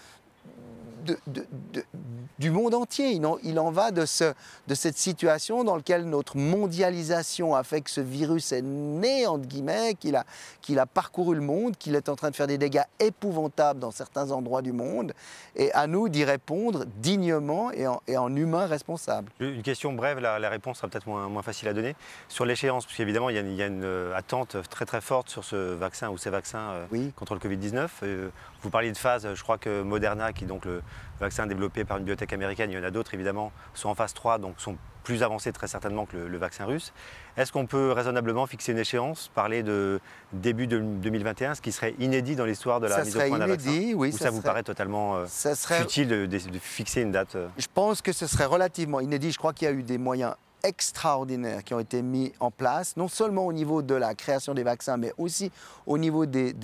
du 2.40 2.52
monde 2.52 2.74
entier. 2.74 3.20
Il 3.44 3.60
en, 3.60 3.72
va 3.72 3.92
de, 3.92 4.06
ce, 4.06 4.34
de, 4.68 4.76
cette 4.76 4.98
situation 4.98 5.64
dans 5.64 5.76
laquelle 5.76 6.06
notre 6.06 6.38
mondialisation 6.38 7.56
a 7.56 7.64
fait 7.64 7.82
que 7.82 7.90
ce 7.90 8.02
virus 8.02 8.52
est 8.52 8.62
né, 8.62 9.28
entre 9.28 9.46
guillemets, 9.46 9.96
qu'il 9.96 10.16
a, 10.16 10.26
qu'il 10.62 10.80
a 10.80 10.86
parcouru 10.86 11.36
le 11.36 11.42
monde, 11.42 11.78
qu'il 11.78 11.96
est 11.96 12.10
en 12.10 12.16
train 12.16 12.30
de 12.30 12.36
faire 12.36 12.48
des 12.48 12.58
dégâts 12.58 12.84
épouvantables 13.00 13.80
dans 13.80 13.92
certains 13.92 14.32
endroits 14.32 14.62
du 14.62 14.72
monde. 14.72 15.14
Et 15.56 15.72
à 15.74 15.88
nous 15.88 16.10
d'y 16.10 16.24
répondre 16.24 16.86
dignement 16.98 17.72
et 17.72 17.88
en, 17.88 18.02
et 18.08 18.18
en, 18.18 18.36
humain 18.36 18.66
responsable. 18.66 19.32
Une 19.40 19.62
question 19.62 19.94
brève, 19.94 20.20
la, 20.20 20.50
réponse 20.50 20.78
sera 20.78 20.88
peut-être 20.88 21.08
moins, 21.08 21.28
moins, 21.28 21.42
facile 21.42 21.68
à 21.68 21.74
donner. 21.74 21.96
Sur 22.30 22.46
l'échéance, 22.46 22.86
parce 22.86 22.96
qu'évidemment, 22.96 23.30
il, 23.30 23.36
il, 23.36 23.56
y 23.56 23.62
a 23.62 23.68
une 23.68 23.84
euh, 23.84 24.16
attente 24.16 24.58
très 24.70 24.86
très 24.86 25.02
forte 25.02 25.30
sur 25.30 25.44
ce 25.44 25.56
vaccin 25.56 26.10
ou 26.10 26.18
ces 26.18 26.30
vaccins 26.30 26.86
euh, 26.94 27.10
contre 27.16 27.34
le 27.34 27.40
Covid-19. 27.40 27.90
Euh, 28.04 28.30
vous 28.62 28.70
parliez 28.70 28.92
de 28.92 28.98
phase, 28.98 29.28
je 29.34 29.44
crois 29.44 29.58
que 29.58 29.82
Moderna, 29.82 30.34
qui 30.34 30.44
est 30.44 30.48
donc 30.48 30.66
le 30.66 30.82
vaccin 31.20 31.48
développé 31.48 31.84
par 31.84 31.98
une 31.98 32.04
biotech 32.04 32.34
américaine, 32.34 32.72
il 32.72 32.78
y 32.78 32.80
en 32.80 32.84
a 32.84 32.92
d'autres 32.92 33.14
évidemment, 33.14 33.52
sont 33.74 33.90
en 33.90 33.96
phase 33.96 34.14
3, 34.14 34.38
donc 34.38 34.56
sont 34.60 34.78
plus 35.04 35.24
avancés 35.24 35.52
très 35.52 35.68
certainement 35.68 36.06
que 36.06 36.18
le, 36.18 36.38
vaccin 36.38 36.66
russe. 36.66 36.94
Est-ce 37.38 37.52
qu'on 37.52 37.66
peut 37.66 37.92
raisonnablement 37.92 38.46
fixer 38.46 38.72
une 38.72 38.78
échéance, 38.78 39.32
parler 39.34 39.64
de 39.64 40.00
début 40.34 40.68
de 40.68 40.80
2021, 40.80 41.56
ce 41.56 41.62
qui 41.62 41.72
serait 41.72 41.96
inédit 42.00 42.36
dans 42.36 42.46
l'histoire 42.46 42.80
de 42.80 42.88
la 42.88 43.04
mise 43.04 43.16
au 43.16 43.20
point 43.20 43.40
d'un 43.40 43.48
vaccin 43.48 43.94
oui, 43.96 44.12
Ou 44.14 44.18
ça, 44.18 44.30
vous 44.30 44.42
paraît 44.42 44.64
totalement 44.64 45.18
euh, 45.18 45.26
futile 45.26 46.08
de, 46.08 46.40
fixer 46.60 47.02
une 47.02 47.12
date 47.12 47.36
euh 47.36 47.48
Je 47.58 47.68
pense 47.74 48.02
que 48.02 48.12
ce 48.12 48.28
serait 48.28 48.46
relativement 48.46 49.00
inédit. 49.00 49.32
Je 49.32 49.38
crois 49.38 49.54
qu'il 49.54 49.68
y 49.68 49.72
a 49.72 49.74
eu 49.74 49.84
des 49.84 49.98
moyens 49.98 50.36
extraordinaires 50.64 51.64
qui 51.64 51.74
ont 51.74 51.80
été 51.80 52.02
mis 52.02 52.34
en 52.40 52.52
place, 52.52 52.98
non 52.98 53.08
seulement 53.08 53.46
au 53.46 53.54
niveau 53.54 53.82
de 53.82 53.96
la 53.96 54.16
création 54.16 54.54
des 54.54 54.64
vaccins, 54.64 54.98
mais 54.98 55.14
aussi 55.18 55.52
au 55.86 55.98
niveau 55.98 56.26
des, 56.26 56.56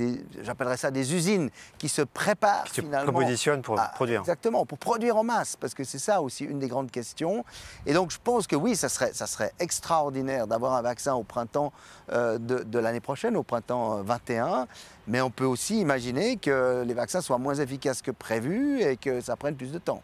j'appellerais 0.41 0.77
ça 0.77 0.91
des 0.91 1.13
usines 1.13 1.49
qui 1.77 1.89
se 1.89 2.01
préparent 2.01 2.65
qui 2.65 2.81
finalement. 2.81 3.11
Se 3.11 3.25
positionnent 3.25 3.61
pour 3.61 3.79
produire. 3.95 4.21
Exactement, 4.21 4.65
pour 4.65 4.77
produire 4.77 5.17
en 5.17 5.23
masse, 5.23 5.55
parce 5.55 5.73
que 5.73 5.83
c'est 5.83 5.99
ça 5.99 6.21
aussi 6.21 6.45
une 6.45 6.59
des 6.59 6.67
grandes 6.67 6.91
questions. 6.91 7.43
Et 7.85 7.93
donc 7.93 8.11
je 8.11 8.17
pense 8.23 8.47
que 8.47 8.55
oui, 8.55 8.75
ça 8.75 8.89
serait, 8.89 9.13
ça 9.13 9.27
serait 9.27 9.53
extraordinaire 9.59 10.47
d'avoir 10.47 10.73
un 10.73 10.81
vaccin 10.81 11.13
au 11.13 11.23
printemps 11.23 11.71
euh, 12.11 12.37
de, 12.37 12.63
de 12.63 12.79
l'année 12.79 12.99
prochaine, 12.99 13.35
au 13.35 13.43
printemps 13.43 14.01
21. 14.03 14.47
Euh, 14.47 14.65
mais 15.07 15.21
on 15.21 15.29
peut 15.29 15.45
aussi 15.45 15.79
imaginer 15.79 16.37
que 16.37 16.83
les 16.85 16.93
vaccins 16.93 17.21
soient 17.21 17.37
moins 17.37 17.55
efficaces 17.55 18.01
que 18.01 18.11
prévu 18.11 18.81
et 18.81 18.97
que 18.97 19.21
ça 19.21 19.35
prenne 19.35 19.55
plus 19.55 19.71
de 19.71 19.79
temps. 19.79 20.01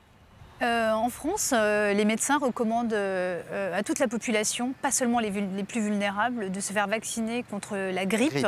Euh, 0.63 0.91
en 0.91 1.09
France, 1.09 1.53
euh, 1.53 1.93
les 1.93 2.05
médecins 2.05 2.37
recommandent 2.37 2.93
euh, 2.93 3.77
à 3.77 3.83
toute 3.83 3.99
la 3.99 4.07
population, 4.07 4.73
pas 4.81 4.91
seulement 4.91 5.19
les, 5.19 5.31
plus 5.63 5.81
vulnérables, 5.81 6.51
de 6.51 6.59
se 6.61 6.71
faire 6.71 6.87
vacciner 6.87 7.43
contre 7.43 7.75
la 7.75 8.05
grippe. 8.05 8.47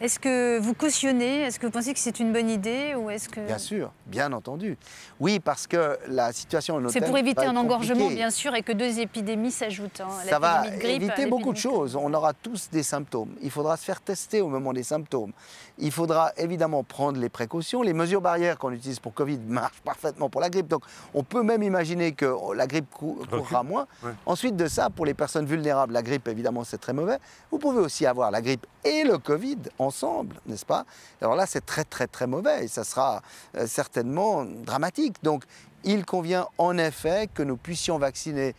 Est-ce 0.00 0.18
que 0.18 0.58
vous 0.58 0.74
cautionnez? 0.74 1.42
Est-ce 1.42 1.60
que 1.60 1.66
vous 1.66 1.72
pensez 1.72 1.92
que 1.92 2.00
c'est 2.00 2.18
une 2.18 2.32
bonne 2.32 2.50
idée 2.50 2.94
ou 2.96 3.08
est-ce 3.08 3.28
que... 3.28 3.40
Bien 3.40 3.58
sûr, 3.58 3.92
bien 4.06 4.32
entendu. 4.32 4.76
Oui, 5.20 5.38
parce 5.38 5.68
que 5.68 5.96
la 6.08 6.32
situation 6.32 6.82
C'est 6.88 7.06
pour 7.06 7.18
éviter 7.18 7.46
un 7.46 7.56
engorgement, 7.56 8.08
bien 8.08 8.30
sûr, 8.30 8.54
et 8.56 8.62
que 8.62 8.72
deux 8.72 8.98
épidémies 8.98 9.52
s'ajoutent. 9.52 10.00
Hein, 10.00 10.08
Ça 10.28 10.40
va 10.40 10.64
éviter 10.82 11.26
beaucoup 11.26 11.52
de 11.52 11.58
choses. 11.58 11.94
On 11.94 12.12
aura 12.14 12.32
tous 12.32 12.68
des 12.70 12.82
symptômes. 12.82 13.34
Il 13.42 13.50
faudra 13.50 13.76
se 13.76 13.84
faire 13.84 14.00
tester 14.00 14.40
au 14.40 14.48
moment 14.48 14.72
des 14.72 14.82
symptômes. 14.82 15.32
Il 15.78 15.90
faudra 15.90 16.32
évidemment 16.36 16.84
prendre 16.84 17.18
les 17.18 17.28
précautions. 17.28 17.82
Les 17.82 17.92
mesures 17.92 18.20
barrières 18.20 18.58
qu'on 18.58 18.70
utilise 18.70 19.00
pour 19.00 19.12
Covid 19.12 19.38
marchent 19.38 19.80
parfaitement 19.84 20.30
pour 20.30 20.40
la 20.40 20.48
grippe. 20.48 20.68
Donc 20.68 20.84
on 21.14 21.22
peut 21.24 21.42
même 21.42 21.62
imaginer 21.62 22.12
que 22.12 22.54
la 22.54 22.66
grippe 22.66 22.90
courra 22.90 23.62
moins. 23.62 23.86
Ensuite 24.26 24.56
de 24.56 24.68
ça, 24.68 24.90
pour 24.90 25.04
les 25.04 25.14
personnes 25.14 25.46
vulnérables, 25.46 25.92
la 25.92 26.02
grippe, 26.02 26.28
évidemment, 26.28 26.64
c'est 26.64 26.78
très 26.78 26.92
mauvais. 26.92 27.18
Vous 27.50 27.58
pouvez 27.58 27.80
aussi 27.80 28.06
avoir 28.06 28.30
la 28.30 28.40
grippe 28.40 28.66
et 28.84 29.02
le 29.04 29.18
Covid 29.18 29.58
ensemble, 29.78 30.36
n'est-ce 30.46 30.66
pas? 30.66 30.84
Alors 31.20 31.34
là, 31.34 31.46
c'est 31.46 31.64
très, 31.64 31.84
très, 31.84 32.06
très 32.06 32.26
mauvais 32.26 32.64
et 32.64 32.68
ça 32.68 32.84
sera 32.84 33.22
euh, 33.56 33.66
certainement 33.66 34.44
dramatique. 34.44 35.16
Donc, 35.22 35.44
il 35.84 36.04
convient 36.04 36.46
en 36.58 36.78
effet 36.78 37.28
que 37.32 37.42
nous 37.42 37.56
puissions 37.56 37.98
vacciner 37.98 38.54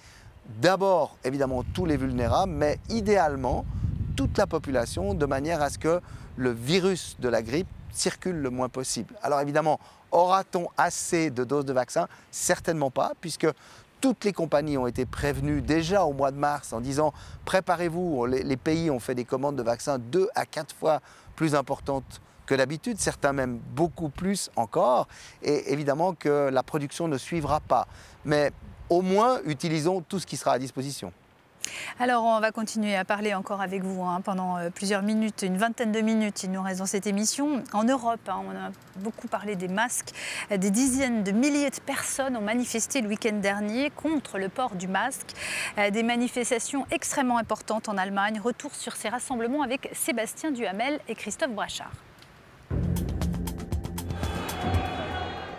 d'abord, 0.61 1.17
évidemment, 1.23 1.63
tous 1.73 1.85
les 1.85 1.97
vulnérables, 1.97 2.51
mais 2.51 2.77
idéalement, 2.89 3.65
toute 4.15 4.37
la 4.37 4.47
population, 4.47 5.13
de 5.13 5.25
manière 5.25 5.61
à 5.61 5.69
ce 5.69 5.77
que 5.77 6.01
le 6.37 6.51
virus 6.51 7.17
de 7.19 7.29
la 7.29 7.41
grippe 7.41 7.67
circule 7.91 8.35
le 8.35 8.49
moins 8.49 8.69
possible. 8.69 9.15
Alors 9.21 9.39
évidemment, 9.39 9.79
Aura-t-on 10.15 10.69
assez 10.77 11.29
de 11.29 11.43
doses 11.43 11.65
de 11.65 11.73
vaccins? 11.73 12.07
Certainement 12.31 12.89
pas, 12.89 13.11
puisque 13.19 13.47
toutes 13.99 14.23
les 14.23 14.31
compagnies 14.31 14.77
ont 14.77 14.87
été 14.87 15.05
prévenues 15.05 15.61
déjà 15.61 16.05
au 16.05 16.13
mois 16.13 16.31
de 16.31 16.37
mars 16.37 16.71
en 16.71 16.79
disant 16.79 17.13
préparez-vous, 17.43 18.25
les, 18.25 18.55
pays 18.55 18.89
ont 18.89 19.01
fait 19.01 19.13
des 19.13 19.25
commandes 19.25 19.57
de 19.57 19.61
vaccins 19.61 19.99
deux 19.99 20.29
à 20.33 20.45
quatre 20.45 20.73
fois 20.73 21.01
plus 21.35 21.53
importantes 21.53 22.21
que 22.45 22.55
d'habitude, 22.55 22.97
certains 22.97 23.33
même 23.33 23.59
beaucoup 23.75 24.07
plus 24.07 24.49
encore, 24.55 25.09
et 25.43 25.73
évidemment 25.73 26.13
que 26.13 26.49
la 26.49 26.63
production 26.63 27.09
ne 27.09 27.17
suivra 27.17 27.59
pas. 27.59 27.85
Mais 28.23 28.53
au 28.89 29.01
moins 29.01 29.41
utilisons 29.45 29.99
tout 29.99 30.19
ce 30.19 30.25
qui 30.25 30.37
sera 30.37 30.53
à 30.53 30.59
disposition. 30.59 31.11
Alors, 31.99 32.23
on 32.23 32.39
va 32.39 32.51
continuer 32.51 32.95
à 32.95 33.05
parler 33.05 33.33
encore 33.33 33.61
avec 33.61 33.83
vous 33.83 34.03
hein, 34.03 34.21
pendant 34.21 34.57
euh, 34.57 34.69
plusieurs 34.69 35.01
minutes, 35.01 35.43
une 35.43 35.57
vingtaine 35.57 35.91
de 35.91 36.01
minutes, 36.01 36.43
il 36.43 36.51
nous 36.51 36.61
reste 36.61 36.79
dans 36.79 36.85
cette 36.85 37.07
émission. 37.07 37.63
En 37.73 37.83
Europe, 37.83 38.19
hein, 38.27 38.41
on 38.47 38.51
a 38.51 38.71
beaucoup 38.97 39.27
parlé 39.27 39.55
des 39.55 39.67
masques. 39.67 40.11
Des 40.49 40.71
dizaines 40.71 41.23
de 41.23 41.31
milliers 41.31 41.69
de 41.69 41.79
personnes 41.85 42.35
ont 42.35 42.41
manifesté 42.41 43.01
le 43.01 43.07
week-end 43.07 43.39
dernier 43.41 43.89
contre 43.89 44.37
le 44.37 44.49
port 44.49 44.75
du 44.75 44.87
masque. 44.87 45.33
Euh, 45.77 45.89
des 45.89 46.03
manifestations 46.03 46.85
extrêmement 46.91 47.37
importantes 47.37 47.89
en 47.89 47.97
Allemagne. 47.97 48.39
Retour 48.39 48.75
sur 48.75 48.95
ces 48.95 49.09
rassemblements 49.09 49.63
avec 49.63 49.89
Sébastien 49.93 50.51
Duhamel 50.51 50.99
et 51.07 51.15
Christophe 51.15 51.51
Brachard. 51.51 51.91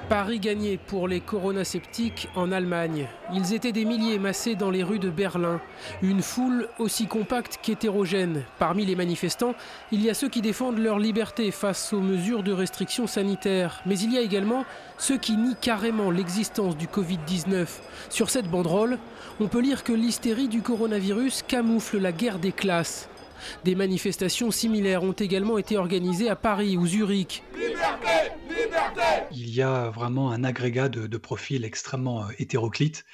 Paris 0.08 0.38
gagné 0.38 0.76
pour 0.76 1.08
les 1.08 1.18
coronasceptiques 1.18 2.28
en 2.36 2.52
Allemagne. 2.52 3.08
Ils 3.34 3.54
étaient 3.54 3.72
des 3.72 3.84
milliers 3.84 4.20
massés 4.20 4.54
dans 4.54 4.70
les 4.70 4.84
rues 4.84 5.00
de 5.00 5.10
Berlin. 5.10 5.60
Une 6.00 6.22
foule 6.22 6.68
aussi 6.78 7.08
compacte 7.08 7.58
qu'hétérogène. 7.60 8.44
Parmi 8.60 8.86
les 8.86 8.94
manifestants, 8.94 9.56
il 9.90 10.02
y 10.02 10.08
a 10.08 10.14
ceux 10.14 10.28
qui 10.28 10.42
défendent 10.42 10.78
leur 10.78 11.00
liberté 11.00 11.50
face 11.50 11.92
aux 11.92 12.00
mesures 12.00 12.44
de 12.44 12.52
restriction 12.52 13.08
sanitaire. 13.08 13.82
Mais 13.84 13.98
il 13.98 14.12
y 14.12 14.16
a 14.16 14.20
également 14.20 14.64
ceux 14.96 15.18
qui 15.18 15.36
nient 15.36 15.56
carrément 15.60 16.12
l'existence 16.12 16.76
du 16.76 16.86
Covid-19. 16.86 17.66
Sur 18.08 18.30
cette 18.30 18.48
banderole, 18.48 18.98
on 19.40 19.48
peut 19.48 19.60
lire 19.60 19.82
que 19.82 19.92
l'hystérie 19.92 20.48
du 20.48 20.62
coronavirus 20.62 21.42
camoufle 21.42 21.98
la 21.98 22.12
guerre 22.12 22.38
des 22.38 22.52
classes. 22.52 23.08
Des 23.64 23.74
manifestations 23.74 24.50
similaires 24.50 25.02
ont 25.02 25.12
également 25.12 25.58
été 25.58 25.76
organisées 25.76 26.28
à 26.28 26.36
Paris 26.36 26.76
ou 26.76 26.86
Zurich. 26.86 27.42
Il 29.32 29.50
y 29.50 29.62
a 29.62 29.90
vraiment 29.90 30.30
un 30.30 30.44
agrégat 30.44 30.88
de, 30.88 31.16
profils 31.18 31.64
extrêmement 31.64 32.24
euh, 32.24 32.32
hétéroclites 32.38 33.04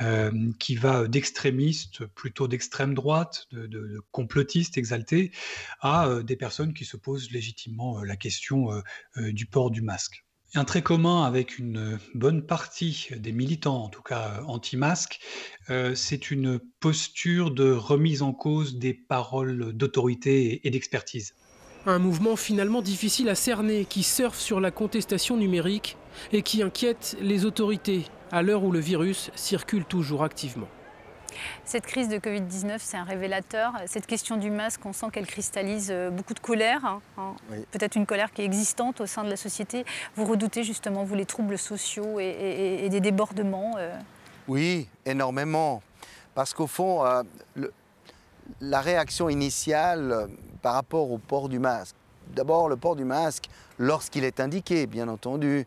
euh, 0.00 0.30
qui 0.58 0.74
va 0.74 1.06
d'extrémistes, 1.06 2.06
plutôt 2.06 2.48
d'extrême 2.48 2.94
droite, 2.94 3.46
de, 3.52 4.02
complotistes 4.10 4.78
exaltés, 4.78 5.32
à 5.80 6.06
euh, 6.06 6.22
des 6.22 6.36
personnes 6.36 6.72
qui 6.72 6.84
se 6.84 6.96
posent 6.96 7.30
légitimement 7.30 8.02
la 8.02 8.16
question 8.16 8.68
du 9.16 9.46
port 9.46 9.70
du 9.70 9.82
masque. 9.82 10.24
Un 10.54 10.64
trait 10.64 10.82
commun 10.82 11.24
avec 11.24 11.58
une 11.58 11.98
bonne 12.14 12.42
partie 12.42 13.08
des 13.16 13.32
militants, 13.32 13.84
en 13.84 13.88
tout 13.88 14.02
cas 14.02 14.42
anti-masques, 14.46 15.18
c'est 15.94 16.30
une 16.30 16.60
posture 16.78 17.50
de 17.52 17.72
remise 17.72 18.20
en 18.20 18.34
cause 18.34 18.76
des 18.76 18.92
paroles 18.92 19.72
d'autorité 19.72 20.60
et 20.66 20.70
d'expertise. 20.70 21.34
Un 21.86 21.98
mouvement 21.98 22.36
finalement 22.36 22.82
difficile 22.82 23.30
à 23.30 23.34
cerner 23.34 23.86
qui 23.86 24.02
surfe 24.02 24.38
sur 24.38 24.60
la 24.60 24.70
contestation 24.70 25.38
numérique 25.38 25.96
et 26.32 26.42
qui 26.42 26.62
inquiète 26.62 27.16
les 27.22 27.46
autorités 27.46 28.04
à 28.30 28.42
l'heure 28.42 28.62
où 28.62 28.72
le 28.72 28.78
virus 28.78 29.30
circule 29.34 29.86
toujours 29.86 30.22
activement. 30.22 30.68
Cette 31.64 31.86
crise 31.86 32.08
de 32.08 32.18
Covid-19, 32.18 32.76
c'est 32.78 32.96
un 32.96 33.04
révélateur. 33.04 33.72
Cette 33.86 34.06
question 34.06 34.36
du 34.36 34.50
masque, 34.50 34.84
on 34.84 34.92
sent 34.92 35.06
qu'elle 35.12 35.26
cristallise 35.26 35.88
euh, 35.90 36.10
beaucoup 36.10 36.34
de 36.34 36.40
colère, 36.40 36.84
hein, 36.84 37.00
hein. 37.18 37.34
peut-être 37.70 37.96
une 37.96 38.06
colère 38.06 38.32
qui 38.32 38.42
est 38.42 38.44
existante 38.44 39.00
au 39.00 39.06
sein 39.06 39.24
de 39.24 39.30
la 39.30 39.36
société. 39.36 39.84
Vous 40.16 40.24
redoutez 40.24 40.64
justement, 40.64 41.04
vous, 41.04 41.14
les 41.14 41.26
troubles 41.26 41.58
sociaux 41.58 42.18
et, 42.20 42.88
des 42.90 43.00
débordements 43.00 43.74
euh 43.78 43.96
Oui, 44.48 44.88
énormément. 45.06 45.82
Parce 46.34 46.54
qu'au 46.54 46.66
fond, 46.66 47.04
euh, 47.04 47.22
la 48.60 48.80
réaction 48.80 49.28
initiale 49.28 50.28
par 50.62 50.74
rapport 50.74 51.10
au 51.10 51.18
port 51.18 51.48
du 51.48 51.58
masque. 51.58 51.96
D'abord, 52.34 52.68
le 52.68 52.76
port 52.76 52.96
du 52.96 53.04
masque, 53.04 53.44
lorsqu'il 53.78 54.24
est 54.24 54.40
indiqué, 54.40 54.86
bien 54.86 55.08
entendu, 55.08 55.66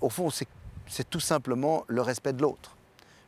au 0.00 0.10
fond, 0.10 0.28
c'est 0.30 1.08
tout 1.08 1.20
simplement 1.20 1.84
le 1.86 2.02
respect 2.02 2.32
de 2.32 2.42
l'autre. 2.42 2.76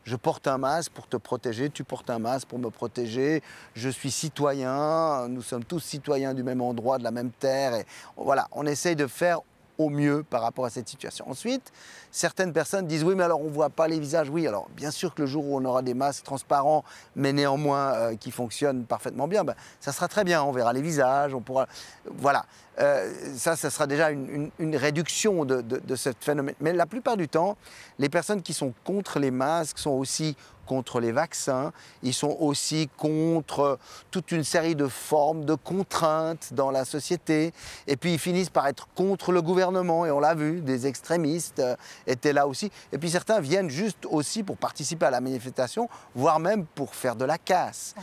Je 0.04 0.16
porte 0.16 0.48
un 0.48 0.58
masque 0.58 0.92
pour 0.92 1.06
te 1.06 1.16
protéger, 1.16 1.70
tu 1.70 1.84
portes 1.84 2.10
un 2.10 2.18
masque 2.18 2.48
pour 2.48 2.58
me 2.58 2.70
protéger, 2.70 3.42
je 3.74 3.88
suis 3.88 4.10
citoyen, 4.10 5.28
nous 5.28 5.42
sommes 5.42 5.64
tous 5.64 5.80
citoyens 5.80 6.34
du 6.34 6.42
même 6.42 6.60
endroit, 6.60 6.98
de 6.98 7.04
la 7.04 7.12
même 7.12 7.30
terre. 7.30 7.74
Et 7.74 7.86
voilà, 8.16 8.48
on 8.52 8.66
essaye 8.66 8.96
de 8.96 9.06
faire 9.06 9.40
au 9.78 9.88
mieux 9.88 10.22
par 10.22 10.42
rapport 10.42 10.64
à 10.64 10.70
cette 10.70 10.88
situation. 10.88 11.28
Ensuite, 11.28 11.72
certaines 12.10 12.52
personnes 12.52 12.86
disent 12.86 13.04
oui, 13.04 13.14
mais 13.14 13.24
alors 13.24 13.40
on 13.40 13.44
ne 13.44 13.50
voit 13.50 13.70
pas 13.70 13.88
les 13.88 13.98
visages. 13.98 14.28
Oui, 14.28 14.46
alors 14.46 14.68
bien 14.76 14.90
sûr 14.90 15.14
que 15.14 15.22
le 15.22 15.26
jour 15.26 15.46
où 15.46 15.56
on 15.56 15.64
aura 15.64 15.82
des 15.82 15.94
masques 15.94 16.24
transparents, 16.24 16.84
mais 17.16 17.32
néanmoins 17.32 17.92
euh, 17.92 18.16
qui 18.16 18.30
fonctionnent 18.30 18.84
parfaitement 18.84 19.28
bien, 19.28 19.44
ben, 19.44 19.54
ça 19.80 19.92
sera 19.92 20.08
très 20.08 20.24
bien. 20.24 20.42
On 20.42 20.52
verra 20.52 20.72
les 20.72 20.82
visages, 20.82 21.34
on 21.34 21.40
pourra. 21.40 21.66
Voilà. 22.04 22.44
Euh, 22.78 23.12
ça, 23.36 23.54
ça 23.56 23.70
sera 23.70 23.86
déjà 23.86 24.10
une, 24.10 24.50
réduction 24.76 25.44
de, 25.44 25.60
de, 25.60 25.96
ce 25.96 26.10
phénomène. 26.18 26.54
Mais 26.60 26.72
la 26.72 26.86
plupart 26.86 27.16
du 27.16 27.28
temps, 27.28 27.56
les 27.98 28.08
personnes 28.08 28.42
qui 28.42 28.54
sont 28.54 28.72
contre 28.84 29.18
les 29.18 29.30
masques 29.30 29.78
sont 29.78 29.90
aussi 29.90 30.36
contre 30.66 31.00
les 31.00 31.12
vaccins, 31.12 31.72
ils 32.02 32.14
sont 32.14 32.36
aussi 32.40 32.88
contre 32.96 33.78
toute 34.10 34.32
une 34.32 34.44
série 34.44 34.74
de 34.74 34.86
formes 34.86 35.44
de 35.44 35.54
contraintes 35.54 36.54
dans 36.54 36.70
la 36.70 36.84
société, 36.84 37.52
et 37.86 37.96
puis 37.96 38.14
ils 38.14 38.18
finissent 38.18 38.48
par 38.48 38.66
être 38.68 38.88
contre 38.94 39.32
le 39.32 39.42
gouvernement, 39.42 40.06
et 40.06 40.10
on 40.10 40.20
l'a 40.20 40.34
vu, 40.34 40.60
des 40.60 40.86
extrémistes 40.86 41.58
euh, 41.58 41.76
étaient 42.06 42.32
là 42.32 42.46
aussi, 42.46 42.70
et 42.92 42.98
puis 42.98 43.10
certains 43.10 43.40
viennent 43.40 43.70
juste 43.70 44.06
aussi 44.06 44.42
pour 44.42 44.56
participer 44.56 45.06
à 45.06 45.10
la 45.10 45.20
manifestation, 45.20 45.88
voire 46.14 46.38
même 46.38 46.64
pour 46.64 46.94
faire 46.94 47.16
de 47.16 47.24
la 47.24 47.38
casse. 47.38 47.94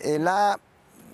Et 0.00 0.18
là, 0.18 0.56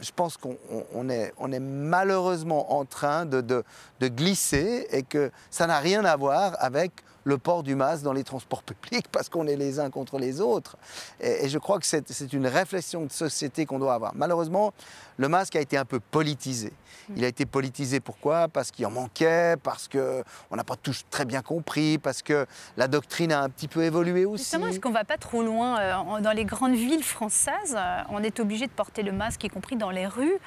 je 0.01 0.11
pense 0.14 0.36
qu'on 0.36 1.09
est, 1.09 1.61
malheureusement 1.61 2.78
en 2.78 2.84
train 2.84 3.24
de 3.26 3.64
glisser 4.01 4.86
et 4.90 5.03
que 5.03 5.30
ça 5.51 5.66
n'a 5.66 5.78
rien 5.78 6.05
à 6.05 6.16
voir 6.16 6.57
avec 6.59 6.92
le 7.25 7.39
port 7.39 7.62
du 7.62 7.75
masque 7.75 8.05
dans 8.05 8.12
les 8.12 8.25
transports 8.25 8.62
publics 8.62 9.07
parce 9.11 9.29
qu'on 9.29 9.47
est 9.47 9.57
les 9.57 9.81
uns 9.81 9.91
contre 9.91 10.18
les 10.18 10.41
autres. 10.41 10.77
Et, 11.20 11.49
je 11.49 11.59
crois 11.59 11.79
que 11.79 11.87
c'est 11.87 12.33
une 12.33 12.47
réflexion 12.47 13.05
de 13.05 13.12
société 13.12 13.66
qu'on 13.66 13.79
doit 13.79 13.95
avoir. 13.95 14.14
Malheureusement, 14.14 14.72
le 15.16 15.29
masque 15.29 15.57
a 15.57 15.61
été 15.61 15.77
un 15.77 15.85
peu 15.85 16.01
politisé. 16.01 16.72
Il 17.16 17.25
a 17.25 17.29
été 17.29 17.47
politisé 17.47 18.01
pourquoi? 18.01 18.49
Parce 18.49 18.70
qu'il 18.70 18.87
en 18.87 18.91
manquait, 18.91 19.57
parce 19.62 19.89
qu'on 19.89 20.57
n'a 20.57 20.64
pas 20.64 20.77
tous 20.77 21.05
très 21.11 21.25
bien 21.25 21.43
compris, 21.43 21.99
parce 21.99 22.22
que 22.22 22.47
la 22.77 22.89
doctrine 22.89 23.33
a 23.33 23.43
un 23.43 23.49
petit 23.49 23.68
peu 23.68 23.83
évolué 23.83 24.25
aussi. 24.25 24.45
Justement, 24.45 24.68
est-ce 24.68 24.81
qu'on 24.81 24.89
ne 24.89 24.95
va 24.95 25.05
pas 25.05 25.18
trop 25.18 25.43
loin 25.43 25.79
euh, 25.79 26.20
Dans 26.20 26.33
les 26.33 26.45
grandes 26.45 26.75
villes 26.75 27.05
françaises, 27.05 27.77
euh, 27.77 28.01
on 28.11 28.22
est 28.22 28.41
obligé 28.41 28.66
de 28.66 28.72
porter 28.72 29.03
le 29.03 29.12
masque, 29.12 29.45
y 29.45 29.49
compris 29.49 29.77
dans 29.77 29.91
les 29.91 30.07
rues. 30.07 30.39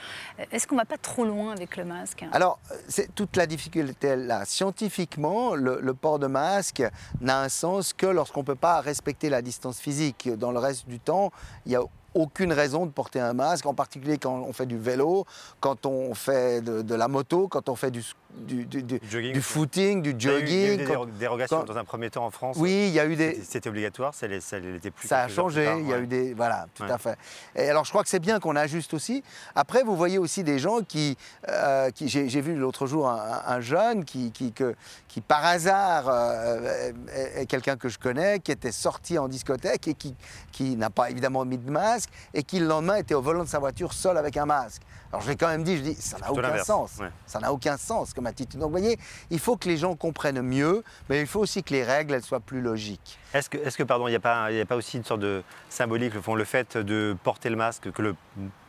Est-ce 0.51 0.67
qu'on 0.67 0.75
ne 0.75 0.82
va 0.82 0.86
pas 0.86 0.97
trop 0.97 1.25
loin 1.25 1.51
avec 1.51 1.78
le 1.78 1.86
masque? 1.86 2.25
Alors, 2.32 2.59
c'est 2.88 3.13
toute 3.13 3.36
la 3.36 3.45
difficulté 3.45 4.15
là. 4.15 4.45
Scientifiquement, 4.45 5.55
le, 5.55 5.80
le 5.82 5.93
port 5.93 6.19
de 6.19 6.28
masque 6.28 6.66
n'a 7.22 7.41
un 7.41 7.49
sens 7.49 7.93
que 7.93 8.07
lorsqu'on 8.07 8.41
ne 8.41 8.45
peut 8.45 8.55
pas 8.55 8.82
respecter 8.82 9.30
la 9.30 9.41
distance 9.41 9.80
physique. 9.80 10.30
Dans 10.38 10.51
le 10.51 10.59
reste 10.59 10.88
du 10.88 10.99
temps, 10.99 11.32
il 11.65 11.72
y 11.72 11.76
a 11.76 11.82
aucune 12.13 12.51
raison 12.51 12.86
de 12.86 12.91
porter 12.91 13.20
un 13.20 13.34
masque, 13.34 13.65
en 13.65 13.74
particulier 13.74 14.18
quand 14.18 14.43
on 14.47 14.53
fait 14.53 14.65
du 14.65 14.78
vélo, 14.78 15.26
quand 15.59 15.86
on 15.86 16.13
fait 16.15 16.61
de, 16.61 16.95
la 16.95 17.07
moto, 17.07 17.47
quand 17.47 17.70
on 17.70 17.76
fait 17.76 17.91
du, 17.91 18.03
du, 18.38 18.65
du, 18.65 19.41
footing, 19.41 20.01
du 20.01 20.15
jogging. 20.17 20.79
Il 20.81 20.88
y 20.88 20.91
a 20.91 21.01
eu, 21.01 21.05
des 21.05 21.19
dérogations 21.19 21.63
dans 21.63 21.77
un 21.77 21.83
premier 21.83 22.09
temps 22.09 22.25
en 22.25 22.31
France. 22.31 22.57
Oui, 22.59 22.85
il 22.88 22.93
y 22.93 22.99
a 22.99 23.05
eu 23.05 23.15
des. 23.15 23.41
C'était 23.43 23.69
obligatoire, 23.69 24.13
ça 24.13 24.27
n'était 24.27 24.91
plus. 24.91 25.07
Ça 25.07 25.21
a 25.21 25.27
changé, 25.27 25.67
il 25.79 25.88
y 25.88 25.93
a 25.93 25.99
eu 25.99 26.07
des. 26.07 26.33
Voilà, 26.33 26.67
tout 26.75 26.83
à 26.83 26.97
fait. 26.97 27.17
Et 27.55 27.69
alors 27.69 27.85
je 27.85 27.89
crois 27.89 28.03
que 28.03 28.09
c'est 28.09 28.19
bien 28.19 28.39
qu'on 28.39 28.55
ajuste 28.55 28.93
aussi. 28.93 29.23
Après, 29.55 29.83
vous 29.83 29.95
voyez 29.95 30.17
aussi 30.17 30.43
des 30.43 30.59
gens 30.59 30.81
qui. 30.81 31.17
Euh, 31.49 31.89
qui 31.91 32.07
J'ai 32.09 32.41
vu 32.41 32.55
l'autre 32.55 32.88
jour 32.88 33.07
un, 33.09 33.61
jeune 33.61 34.05
qui, 34.05 34.31
qui, 34.31 34.51
que, 34.51 34.75
qui, 35.07 35.21
par 35.21 35.43
hasard, 35.45 36.05
euh, 36.07 36.91
est, 37.35 37.45
quelqu'un 37.45 37.75
que 37.75 37.89
je 37.89 37.97
connais, 37.97 38.39
qui 38.39 38.51
était 38.51 38.71
sorti 38.71 39.17
en 39.17 39.27
discothèque 39.27 39.88
et 39.88 39.93
qui, 39.93 40.15
qui 40.51 40.75
n'a 40.75 40.89
pas 40.89 41.09
évidemment 41.09 41.45
mis 41.45 41.57
de 41.57 41.69
masque 41.69 42.09
et 42.33 42.43
qui 42.43 42.59
le 42.59 42.67
lendemain 42.67 42.95
était 42.95 43.15
au 43.15 43.21
volant 43.21 43.43
de 43.43 43.49
sa 43.49 43.59
voiture 43.59 43.93
seul 43.93 44.17
avec 44.17 44.38
un 44.38 44.45
masque. 44.45 44.81
Alors 45.18 45.26
je 45.26 45.32
l'ai 45.32 45.36
quand 45.36 45.47
même 45.47 45.63
dit, 45.63 45.78
je 45.78 45.82
dis, 45.82 45.95
ça 45.95 46.20
n'a 46.20 46.32
aucun 46.32 46.63
sens. 46.63 46.99
Ça 47.26 47.39
n'a 47.39 47.51
aucun 47.51 47.76
sens 47.76 48.13
comme 48.13 48.28
attitude. 48.28 48.59
Donc 48.59 48.70
vous 48.72 48.78
voyez, 48.78 48.99
il 49.32 49.39
faut 49.39 49.57
que 49.57 49.68
les 49.68 49.76
gens 49.78 49.95
comprennent 49.95 50.43
mieux, 50.43 50.84
mais 51.09 51.22
il 51.22 51.26
faut 51.26 51.39
aussi 51.39 51.63
que 51.63 51.74
les 51.74 51.84
règles 51.84 52.13
elles 52.13 52.22
soient 52.22 52.39
plus 52.39 52.61
logiques. 52.61 53.18
Est-ce 53.34 53.49
que, 53.49 53.57
est 53.57 53.76
que, 53.76 53.82
pardon, 53.82 54.07
il 54.07 54.11
n'y 54.11 54.15
a, 54.15 54.20
pas, 54.20 54.45
a 54.45 54.65
pas 54.65 54.76
aussi 54.76 54.97
une 54.97 55.03
sorte 55.03 55.22
de 55.22 55.41
symbolique, 55.70 56.13
le, 56.13 56.36
le 56.36 56.43
fait 56.43 56.78
de 56.78 57.18
porter 57.24 57.49
le 57.49 57.55
masque, 57.55 57.91
que 57.91 58.01
le, 58.03 58.15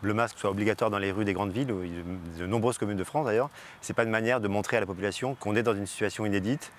le, 0.00 0.14
masque 0.14 0.38
soit 0.38 0.48
obligatoire 0.48 0.90
dans 0.90 0.98
les 0.98 1.12
rues 1.12 1.26
des 1.26 1.34
grandes 1.34 1.52
villes, 1.52 1.66
de 1.66 2.46
nombreuses 2.46 2.78
communes 2.78 2.96
de 2.96 3.04
France 3.04 3.26
d'ailleurs, 3.26 3.50
c'est 3.82 3.92
pas 3.92 4.04
une 4.04 4.10
manière 4.10 4.40
de 4.40 4.48
montrer 4.48 4.78
à 4.78 4.80
la 4.80 4.86
population 4.86 5.34
qu'on 5.34 5.54
est 5.54 5.62
dans 5.62 5.74
une 5.74 5.86
situation 5.86 6.24
inédite 6.24 6.72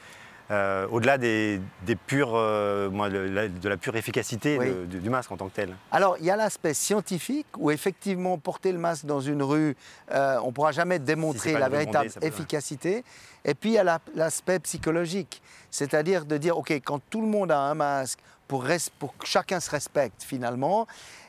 euh, 0.51 0.87
au-delà 0.89 1.19
des, 1.19 1.61
pures, 2.07 2.33
euh, 2.33 2.89
de, 2.89 3.69
la, 3.69 3.77
pure 3.77 3.95
efficacité 3.95 4.57
du, 4.87 5.09
masque 5.09 5.31
en 5.31 5.37
tant 5.37 5.47
que 5.47 5.55
tel. 5.55 5.75
Alors, 5.91 6.17
il 6.19 6.25
y 6.25 6.31
a 6.31 6.35
l'aspect 6.35 6.73
scientifique 6.73 7.45
où 7.57 7.69
effectivement 7.69 8.37
porter 8.39 8.71
le 8.71 8.79
masque 8.79 9.05
dans 9.05 9.21
une 9.21 9.43
rue, 9.43 9.75
euh, 10.11 10.39
on 10.43 10.47
ne 10.47 10.51
pourra 10.51 10.71
jamais 10.71 10.97
démontrer 10.97 11.53
la 11.53 11.69
véritable 11.69 12.09
efficacité. 12.23 13.03
Et 13.45 13.53
puis, 13.53 13.71
il 13.71 13.73
y 13.73 13.77
a 13.77 13.99
l'aspect 14.15 14.59
psychologique, 14.59 15.41
c'est-à-dire 15.69 16.25
de 16.25 16.37
dire, 16.37 16.57
OK, 16.57 16.71
quand 16.71 16.99
tout 17.11 17.21
le 17.21 17.27
monde 17.27 17.51
a 17.51 17.59
un 17.59 17.75
masque, 17.75 18.19
pour, 18.47 18.65
pour 18.97 19.15
que 19.15 19.27
chacun 19.27 19.59
se 19.59 19.69
respecte 19.69 20.23
finalement, 20.23 20.87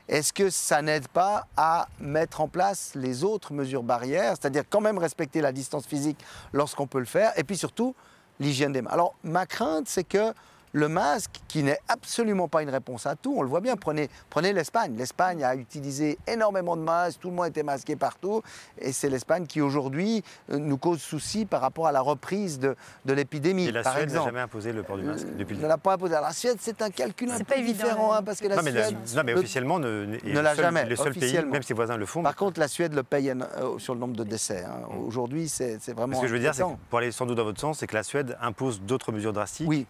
est-ce 0.08 0.32
que 0.32 0.48
ça 0.48 0.80
n'aide 0.80 1.06
pas 1.08 1.46
à 1.56 1.88
mettre 2.00 2.40
en 2.40 2.48
place 2.48 2.92
les 2.94 3.22
autres 3.22 3.52
mesures 3.52 3.82
barrières, 3.82 4.34
c'est-à-dire 4.40 4.64
quand 4.68 4.80
même 4.80 4.98
respecter 4.98 5.42
la 5.42 5.52
distance 5.52 5.86
physique 5.86 6.18
lorsqu'on 6.54 6.86
peut 6.86 6.98
le 6.98 7.04
faire, 7.04 7.32
et 7.36 7.44
puis 7.44 7.58
surtout 7.58 7.94
l'hygiène 8.40 8.72
des 8.72 8.82
mains. 8.82 8.90
Alors 8.90 9.14
ma 9.22 9.46
crainte, 9.46 9.88
c'est 9.88 10.04
que 10.04 10.34
le 10.72 10.88
masque, 10.88 11.32
qui 11.48 11.62
n'est 11.62 11.78
absolument 11.88 12.46
pas 12.48 12.62
une 12.62 12.70
réponse 12.70 13.06
à 13.06 13.16
tout, 13.16 13.34
on 13.36 13.42
le 13.42 13.48
voit 13.48 13.60
bien, 13.60 13.76
prenez, 13.76 14.08
prenez 14.28 14.52
l'Espagne. 14.52 14.94
L'Espagne 14.96 15.42
a 15.42 15.54
utilisé 15.56 16.16
énormément 16.28 16.76
de 16.76 16.82
masques, 16.82 17.18
tout 17.20 17.30
le 17.30 17.34
monde 17.36 17.46
était 17.46 17.62
masqué 17.62 17.96
partout, 17.96 18.42
et 18.78 18.92
c'est 18.92 19.08
l'Espagne 19.10 19.46
qui 19.46 19.60
aujourd'hui 19.60 20.22
euh, 20.50 20.58
nous 20.58 20.76
cause 20.78 21.00
souci 21.00 21.44
par 21.44 21.60
rapport 21.60 21.86
à 21.88 21.92
la 21.92 22.00
reprise 22.00 22.58
de, 22.58 22.76
de 23.04 23.12
l'épidémie. 23.12 23.66
Et 23.66 23.72
la 23.72 23.82
par 23.82 23.94
Suède 23.94 24.12
n'a 24.12 24.24
jamais 24.24 24.40
imposé 24.40 24.72
le 24.72 24.82
port 24.82 24.96
du 24.96 25.02
masque 25.04 25.26
depuis 25.36 25.56
le 25.56 25.62
Ne 25.62 25.66
l'a 25.68 25.78
pas 25.78 25.94
imposé. 25.94 26.14
Alors, 26.14 26.28
la 26.28 26.34
Suède, 26.34 26.58
c'est 26.60 26.80
un 26.82 26.90
calcul 26.90 27.30
un 27.30 27.36
C'est 27.38 27.44
peu 27.44 27.54
pas 27.54 27.60
évident, 27.60 27.84
différent, 27.84 28.12
hein. 28.12 28.18
hein, 28.18 28.22
parce 28.22 28.38
que 28.40 28.46
la 28.46 28.56
non, 28.56 28.62
mais, 28.62 28.70
la- 28.70 28.84
Suède 28.86 28.98
non, 29.16 29.22
mais 29.24 29.32
le- 29.32 29.38
officiellement, 29.38 29.78
ne, 29.80 30.04
ne 30.06 30.16
le 30.24 30.40
l'a 30.40 30.54
seul- 30.54 30.64
jamais, 30.64 30.84
Le 30.86 30.96
seul 30.96 31.14
pays, 31.14 31.44
même 31.44 31.62
ses 31.62 31.74
voisins 31.74 31.96
le 31.96 32.06
font. 32.06 32.22
Par 32.22 32.36
contre, 32.36 32.60
la 32.60 32.68
Suède 32.68 32.94
le 32.94 33.02
paye 33.02 33.30
euh, 33.30 33.78
sur 33.78 33.94
le 33.94 34.00
nombre 34.00 34.14
de 34.16 34.24
décès. 34.24 34.64
hein. 34.64 34.82
Aujourd'hui, 35.04 35.48
c'est 35.48 35.78
c'est 35.80 35.92
vraiment. 35.94 36.16
Ce 36.16 36.20
que 36.22 36.28
je 36.28 36.32
veux 36.32 36.38
dire, 36.38 36.54
c'est 36.54 36.62
pour 36.88 36.98
aller 36.98 37.10
sans 37.12 37.26
doute 37.26 37.36
dans 37.36 37.44
votre 37.44 37.60
sens, 37.60 37.78
c'est 37.78 37.86
que 37.86 37.96
la 37.96 38.02
Suède 38.04 38.36
impose 38.40 38.80
d'autres 38.82 39.10
mesures 39.12 39.32
drastiques. 39.32 39.68
Oui. 39.68 39.86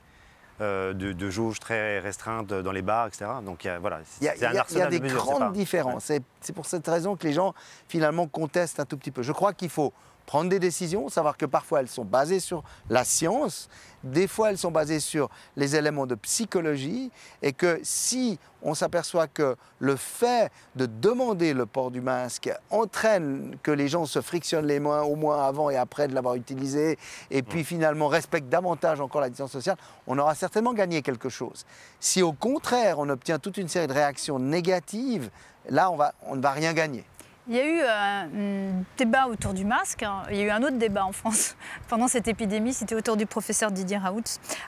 Euh, 0.60 0.92
de, 0.92 1.12
de 1.12 1.30
jauges 1.30 1.58
très 1.60 1.98
restreintes 2.00 2.48
dans 2.48 2.72
les 2.72 2.82
bars, 2.82 3.06
etc. 3.06 3.26
Donc 3.44 3.64
il 3.64 3.68
y 3.68 3.70
a, 3.70 3.78
voilà, 3.78 4.00
c'est 4.04 4.28
un 4.28 4.34
il 4.34 4.40
y 4.40 4.44
a- 4.44 4.50
il 4.50 4.54
y 4.54 4.56
a 4.58 4.60
arsenal 4.60 4.90
des 4.90 4.98
de 4.98 5.04
mesures. 5.04 5.24
c'est 5.24 5.30
grandes 5.38 5.52
différences. 5.52 6.12
C'est 6.40 6.52
pour 6.52 6.66
cette 6.66 6.86
raison 6.86 7.16
que 7.16 7.26
les 7.26 7.32
gens, 7.32 7.54
finalement, 7.88 8.26
contestent 8.26 8.80
un 8.80 8.84
tout 8.84 8.96
petit 8.96 9.10
peu. 9.10 9.22
Je 9.22 9.32
crois 9.32 9.52
qu'il 9.54 9.70
faut 9.70 9.92
prendre 10.30 10.48
des 10.48 10.60
décisions, 10.60 11.08
savoir 11.08 11.36
que 11.36 11.44
parfois 11.44 11.80
elles 11.80 11.88
sont 11.88 12.04
basées 12.04 12.38
sur 12.38 12.62
la 12.88 13.02
science, 13.02 13.68
des 14.04 14.28
fois 14.28 14.50
elles 14.50 14.58
sont 14.58 14.70
basées 14.70 15.00
sur 15.00 15.28
les 15.56 15.74
éléments 15.74 16.06
de 16.06 16.14
psychologie, 16.14 17.10
et 17.42 17.52
que 17.52 17.80
si 17.82 18.38
on 18.62 18.74
s'aperçoit 18.74 19.26
que 19.26 19.56
le 19.80 19.96
fait 19.96 20.52
de 20.76 20.86
demander 20.86 21.52
le 21.52 21.66
port 21.66 21.90
du 21.90 22.00
masque 22.00 22.48
entraîne 22.70 23.56
que 23.64 23.72
les 23.72 23.88
gens 23.88 24.06
se 24.06 24.20
frictionnent 24.20 24.68
les 24.68 24.78
mains 24.78 25.02
au 25.02 25.16
moins 25.16 25.44
avant 25.44 25.68
et 25.68 25.76
après 25.76 26.06
de 26.06 26.14
l'avoir 26.14 26.36
utilisé, 26.36 26.96
et 27.32 27.42
puis 27.42 27.64
finalement 27.64 28.06
respectent 28.06 28.48
davantage 28.48 29.00
encore 29.00 29.22
la 29.22 29.30
distance 29.30 29.50
sociale, 29.50 29.78
on 30.06 30.16
aura 30.16 30.36
certainement 30.36 30.74
gagné 30.74 31.02
quelque 31.02 31.28
chose. 31.28 31.66
Si 31.98 32.22
au 32.22 32.32
contraire 32.32 33.00
on 33.00 33.08
obtient 33.08 33.40
toute 33.40 33.56
une 33.56 33.66
série 33.66 33.88
de 33.88 33.92
réactions 33.92 34.38
négatives, 34.38 35.28
là 35.68 35.90
on, 35.90 35.96
va, 35.96 36.14
on 36.22 36.36
ne 36.36 36.40
va 36.40 36.52
rien 36.52 36.72
gagner. 36.72 37.04
Il 37.50 37.56
y 37.56 37.58
a 37.58 37.66
eu 37.66 37.80
euh, 37.80 38.78
un 38.78 38.84
débat 38.96 39.26
autour 39.26 39.52
du 39.54 39.64
masque. 39.64 40.04
hein. 40.04 40.22
Il 40.30 40.36
y 40.36 40.40
a 40.40 40.44
eu 40.44 40.50
un 40.50 40.62
autre 40.62 40.78
débat 40.78 41.04
en 41.04 41.10
France 41.10 41.56
pendant 41.88 42.06
cette 42.06 42.28
épidémie. 42.28 42.72
C'était 42.72 42.94
autour 42.94 43.16
du 43.16 43.26
professeur 43.26 43.72
Didier 43.72 43.96
Raoult 43.96 44.22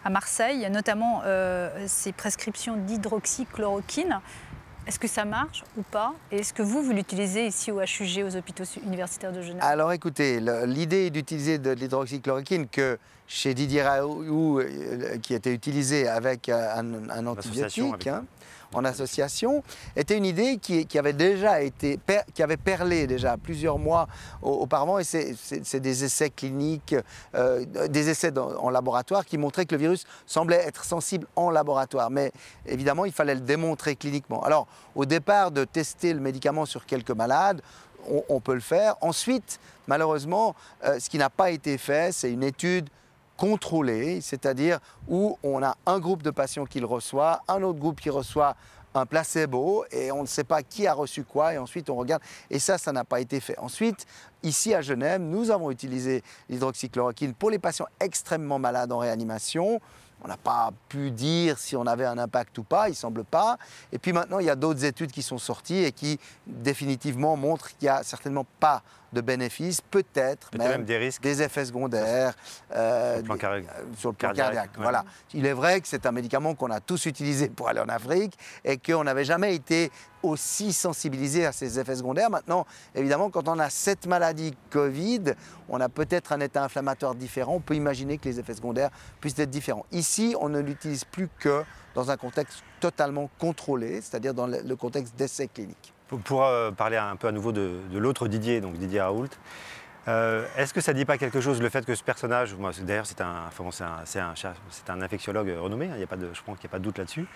à 0.04 0.10
Marseille, 0.10 0.68
notamment 0.68 1.22
euh, 1.24 1.70
ces 1.86 2.10
prescriptions 2.10 2.76
d'hydroxychloroquine. 2.76 4.18
Est-ce 4.88 4.98
que 4.98 5.06
ça 5.06 5.24
marche 5.24 5.62
ou 5.78 5.82
pas? 5.82 6.12
Et 6.32 6.38
est-ce 6.40 6.52
que 6.52 6.62
vous, 6.64 6.82
vous 6.82 6.90
l'utilisez 6.90 7.46
ici 7.46 7.70
au 7.70 7.80
HUG, 7.80 8.24
aux 8.26 8.34
hôpitaux 8.36 8.64
universitaires 8.84 9.30
de 9.30 9.40
Genève? 9.40 9.62
Alors 9.62 9.92
écoutez, 9.92 10.40
l'idée 10.66 11.08
d'utiliser 11.10 11.58
de 11.58 11.70
l'hydroxychloroquine 11.70 12.66
que 12.66 12.98
chez 13.28 13.54
Didier 13.54 13.84
Raoult, 13.84 14.58
euh, 14.58 15.18
qui 15.22 15.34
était 15.34 15.54
utilisé 15.54 16.08
avec 16.08 16.48
euh, 16.48 16.74
un, 16.76 17.08
un 17.10 17.26
antibiotique, 17.28 17.84
avec- 17.94 18.06
hein, 18.08 18.24
en 18.74 18.84
association, 18.84 19.62
était 19.96 20.16
une 20.16 20.24
idée 20.24 20.56
qui, 20.58 20.86
avait 20.98 21.12
déjà 21.12 21.62
été, 21.62 21.98
qui 22.34 22.42
avait 22.42 22.56
perlé 22.56 23.06
déjà 23.06 23.36
plusieurs 23.36 23.78
mois 23.78 24.08
au- 24.42 24.50
auparavant, 24.52 24.98
et 24.98 25.04
c'est- 25.04 25.80
des 25.80 26.04
essais 26.04 26.30
cliniques, 26.30 26.94
euh, 27.34 27.64
des 27.88 28.08
essais 28.08 28.36
en 28.38 28.70
laboratoire 28.70 29.24
qui 29.24 29.38
montraient 29.38 29.66
que 29.66 29.74
le 29.74 29.80
virus 29.80 30.04
semblait 30.26 30.56
être 30.66 30.84
sensible 30.84 31.26
en 31.36 31.50
laboratoire. 31.50 32.10
Mais 32.10 32.32
évidemment, 32.66 33.04
il 33.04 33.12
fallait 33.12 33.34
le 33.34 33.40
démontrer 33.40 33.96
cliniquement. 33.96 34.42
Alors, 34.42 34.66
au 34.94 35.04
départ, 35.04 35.50
de 35.50 35.64
tester 35.64 36.14
le 36.14 36.20
médicament 36.20 36.66
sur 36.66 36.86
quelques 36.86 37.10
malades, 37.10 37.62
on, 38.10 38.22
on 38.28 38.40
peut 38.40 38.54
le 38.54 38.60
faire. 38.60 38.96
Ensuite, 39.00 39.60
malheureusement, 39.86 40.54
euh, 40.84 40.98
ce 40.98 41.08
qui 41.08 41.18
n'a 41.18 41.30
pas 41.30 41.50
été 41.50 41.78
fait, 41.78 42.12
c'est 42.12 42.30
une 42.32 42.42
étude 42.42 42.88
contrôlée, 43.42 44.20
c'est-à-dire 44.20 44.78
où 45.08 45.36
on 45.42 45.64
a 45.64 45.74
un 45.84 45.98
groupe 45.98 46.22
de 46.22 46.30
patients 46.30 46.64
qui 46.64 46.78
le 46.78 46.86
reçoit, 46.86 47.42
un 47.48 47.60
autre 47.64 47.80
groupe 47.80 48.00
qui 48.00 48.08
reçoit 48.08 48.54
un 48.94 49.04
placebo 49.04 49.84
et 49.90 50.12
on 50.12 50.22
ne 50.22 50.28
sait 50.28 50.44
pas 50.44 50.62
qui 50.62 50.86
a 50.86 50.94
reçu 50.94 51.24
quoi 51.24 51.52
et 51.52 51.58
ensuite 51.58 51.90
on 51.90 51.96
regarde 51.96 52.22
et 52.50 52.60
ça 52.60 52.78
ça 52.78 52.92
n'a 52.92 53.02
pas 53.02 53.18
été 53.18 53.40
fait. 53.40 53.58
Ensuite 53.58 54.06
ici 54.44 54.74
à 54.74 54.80
Genève 54.80 55.20
nous 55.20 55.50
avons 55.50 55.72
utilisé 55.72 56.22
l'hydroxychloroquine 56.50 57.34
pour 57.34 57.50
les 57.50 57.58
patients 57.58 57.86
extrêmement 57.98 58.60
malades 58.60 58.92
en 58.92 58.98
réanimation. 58.98 59.80
On 60.24 60.28
n'a 60.28 60.36
pas 60.36 60.70
pu 60.88 61.10
dire 61.10 61.58
si 61.58 61.74
on 61.74 61.84
avait 61.84 62.04
un 62.04 62.18
impact 62.18 62.56
ou 62.58 62.62
pas, 62.62 62.88
il 62.90 62.94
semble 62.94 63.24
pas. 63.24 63.58
Et 63.90 63.98
puis 63.98 64.12
maintenant, 64.12 64.38
il 64.38 64.46
y 64.46 64.50
a 64.50 64.54
d'autres 64.54 64.84
études 64.84 65.10
qui 65.10 65.22
sont 65.22 65.38
sorties 65.38 65.82
et 65.82 65.90
qui 65.90 66.20
définitivement 66.46 67.36
montrent 67.36 67.70
qu'il 67.70 67.86
n'y 67.86 67.88
a 67.88 68.04
certainement 68.04 68.46
pas 68.60 68.84
de 69.12 69.20
bénéfices, 69.20 69.80
peut-être 69.80 70.50
même, 70.56 70.68
même 70.68 70.84
des 70.84 70.96
risques. 70.96 71.22
des 71.22 71.42
effets 71.42 71.64
secondaires 71.66 72.34
euh, 72.74 73.14
Sur 73.14 73.22
le 73.22 73.24
plan 73.24 73.36
cardiaque. 73.36 73.64
euh, 73.78 73.82
sur 73.96 74.10
le 74.10 74.14
plan 74.16 74.28
Cardiaque, 74.28 74.46
cardiaque. 74.54 74.76
ouais. 74.76 74.82
Voilà. 74.82 75.04
Il 75.34 75.46
est 75.46 75.52
vrai 75.52 75.80
que 75.80 75.88
c'est 75.88 76.06
un 76.06 76.12
médicament 76.12 76.54
qu'on 76.54 76.70
a 76.70 76.80
tous 76.80 77.06
utilisé 77.06 77.48
pour 77.48 77.68
aller 77.68 77.80
en 77.80 77.88
Afrique 77.88 78.36
et 78.64 78.78
qu'on 78.78 79.04
n'avait 79.04 79.24
jamais 79.24 79.54
été 79.54 79.90
aussi 80.22 80.72
sensibilisé 80.72 81.44
à 81.46 81.52
ces 81.52 81.78
effets 81.80 81.96
secondaires. 81.96 82.30
Maintenant, 82.30 82.64
évidemment, 82.94 83.28
quand 83.28 83.48
on 83.48 83.58
a 83.58 83.68
cette 83.70 84.06
maladie 84.06 84.54
Covid, 84.70 85.34
on 85.68 85.80
a 85.80 85.88
peut-être 85.88 86.32
un 86.32 86.40
état 86.40 86.62
inflammatoire 86.64 87.14
différent. 87.14 87.54
On 87.56 87.60
peut 87.60 87.74
imaginer 87.74 88.18
que 88.18 88.28
les 88.28 88.38
effets 88.38 88.54
secondaires 88.54 88.90
puissent 89.20 89.38
être 89.38 89.50
différents. 89.50 89.84
Ici, 89.90 90.36
on 90.40 90.48
ne 90.48 90.60
l'utilise 90.60 91.04
plus 91.04 91.28
que 91.40 91.64
dans 91.94 92.10
un 92.10 92.16
contexte 92.16 92.62
totalement 92.80 93.28
contrôlé, 93.38 94.00
c'est-à-dire 94.00 94.32
dans 94.32 94.46
le 94.46 94.76
contexte 94.76 95.14
d'essais 95.16 95.48
cliniques. 95.48 95.92
Pour, 96.24 96.44
euh, 96.44 96.70
parler 96.70 96.96
un 96.96 97.16
peu 97.16 97.28
à 97.28 97.32
nouveau 97.32 97.52
de, 97.52 97.80
l'autre 97.94 98.28
Didier, 98.28 98.60
donc 98.60 98.74
Didier 98.74 99.00
Raoult, 99.00 99.28
euh, 100.08 100.44
est-ce 100.56 100.74
que 100.74 100.80
ça 100.80 100.92
ne 100.92 100.98
dit 100.98 101.04
pas 101.04 101.16
quelque 101.16 101.40
chose, 101.40 101.62
le 101.62 101.68
fait 101.68 101.86
que 101.86 101.94
ce 101.94 102.02
personnage, 102.02 102.56
d'ailleurs 102.82 103.06
c'est 103.06 103.20
un, 103.20 103.46
enfin, 103.46 103.84
un, 103.84 104.20
un, 104.20 104.94
un 104.94 105.02
infectiologue 105.02 105.52
renommé, 105.58 105.86
hein, 105.86 106.02
a 106.02 106.06
pas 106.06 106.16
de, 106.16 106.28
je 106.34 106.42
pense 106.42 106.58
qu'il 106.58 106.66
n'y 106.66 106.70
a 106.70 106.72
pas 106.72 106.78
de 106.80 106.84
doute 106.84 106.98
là-dessus, 106.98 107.26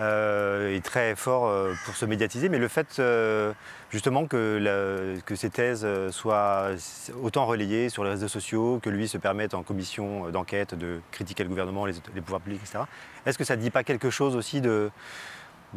euh, 0.00 0.74
est 0.74 0.84
très 0.84 1.14
fort 1.14 1.46
euh, 1.46 1.72
pour 1.84 1.94
se 1.94 2.04
médiatiser, 2.04 2.48
mais 2.48 2.58
le 2.58 2.66
fait 2.68 2.96
euh, 2.98 3.52
justement 3.90 4.26
que, 4.26 5.16
ces 5.34 5.50
thèses 5.50 5.82
euh, 5.84 6.10
soient 6.10 6.70
autant 7.22 7.46
relayées 7.46 7.88
sur 7.88 8.02
les 8.04 8.10
réseaux 8.10 8.28
sociaux, 8.28 8.80
que 8.82 8.90
lui 8.90 9.06
se 9.06 9.18
permette 9.18 9.54
en 9.54 9.62
commission 9.62 10.30
d'enquête 10.30 10.74
de 10.74 11.00
critiquer 11.12 11.44
le 11.44 11.48
gouvernement, 11.48 11.86
les, 11.86 11.94
les 12.14 12.20
pouvoirs 12.20 12.40
publics, 12.40 12.60
etc., 12.62 12.84
est-ce 13.26 13.38
que 13.38 13.44
ça 13.44 13.56
ne 13.56 13.62
dit 13.62 13.70
pas 13.70 13.84
quelque 13.84 14.10
chose 14.10 14.34
aussi 14.36 14.60
de 14.60 14.90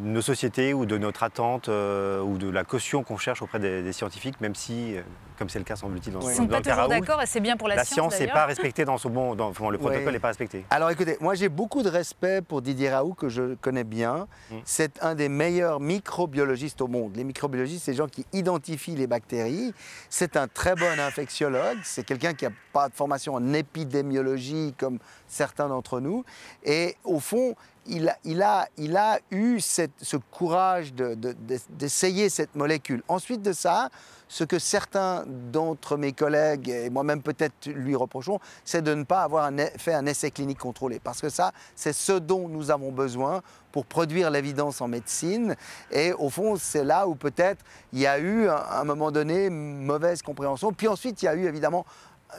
nos 0.02 0.22
sociétés 0.22 0.74
ou 0.74 0.86
de 0.86 0.98
notre 0.98 1.24
attente 1.24 1.70
euh, 1.70 2.22
ou 2.22 2.38
de 2.38 2.50
la 2.50 2.64
caution 2.64 3.04
qu'on 3.04 3.18
cherche 3.18 3.42
auprès 3.42 3.60
des, 3.60 3.82
des 3.82 3.94
scientifiques, 3.94 4.40
même 4.42 4.56
si, 4.56 4.96
euh, 4.96 5.02
comme 5.38 5.50
c'est 5.50 5.60
le 5.60 5.66
cas 5.66 5.76
semble-t-il 5.76 6.14
dans, 6.14 6.22
Ils 6.22 6.26
ne 6.26 6.30
dans 6.30 6.36
sont 6.36 6.44
le 6.44 6.50
pas 6.50 6.62
toujours 6.62 6.88
d'accord 6.88 7.22
et 7.22 7.26
c'est 7.26 7.40
bien 7.40 7.58
pour 7.58 7.68
la, 7.68 7.76
la 7.76 7.84
science 7.84 8.20
n'est 8.20 8.28
pas 8.28 8.46
respectée 8.46 8.86
dans 8.86 8.98
son 8.98 9.10
bon, 9.10 9.36
dans, 9.36 9.48
enfin, 9.50 9.70
le 9.70 9.78
protocole 9.78 10.08
Oui. 10.08 10.14
n'est 10.14 10.20
pas 10.20 10.28
respecté. 10.30 10.66
Alors 10.70 10.90
écoutez, 10.92 11.18
moi 11.20 11.36
j'ai 11.36 11.50
beaucoup 11.50 11.84
de 11.84 11.90
respect 11.90 12.42
pour 12.42 12.62
Didier 12.62 12.90
Raoult 12.92 13.16
que 13.16 13.30
je 13.30 13.56
connais 13.56 13.84
bien. 13.84 14.28
Mm. 14.52 14.56
C'est 14.66 15.04
un 15.04 15.16
des 15.16 15.30
meilleurs 15.30 15.80
microbiologistes 15.80 16.82
au 16.82 16.88
monde. 16.88 17.16
Les 17.16 17.24
microbiologistes, 17.24 17.86
c'est 17.86 17.92
les 17.92 17.98
gens 17.98 18.08
qui 18.08 18.26
identifient 18.34 18.96
les 18.96 19.08
bactéries. 19.08 19.74
C'est 20.10 20.38
un 20.38 20.48
très 20.48 20.76
bon 20.76 21.00
infectiologue. 21.00 21.78
C'est 21.84 22.04
quelqu'un 22.06 22.34
qui 22.34 22.46
n'a 22.46 22.52
pas 22.74 22.90
de 22.90 22.94
formation 22.94 23.34
en 23.34 23.54
épidémiologie 23.54 24.74
comme 24.78 25.00
certains 25.28 25.68
d'entre 25.68 26.00
nous. 26.00 26.24
Et 26.64 26.96
au 27.04 27.20
fond, 27.20 27.56
il 27.88 28.42
a, 28.42 29.20
eu 29.32 29.60
ce 29.60 30.18
courage 30.32 30.94
de- 30.94 31.16
de- 31.16 31.34
de- 31.34 31.60
d'essayer 31.70 32.30
cette 32.30 32.56
molécule. 32.56 33.04
Ensuite 33.08 33.42
de 33.42 33.54
ça, 33.54 33.90
ce 34.30 34.44
que 34.44 34.60
certains 34.60 35.24
d'entre 35.28 35.96
mes 35.96 36.12
collègues 36.12 36.68
et 36.68 36.90
moi-même 36.90 37.22
peut-être 37.22 37.68
lui 37.68 37.96
reprochons, 37.96 38.40
c'est 38.66 38.82
de 38.82 38.94
ne 38.94 39.04
pas 39.04 39.22
avoir 39.22 39.50
e- 39.52 39.70
fait 39.78 39.94
un 39.94 40.06
essai 40.06 40.32
clinique 40.32 40.60
contrôlé. 40.60 41.00
Parce 41.02 41.22
que 41.22 41.30
ça, 41.30 41.54
c'est 41.76 41.94
ce 41.94 42.12
dont 42.12 42.50
nous 42.50 42.70
avons 42.70 42.92
besoin 42.92 43.42
pour 43.72 43.86
produire 43.86 44.30
l'évidence 44.30 44.82
en 44.82 44.88
médecine. 44.88 45.56
Et 45.92 46.12
au 46.14 46.30
fond, 46.30 46.56
c'est 46.58 46.84
là 46.84 47.08
où 47.08 47.16
peut-être 47.16 47.64
il 47.94 48.00
y 48.00 48.08
a 48.08 48.20
eu, 48.20 48.48
à 48.50 48.80
un 48.82 48.84
moment 48.84 49.12
donné, 49.12 49.50
mauvaise 49.50 50.22
compréhension. 50.22 50.74
Puis 50.74 50.88
ensuite, 50.90 51.22
il 51.22 51.26
y 51.26 51.30
a 51.30 51.36
eu 51.36 51.46
évidemment 51.48 51.86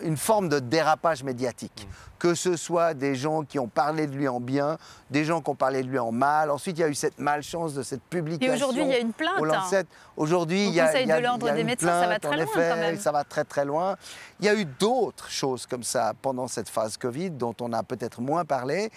une 0.03 0.17
forme 0.17 0.49
de 0.49 0.59
dérapage 0.59 1.25
médiatique. 1.25 1.89
Que 2.19 2.35
ce 2.35 2.57
soit 2.57 2.95
des 2.95 3.15
gens 3.15 3.43
qui 3.45 3.59
ont 3.61 3.69
parlé 3.69 4.07
de 4.09 4.13
lui 4.15 4.27
en 4.27 4.41
bien, 4.41 4.77
des 5.11 5.25
gens 5.25 5.41
qui 5.41 5.51
ont 5.51 5.55
parlé 5.55 5.83
de 5.83 5.89
lui 5.89 5.99
en 6.01 6.11
mal. 6.11 6.51
Ensuite, 6.51 6.77
il 6.77 6.81
y 6.81 6.85
a 6.85 6.89
eu 6.89 6.95
cette 6.95 7.19
malchance 7.21 7.75
de 7.75 7.83
cette 7.85 8.03
publication. 8.03 8.53
Et 8.53 8.57
aujourd'hui, 8.57 8.83
il 8.83 8.89
y 8.89 8.95
a 8.95 8.99
une 8.99 9.13
plainte. 9.13 9.39
au 9.39 9.45
Lancet. 9.45 9.85
Aujourd'hui, 10.17 10.67
Au 10.67 10.69
il 10.71 10.75
y 10.75 10.81
a, 10.81 10.87
Conseil 10.87 11.05
il 11.05 11.09
y 11.09 11.13
a- 11.13 11.19
de 11.19 11.23
l'Ordre 11.25 11.47
il 11.47 11.51
y 11.51 11.53
a 11.53 11.55
des 11.55 11.65
médecins, 11.65 12.01
ça 12.01 12.07
va 12.09 12.19
très 12.19 12.29
en 12.29 12.35
loin, 12.35 12.43
effet, 12.45 12.69
quand 12.71 12.77
même. 12.81 12.99
Ça 12.99 13.13
va 13.13 13.23
très 13.25 13.45
très 13.45 13.65
loin. 13.65 13.97
Il 14.41 14.47
y 14.47 14.49
a 14.49 14.55
eu 14.55 14.65
d'autres 14.65 15.31
choses 15.31 15.65
comme 15.67 15.85
ça 15.85 16.13
pendant 16.21 16.49
cette 16.49 16.69
phase 16.69 16.97
Covid 16.97 17.31
dont 17.31 17.55
on 17.61 17.73
a 17.73 17.83
peut-être 17.85 18.21
moins 18.21 18.45
parlé. 18.45 18.91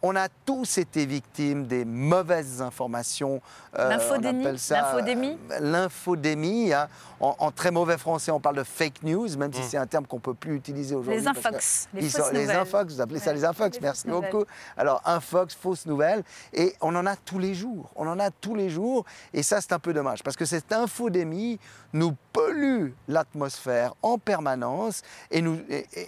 On 0.00 0.14
a 0.14 0.28
tous 0.46 0.78
été 0.78 1.06
victimes 1.06 1.66
des 1.66 1.84
mauvaises 1.84 2.62
informations. 2.62 3.40
euh, 3.76 3.88
L'infodémie, 3.88 4.44
l'infodémie. 4.44 5.36
euh, 5.50 5.58
L'infodémie. 5.60 6.72
hein. 6.72 6.88
En, 7.20 7.34
en 7.40 7.50
très 7.50 7.72
mauvais 7.72 7.98
français, 7.98 8.30
on 8.30 8.38
parle 8.38 8.54
de 8.54 8.62
fake 8.62 9.02
news, 9.02 9.26
même 9.36 9.52
si 9.52 9.58
Mm. 9.60 9.64
c'est 9.68 9.76
un 9.76 9.88
terme 9.88 10.06
qu'on 10.06 10.18
ne 10.18 10.20
peut 10.22 10.34
plus 10.34 10.54
utiliser 10.54 10.94
aujourd'hui. 10.94 11.20
Les 11.20 11.26
infox, 11.26 11.88
les 11.92 12.04
ils 12.04 12.10
fausses 12.12 12.26
sont- 12.26 12.32
les 12.32 12.42
nouvelles. 12.42 12.56
infox, 12.58 12.94
vous 12.94 13.00
appelez 13.00 13.18
ça 13.18 13.32
les 13.32 13.44
infox, 13.44 13.74
les 13.76 13.82
merci 13.82 14.06
nouvelles. 14.06 14.30
beaucoup. 14.30 14.44
Alors, 14.76 15.02
infox, 15.04 15.52
fausses 15.56 15.84
nouvelles, 15.86 16.22
et 16.52 16.74
on 16.80 16.94
en 16.94 17.04
a 17.06 17.16
tous 17.16 17.40
les 17.40 17.54
jours. 17.54 17.90
On 17.96 18.06
en 18.06 18.20
a 18.20 18.30
tous 18.30 18.54
les 18.54 18.70
jours, 18.70 19.04
et 19.34 19.42
ça, 19.42 19.60
c'est 19.60 19.72
un 19.72 19.80
peu 19.80 19.92
dommage, 19.92 20.22
parce 20.22 20.36
que 20.36 20.44
cette 20.44 20.72
infodémie 20.72 21.58
nous 21.92 22.14
pollue 22.32 22.90
l'atmosphère 23.08 23.94
en 24.02 24.16
permanence 24.18 25.02
et 25.32 25.42
nous, 25.42 25.58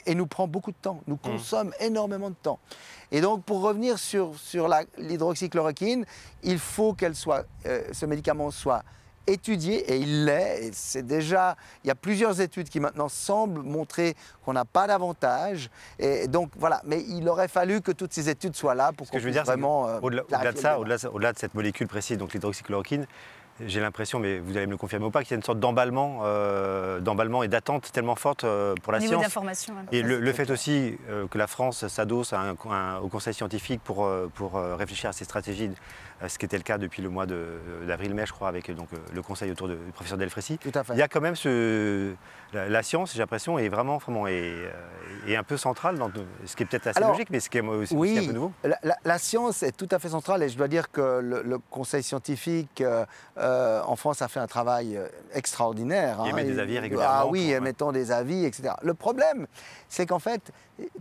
et, 0.06 0.14
nous 0.14 0.26
prend 0.28 0.46
beaucoup 0.46 0.70
de 0.70 0.76
temps, 0.80 1.00
nous 1.08 1.16
mmh. 1.16 1.18
consomme 1.28 1.72
énormément 1.80 2.30
de 2.30 2.36
temps. 2.40 2.60
Et 3.12 3.20
donc, 3.20 3.44
pour 3.44 3.60
revenir 3.60 3.98
sur, 3.98 4.34
sur 4.36 4.68
l'hydroxychloroquine, 4.98 6.04
il 6.42 6.58
faut 6.58 6.94
que 6.94 7.06
euh, 7.06 7.82
ce 7.92 8.06
médicament 8.06 8.50
soit 8.50 8.82
étudié 9.26 9.92
et 9.92 9.96
il 9.96 10.24
l'est. 10.24 10.70
C'est 10.72 11.06
déjà, 11.06 11.56
il 11.84 11.88
y 11.88 11.90
a 11.90 11.94
plusieurs 11.94 12.40
études 12.40 12.68
qui 12.68 12.80
maintenant 12.80 13.08
semblent 13.08 13.62
montrer 13.62 14.14
qu'on 14.44 14.52
n'a 14.52 14.64
pas 14.64 14.86
d'avantage. 14.86 15.70
Et 15.98 16.28
donc 16.28 16.50
voilà, 16.56 16.80
mais 16.84 17.02
il 17.08 17.28
aurait 17.28 17.48
fallu 17.48 17.80
que 17.80 17.92
toutes 17.92 18.12
ces 18.12 18.28
études 18.28 18.56
soient 18.56 18.74
là 18.74 18.92
pour 18.92 19.08
qu'on 19.10 19.18
puisse 19.18 19.36
vraiment. 19.36 19.88
Euh, 19.88 19.98
au-delà 20.02 20.52
de 20.52 20.58
ça, 20.58 20.78
au-delà 20.78 21.32
de 21.32 21.38
cette 21.38 21.54
molécule 21.54 21.88
précise, 21.88 22.18
donc 22.18 22.32
l'hydroxychloroquine, 22.32 23.06
j'ai 23.66 23.80
l'impression, 23.80 24.18
mais 24.18 24.38
vous 24.38 24.56
allez 24.56 24.66
me 24.66 24.72
le 24.72 24.76
confirmer 24.76 25.06
ou 25.06 25.10
pas, 25.10 25.22
qu'il 25.22 25.32
y 25.32 25.34
a 25.34 25.36
une 25.36 25.42
sorte 25.42 25.60
d'emballement, 25.60 26.20
euh, 26.24 27.00
d'emballement 27.00 27.42
et 27.42 27.48
d'attente 27.48 27.90
tellement 27.92 28.16
forte 28.16 28.44
euh, 28.44 28.74
pour 28.82 28.92
la 28.92 28.98
Au 28.98 29.02
science. 29.02 29.38
Et 29.92 30.02
le, 30.02 30.32
fait 30.32 30.50
aussi 30.50 30.96
euh, 31.08 31.26
que 31.26 31.38
la 31.38 31.46
France 31.46 31.86
s'adosse 31.88 32.34
au 33.02 33.08
Conseil 33.08 33.34
scientifique 33.34 33.80
pour, 33.82 34.08
pour 34.34 34.54
réfléchir 34.54 35.10
à 35.10 35.12
ses 35.12 35.24
stratégies, 35.24 35.70
ce 36.28 36.38
qui 36.38 36.44
était 36.44 36.56
le 36.56 36.62
cas 36.62 36.78
depuis 36.78 37.02
le 37.02 37.08
mois 37.08 37.26
d'avril-mai, 37.26 38.26
je 38.26 38.32
crois, 38.32 38.48
avec 38.48 38.70
donc, 38.74 38.88
le 39.12 39.22
Conseil 39.22 39.50
autour 39.50 39.68
du 39.68 39.76
professeur 39.94 40.18
Delfrécy. 40.18 40.58
Tout 40.58 40.72
à 40.74 40.84
fait. 40.84 40.92
Il 40.94 40.98
y 40.98 41.02
a 41.02 41.08
quand 41.08 41.20
même 41.20 41.36
ce, 41.36 42.12
la, 42.52 42.82
science, 42.82 43.12
j'ai 43.12 43.20
l'impression, 43.20 43.58
est 43.58 43.68
vraiment, 43.68 43.98
vraiment 43.98 44.26
est, 44.26 44.70
un 45.28 45.42
peu 45.42 45.56
centrale, 45.56 45.98
dans, 45.98 46.10
ce 46.44 46.56
qui 46.56 46.62
est 46.62 46.66
peut-être 46.66 46.88
assez 46.88 47.00
logique, 47.00 47.30
mais 47.30 47.40
ce 47.40 47.48
qui 47.48 47.58
est 47.58 47.62
aussi, 47.62 48.18
un 48.18 48.26
peu 48.26 48.32
nouveau. 48.32 48.52
La, 48.64 48.96
la, 49.04 49.18
science 49.18 49.62
est 49.62 49.76
tout 49.76 49.88
à 49.90 49.98
fait 49.98 50.08
centrale 50.08 50.42
et 50.42 50.48
je 50.48 50.56
dois 50.56 50.68
dire 50.68 50.90
que 50.90 51.20
le, 51.20 51.58
Conseil 51.70 52.02
scientifique 52.02 52.82
euh, 52.82 53.82
en 53.84 53.96
France 53.96 54.22
a 54.22 54.28
fait 54.28 54.40
un 54.40 54.46
travail 54.46 54.96
euh, 54.96 55.06
extraordinaire. 55.34 56.22
Il 56.26 56.32
hein, 56.32 56.44
des 56.44 56.58
avis 56.58 56.78
régulièrement. 56.78 57.14
Ah 57.14 57.26
oui, 57.26 57.52
émettant 57.52 57.92
des 57.92 58.12
avis, 58.12 58.44
etc. 58.44 58.74
Le 58.82 58.94
problème, 58.94 59.46
c'est 59.88 60.06
qu'en 60.06 60.18
fait, 60.18 60.52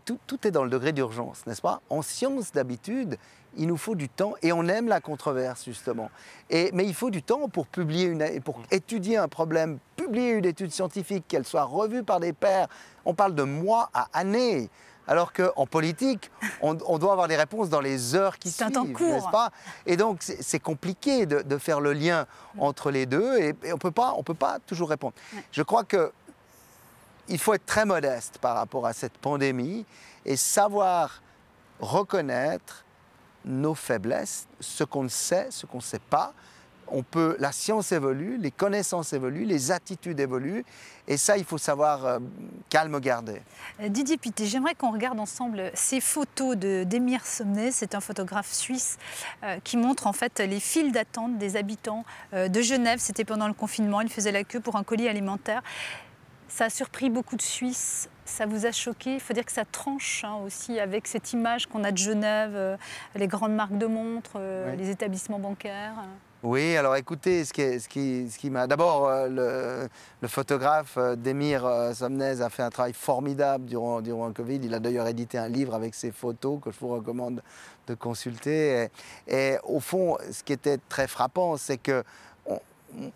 tout, 0.06 0.20
est 0.44 0.52
dans 0.52 0.64
le 0.64 0.70
degré 0.70 0.92
d'urgence, 0.92 1.46
n'est-ce 1.46 1.62
pas? 1.62 1.82
En 1.90 2.02
science, 2.02 2.52
d'habitude, 2.52 3.18
il 3.58 3.68
nous 3.68 3.78
faut 3.78 3.96
du 3.96 4.10
temps 4.10 4.34
et 4.42 4.52
on 4.52 4.68
aime 4.68 4.88
la 4.88 5.02
controverse 5.02 5.66
justement. 5.66 6.10
Et, 6.50 6.70
mais 6.74 6.86
il 6.86 6.94
faut 6.94 7.10
du 7.10 7.24
temps 7.24 7.50
pour 7.50 7.68
publier 7.68 8.06
une, 8.06 8.42
pour 8.42 8.62
étudier 8.72 9.18
un 9.18 9.28
problème, 9.28 9.80
publier 9.96 10.32
une 10.32 10.46
étude 10.46 10.72
scientifique, 10.72 11.26
qu'elle 11.28 11.46
soit 11.46 11.64
revue 11.64 12.04
par 12.04 12.20
des 12.20 12.34
pairs. 12.34 12.68
On 13.06 13.14
parle 13.14 13.36
de 13.36 13.44
mois 13.44 13.90
à 13.94 14.08
années. 14.14 14.70
Alors 15.08 15.34
qu'en 15.34 15.66
politique, 15.66 16.30
on, 16.62 16.76
doit 16.76 17.14
avoir 17.14 17.28
des 17.28 17.36
réponses 17.36 17.70
dans 17.70 17.82
les 17.82 18.14
heures 18.14 18.38
qui 18.38 18.52
suivent, 18.52 18.70
n'est-ce 18.70 19.32
pas? 19.32 19.50
Et 19.88 19.98
donc, 19.98 20.20
c'est 20.22 20.60
compliqué 20.60 21.26
de, 21.26 21.58
faire 21.58 21.82
le 21.82 21.94
lien 21.94 22.28
entre 22.60 22.92
les 22.92 23.08
deux 23.08 23.40
et, 23.40 23.56
on 23.64 23.74
ne 23.74 24.24
peut 24.24 24.36
pas 24.36 24.60
toujours 24.68 24.88
répondre. 24.88 25.16
Je 25.52 25.64
crois 25.64 25.84
que 25.84 26.12
il 27.28 27.40
faut 27.40 27.54
être 27.54 27.66
très 27.66 27.86
modeste 27.86 28.38
par 28.40 28.56
rapport 28.56 28.86
à 28.86 28.94
cette 28.94 29.18
pandémie 29.18 29.86
et 30.26 30.36
savoir 30.36 31.22
reconnaître 31.80 32.86
nos 33.46 33.76
faiblesses, 33.76 34.48
ce 34.60 34.84
qu'on 34.84 35.08
sait, 35.10 35.48
ce 35.50 35.66
qu'on 35.66 35.78
ne 35.78 35.84
sait 35.84 36.00
pas, 36.00 36.34
on 36.92 37.04
peut, 37.04 37.36
la 37.40 37.52
science 37.52 37.92
évolue, 37.92 38.38
les 38.38 38.52
connaissances 38.52 39.14
évoluent, 39.14 39.46
les 39.46 39.72
attitudes 39.72 40.20
évoluent, 40.20 40.66
et 41.08 41.18
ça, 41.18 41.38
il 41.38 41.44
faut 41.44 41.58
savoir 41.58 42.06
euh, 42.06 42.20
calme 42.70 43.00
garder. 43.00 43.42
Euh, 43.82 43.90
Didier 43.90 44.18
Pité, 44.18 44.46
j'aimerais 44.46 44.76
qu'on 44.76 44.92
regarde 44.92 45.20
ensemble 45.20 45.72
ces 45.74 46.02
photos 46.02 46.56
d'Emir 46.56 47.26
Somnet. 47.26 47.72
C'est 47.72 47.96
un 47.96 48.00
photographe 48.00 48.52
suisse 48.52 48.98
euh, 49.44 49.58
qui 49.64 49.78
montre 49.78 50.08
en 50.08 50.14
fait 50.14 50.40
les 50.40 50.60
files 50.60 50.92
d'attente 50.92 51.38
des 51.38 51.56
habitants 51.56 52.06
de 52.34 52.62
Genève. 52.62 53.00
C'était 53.00 53.26
pendant 53.26 53.48
le 53.48 53.54
confinement. 53.54 54.02
Il 54.02 54.10
faisait 54.10 54.32
la 54.32 54.44
queue 54.44 54.60
pour 54.60 54.76
un 54.76 54.84
colis 54.84 55.08
alimentaire. 55.08 55.64
Ça 56.50 56.66
a 56.66 56.70
surpris 56.70 57.10
beaucoup 57.10 57.38
de 57.38 57.42
Suisses. 57.42 58.10
Ça 58.26 58.46
vous 58.46 58.66
a 58.66 58.72
choqué 58.72 59.14
Il 59.14 59.20
faut 59.20 59.34
dire 59.34 59.46
que 59.46 59.52
ça 59.52 59.66
tranche 59.66 60.24
hein, 60.24 60.36
aussi 60.46 60.80
avec 60.80 61.08
cette 61.08 61.32
image 61.32 61.68
qu'on 61.68 61.84
a 61.84 61.92
de 61.92 61.98
Genève, 61.98 62.78
les 63.16 63.28
grandes 63.28 63.56
marques 63.56 63.78
de 63.78 63.88
montres, 63.88 64.38
les 64.78 64.90
établissements 64.90 65.40
bancaires. 65.40 65.96
Oui, 66.42 66.78
alors 66.78 66.96
écoutez, 66.96 67.44
ce 67.44 67.52
qui, 67.52 67.82
ce 67.82 67.90
qui, 67.90 68.30
ce 68.32 68.38
qui 68.38 68.50
m'a. 68.50 68.66
D'abord, 68.66 69.10
euh, 69.10 69.90
le, 70.22 70.28
photographe 70.30 70.96
euh, 70.98 71.18
Demir 71.18 71.66
euh, 71.66 71.94
Somnez 71.94 72.40
a 72.40 72.50
fait 72.50 72.64
un 72.64 72.70
travail 72.70 72.94
formidable 72.94 73.66
durant, 73.66 74.00
durant 74.00 74.28
le 74.28 74.32
Covid. 74.32 74.62
Il 74.64 74.74
a 74.74 74.80
d'ailleurs 74.80 75.08
édité 75.08 75.38
un 75.38 75.50
livre 75.50 75.76
avec 75.76 75.94
ses 75.94 76.12
photos 76.12 76.62
que 76.64 76.72
je 76.72 76.80
vous 76.80 76.88
recommande 76.88 77.44
de 77.88 77.94
consulter. 77.94 78.88
et 79.28 79.58
au 79.66 79.82
fond, 79.82 80.18
ce 80.32 80.42
qui 80.44 80.54
était 80.54 80.78
très 80.88 81.08
frappant, 81.08 81.58
c'est 81.58 81.78
que 81.78 82.06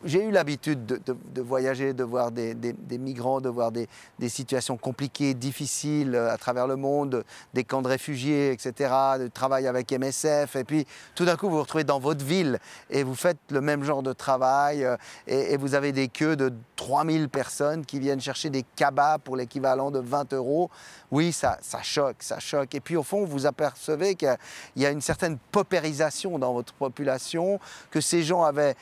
j'ai 0.03 0.23
eu 0.23 0.31
l'habitude 0.31 0.85
de, 0.85 1.41
voyager, 1.41 1.93
de 1.93 2.03
voir 2.03 2.31
des, 2.31 2.55
migrants, 2.97 3.41
de 3.41 3.49
voir 3.49 3.71
des, 3.71 3.87
situations 4.27 4.77
compliquées, 4.77 5.33
difficiles 5.33 6.15
euh, 6.15 6.31
à 6.31 6.37
travers 6.37 6.65
le 6.65 6.75
monde, 6.75 7.23
des 7.53 7.63
camps 7.63 7.81
de 7.81 7.87
réfugiés, 7.87 8.51
etc., 8.51 8.93
de 9.19 9.27
travail 9.27 9.67
avec 9.67 9.91
MSF. 9.91 10.55
Et 10.55 10.63
puis 10.63 10.87
tout 11.13 11.25
d'un 11.25 11.35
coup, 11.35 11.49
vous 11.49 11.57
vous 11.57 11.61
retrouvez 11.61 11.83
dans 11.83 11.99
votre 11.99 12.23
ville 12.23 12.59
et 12.89 13.03
vous 13.03 13.15
faites 13.15 13.37
le 13.51 13.61
même 13.61 13.83
genre 13.83 14.01
de 14.01 14.13
travail 14.13 14.83
euh, 14.85 14.97
et, 15.27 15.57
vous 15.57 15.75
avez 15.75 15.91
des 15.91 16.07
queues 16.07 16.35
de 16.35 16.51
3000 16.75 17.29
personnes 17.29 17.85
qui 17.85 17.99
viennent 17.99 18.21
chercher 18.21 18.49
des 18.49 18.63
cabas 18.75 19.17
pour 19.17 19.35
l'équivalent 19.35 19.91
de 19.91 19.99
20 19.99 20.33
euros. 20.33 20.69
Oui, 21.11 21.31
ça, 21.31 21.59
choque, 21.83 22.17
ça 22.19 22.39
choque. 22.39 22.73
Et 22.75 22.79
puis 22.79 22.95
au 22.95 23.03
fond, 23.03 23.25
vous 23.25 23.45
apercevez 23.45 24.15
qu'il 24.15 24.35
y 24.77 24.85
a 24.85 24.89
une 24.89 25.01
certaine 25.01 25.37
paupérisation 25.51 26.39
dans 26.39 26.53
votre 26.53 26.73
population, 26.73 27.59
que 27.91 28.01
ces 28.01 28.23
gens 28.23 28.43
avaient 28.43 28.75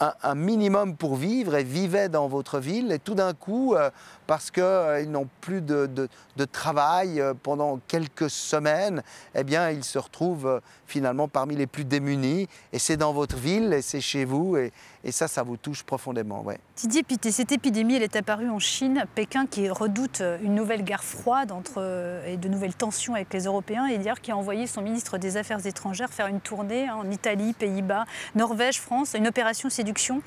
un 0.00 0.33
minimum 0.34 0.96
pour 0.96 1.16
vivre 1.16 1.54
et 1.54 1.64
vivaient 1.64 2.08
dans 2.08 2.28
votre 2.28 2.58
ville. 2.58 2.92
Et 2.92 2.98
tout 2.98 3.14
d'un 3.14 3.34
coup, 3.34 3.74
euh, 3.74 3.90
parce 4.26 4.50
qu'ils 4.50 4.62
euh, 4.62 5.04
n'ont 5.06 5.28
plus 5.40 5.60
de, 5.60 6.08
travail 6.52 7.20
euh, 7.20 7.34
pendant 7.34 7.80
quelques 7.88 8.30
semaines, 8.30 9.02
eh 9.34 9.44
bien, 9.44 9.70
ils 9.70 9.84
se 9.84 9.98
retrouvent 9.98 10.60
finalement 10.86 11.28
parmi 11.28 11.56
les 11.56 11.66
plus 11.66 11.84
démunis. 11.84 12.48
Et 12.72 12.78
c'est 12.78 12.96
dans 12.96 13.12
votre 13.12 13.36
ville 13.36 13.72
et 13.72 13.82
c'est 13.82 14.00
chez 14.00 14.24
vous. 14.24 14.56
Et, 14.56 14.72
ça, 15.10 15.28
ça 15.28 15.42
vous 15.42 15.56
touche 15.56 15.82
profondément. 15.82 16.42
Ouais. 16.42 16.58
Didier 16.76 17.04
Pité, 17.04 17.30
cette 17.30 17.52
épidémie, 17.52 17.94
elle 17.94 18.02
est 18.02 18.16
apparue 18.16 18.50
en 18.50 18.58
Chine. 18.58 19.04
Pékin 19.14 19.46
qui 19.46 19.70
redoute 19.70 20.22
une 20.42 20.56
nouvelle 20.56 20.82
guerre 20.82 21.04
froide 21.04 21.52
entre, 21.52 22.22
et 22.26 22.36
de 22.36 22.48
nouvelles 22.48 22.74
tensions 22.74 23.14
avec 23.14 23.32
les 23.32 23.44
Européens. 23.44 23.86
Et 23.86 23.94
hier, 23.94 24.20
qui 24.20 24.32
a 24.32 24.36
envoyé 24.36 24.66
son 24.66 24.82
ministre 24.82 25.16
des 25.16 25.36
Affaires 25.36 25.64
étrangères 25.64 26.12
faire 26.12 26.26
une 26.26 26.40
tournée 26.40 26.90
en 26.90 27.08
Italie, 27.12 27.52
Pays-Bas, 27.52 28.06
Norvège, 28.34 28.80
France, 28.80 29.14
une 29.16 29.28
opération 29.28 29.70
séduction 29.70 30.20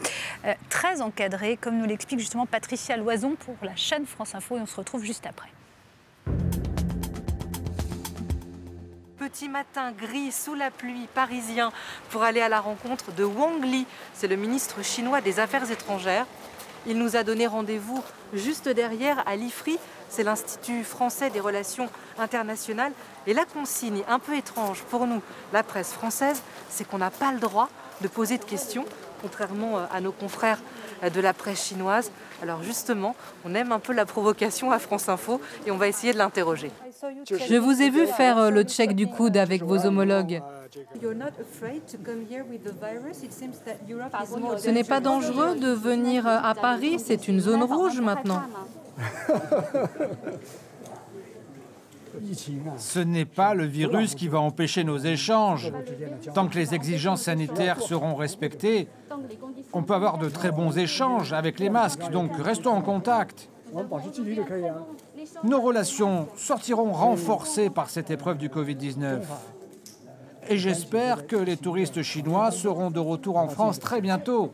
euh, 0.45 0.53
très 0.69 1.01
encadrée, 1.01 1.57
comme 1.59 1.77
nous 1.77 1.85
l'explique 1.85 2.19
justement 2.19 2.45
Patricia 2.45 2.95
Loison 2.95 3.35
pour 3.37 3.55
la 3.61 3.75
chaîne 3.75 4.05
France 4.05 4.33
Info. 4.33 4.57
Et 4.57 4.61
on 4.61 4.65
se 4.65 4.77
retrouve 4.77 5.03
juste 5.03 5.25
après. 5.25 5.49
Petit 9.27 9.49
matin 9.49 9.91
gris 9.91 10.31
sous 10.31 10.53
la 10.53 10.71
pluie 10.71 11.09
parisien 11.13 11.73
pour 12.11 12.23
aller 12.23 12.39
à 12.39 12.47
la 12.47 12.61
rencontre 12.61 13.11
de 13.11 13.25
Wang 13.25 13.61
Li. 13.61 13.85
C'est 14.13 14.29
le 14.29 14.37
ministre 14.37 14.81
chinois 14.85 15.19
des 15.19 15.41
Affaires 15.41 15.69
étrangères. 15.69 16.25
Il 16.85 16.97
nous 16.97 17.17
a 17.17 17.23
donné 17.23 17.45
rendez-vous 17.45 18.01
juste 18.33 18.69
derrière 18.69 19.27
à 19.27 19.35
l'IFRI, 19.35 19.79
c'est 20.07 20.23
l'Institut 20.23 20.85
français 20.85 21.29
des 21.29 21.41
relations 21.41 21.89
internationales. 22.17 22.93
Et 23.25 23.33
la 23.33 23.43
consigne 23.43 24.01
un 24.07 24.19
peu 24.19 24.33
étrange 24.33 24.83
pour 24.83 25.05
nous, 25.05 25.21
la 25.51 25.61
presse 25.61 25.91
française, 25.91 26.41
c'est 26.69 26.87
qu'on 26.87 26.99
n'a 26.99 27.11
pas 27.11 27.33
le 27.33 27.39
droit 27.39 27.67
de 27.99 28.07
poser 28.07 28.37
de 28.37 28.45
questions, 28.45 28.85
contrairement 29.21 29.85
à 29.91 29.99
nos 29.99 30.13
confrères 30.13 30.61
de 31.03 31.19
la 31.19 31.33
presse 31.33 31.65
chinoise. 31.65 32.11
Alors 32.41 32.63
justement, 32.63 33.13
on 33.43 33.53
aime 33.55 33.73
un 33.73 33.79
peu 33.79 33.91
la 33.91 34.05
provocation 34.05 34.71
à 34.71 34.79
France 34.79 35.09
Info 35.09 35.41
et 35.65 35.71
on 35.71 35.77
va 35.77 35.89
essayer 35.89 36.13
de 36.13 36.17
l'interroger. 36.17 36.71
Je 37.25 37.57
vous 37.57 37.81
ai 37.81 37.89
vu 37.89 38.07
faire 38.07 38.37
euh, 38.37 38.49
le 38.49 38.63
check 38.63 38.95
du 38.95 39.07
coude 39.07 39.37
avec 39.37 39.63
vos 39.63 39.85
homologues. 39.85 40.41
Ce 44.57 44.69
n'est 44.69 44.83
pas 44.83 44.99
dangereux 44.99 45.55
de 45.55 45.71
venir 45.71 46.27
euh, 46.27 46.39
à 46.41 46.55
Paris, 46.55 46.97
c'est 46.99 47.27
une 47.27 47.39
zone 47.39 47.63
rouge 47.63 48.01
maintenant. 48.01 48.41
Ce 52.77 52.99
n'est 52.99 53.25
pas 53.25 53.53
le 53.53 53.65
virus 53.65 54.15
qui 54.15 54.27
va 54.27 54.39
empêcher 54.39 54.83
nos 54.83 54.97
échanges. 54.97 55.71
Tant 56.33 56.47
que 56.47 56.55
les 56.55 56.73
exigences 56.73 57.21
sanitaires 57.23 57.79
seront 57.79 58.15
respectées, 58.15 58.87
on 59.71 59.83
peut 59.83 59.93
avoir 59.93 60.17
de 60.17 60.27
très 60.27 60.51
bons 60.51 60.77
échanges 60.77 61.31
avec 61.33 61.59
les 61.59 61.69
masques, 61.69 62.09
donc 62.09 62.31
restons 62.37 62.71
en 62.71 62.81
contact. 62.81 63.49
Nos 65.43 65.61
relations 65.61 66.27
sortiront 66.35 66.91
renforcées 66.91 67.69
par 67.69 67.89
cette 67.89 68.11
épreuve 68.11 68.37
du 68.37 68.49
Covid-19. 68.49 69.21
Et 70.49 70.57
j'espère 70.57 71.27
que 71.27 71.35
les 71.35 71.57
touristes 71.57 72.01
chinois 72.01 72.51
seront 72.51 72.89
de 72.89 72.99
retour 72.99 73.37
en 73.37 73.49
France 73.49 73.79
très 73.79 74.01
bientôt. 74.01 74.53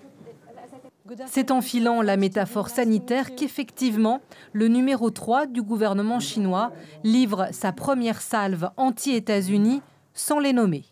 C'est 1.27 1.51
en 1.51 1.61
filant 1.61 2.01
la 2.01 2.17
métaphore 2.17 2.69
sanitaire 2.69 3.35
qu'effectivement, 3.35 4.21
le 4.53 4.67
numéro 4.69 5.09
3 5.09 5.47
du 5.47 5.61
gouvernement 5.61 6.19
chinois 6.19 6.71
livre 7.03 7.47
sa 7.51 7.71
première 7.73 8.21
salve 8.21 8.69
anti-États-Unis 8.77 9.81
sans 10.13 10.39
les 10.39 10.53
nommer. 10.53 10.85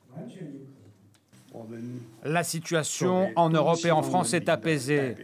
La 2.23 2.43
situation 2.43 3.29
en 3.35 3.49
Europe 3.49 3.79
et 3.85 3.91
en 3.91 4.03
France 4.03 4.33
est 4.33 4.49
apaisée. 4.49 5.15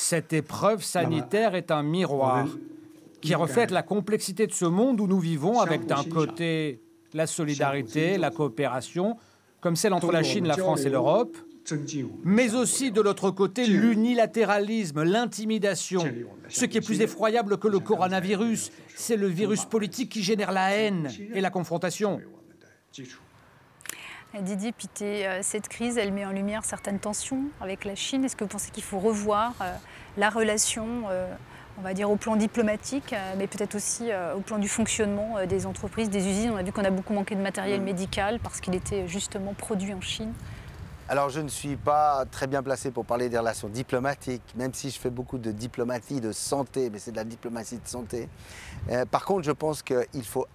Cette 0.00 0.32
épreuve 0.32 0.84
sanitaire 0.84 1.56
est 1.56 1.72
un 1.72 1.82
miroir 1.82 2.46
qui 3.20 3.34
reflète 3.34 3.72
la 3.72 3.82
complexité 3.82 4.46
de 4.46 4.52
ce 4.52 4.64
monde 4.64 5.00
où 5.00 5.08
nous 5.08 5.18
vivons 5.18 5.58
avec 5.58 5.86
d'un 5.86 6.04
côté 6.04 6.80
la 7.14 7.26
solidarité, 7.26 8.16
la 8.16 8.30
coopération, 8.30 9.16
comme 9.60 9.74
celle 9.74 9.92
entre 9.92 10.12
la 10.12 10.22
Chine, 10.22 10.46
la 10.46 10.56
France 10.56 10.84
et 10.84 10.88
l'Europe, 10.88 11.36
mais 12.22 12.54
aussi 12.54 12.92
de 12.92 13.00
l'autre 13.00 13.32
côté 13.32 13.66
l'unilatéralisme, 13.66 15.02
l'intimidation. 15.02 16.04
Ce 16.48 16.64
qui 16.64 16.78
est 16.78 16.80
plus 16.80 17.00
effroyable 17.00 17.58
que 17.58 17.66
le 17.66 17.80
coronavirus, 17.80 18.70
c'est 18.94 19.16
le 19.16 19.26
virus 19.26 19.64
politique 19.64 20.12
qui 20.12 20.22
génère 20.22 20.52
la 20.52 20.76
haine 20.76 21.10
et 21.34 21.40
la 21.40 21.50
confrontation. 21.50 22.20
Didier 24.34 24.72
Pité, 24.72 25.26
euh, 25.26 25.38
cette 25.42 25.68
crise, 25.68 25.96
elle 25.96 26.12
met 26.12 26.26
en 26.26 26.30
lumière 26.30 26.64
certaines 26.64 26.98
tensions 26.98 27.44
avec 27.60 27.84
la 27.84 27.94
Chine. 27.94 28.24
Est-ce 28.24 28.36
que 28.36 28.44
vous 28.44 28.50
pensez 28.50 28.70
qu'il 28.70 28.82
faut 28.82 28.98
revoir 28.98 29.54
euh, 29.62 29.74
la 30.18 30.28
relation, 30.28 30.86
euh, 31.08 31.26
on 31.78 31.80
va 31.80 31.94
dire, 31.94 32.10
au 32.10 32.16
plan 32.16 32.36
diplomatique, 32.36 33.14
mais 33.38 33.46
peut-être 33.46 33.74
aussi 33.74 34.10
au 34.36 34.40
plan 34.40 34.58
du 34.58 34.68
fonctionnement 34.68 35.36
des 35.48 35.64
entreprises, 35.64 36.10
des 36.10 36.26
usines? 36.26 36.50
On 36.50 36.56
a 36.56 36.62
vu 36.62 36.72
qu'on 36.72 36.84
a 36.84 36.90
beaucoup 36.90 37.12
manqué 37.12 37.36
de 37.36 37.40
matériel 37.40 37.80
médical 37.80 38.40
parce 38.42 38.60
qu'il 38.60 38.74
était 38.74 39.06
justement 39.06 39.54
produit 39.54 39.94
en 39.94 40.00
Chine. 40.00 40.32
Alors 41.10 41.30
je 41.30 41.40
ne 41.40 41.48
suis 41.48 41.76
pas 41.76 42.26
très 42.30 42.46
bien 42.46 42.62
placé 42.62 42.90
pour 42.90 43.06
parler 43.06 43.30
des 43.30 43.38
relations 43.38 43.70
diplomatiques, 43.70 44.42
même 44.56 44.74
si 44.74 44.90
je 44.90 45.00
fais 45.00 45.08
beaucoup 45.08 45.38
de 45.38 45.50
diplomatie 45.52 46.20
de 46.20 46.32
santé, 46.32 46.90
mais 46.90 46.98
c'est 46.98 47.12
de 47.12 47.16
la 47.16 47.24
diplomatie 47.24 47.78
de 47.78 47.88
santé. 47.88 48.28
Euh, 48.90 49.06
par 49.06 49.24
contre, 49.24 49.44
je 49.44 49.52
pense 49.52 49.82
qu'il 49.82 50.24
faut 50.26 50.46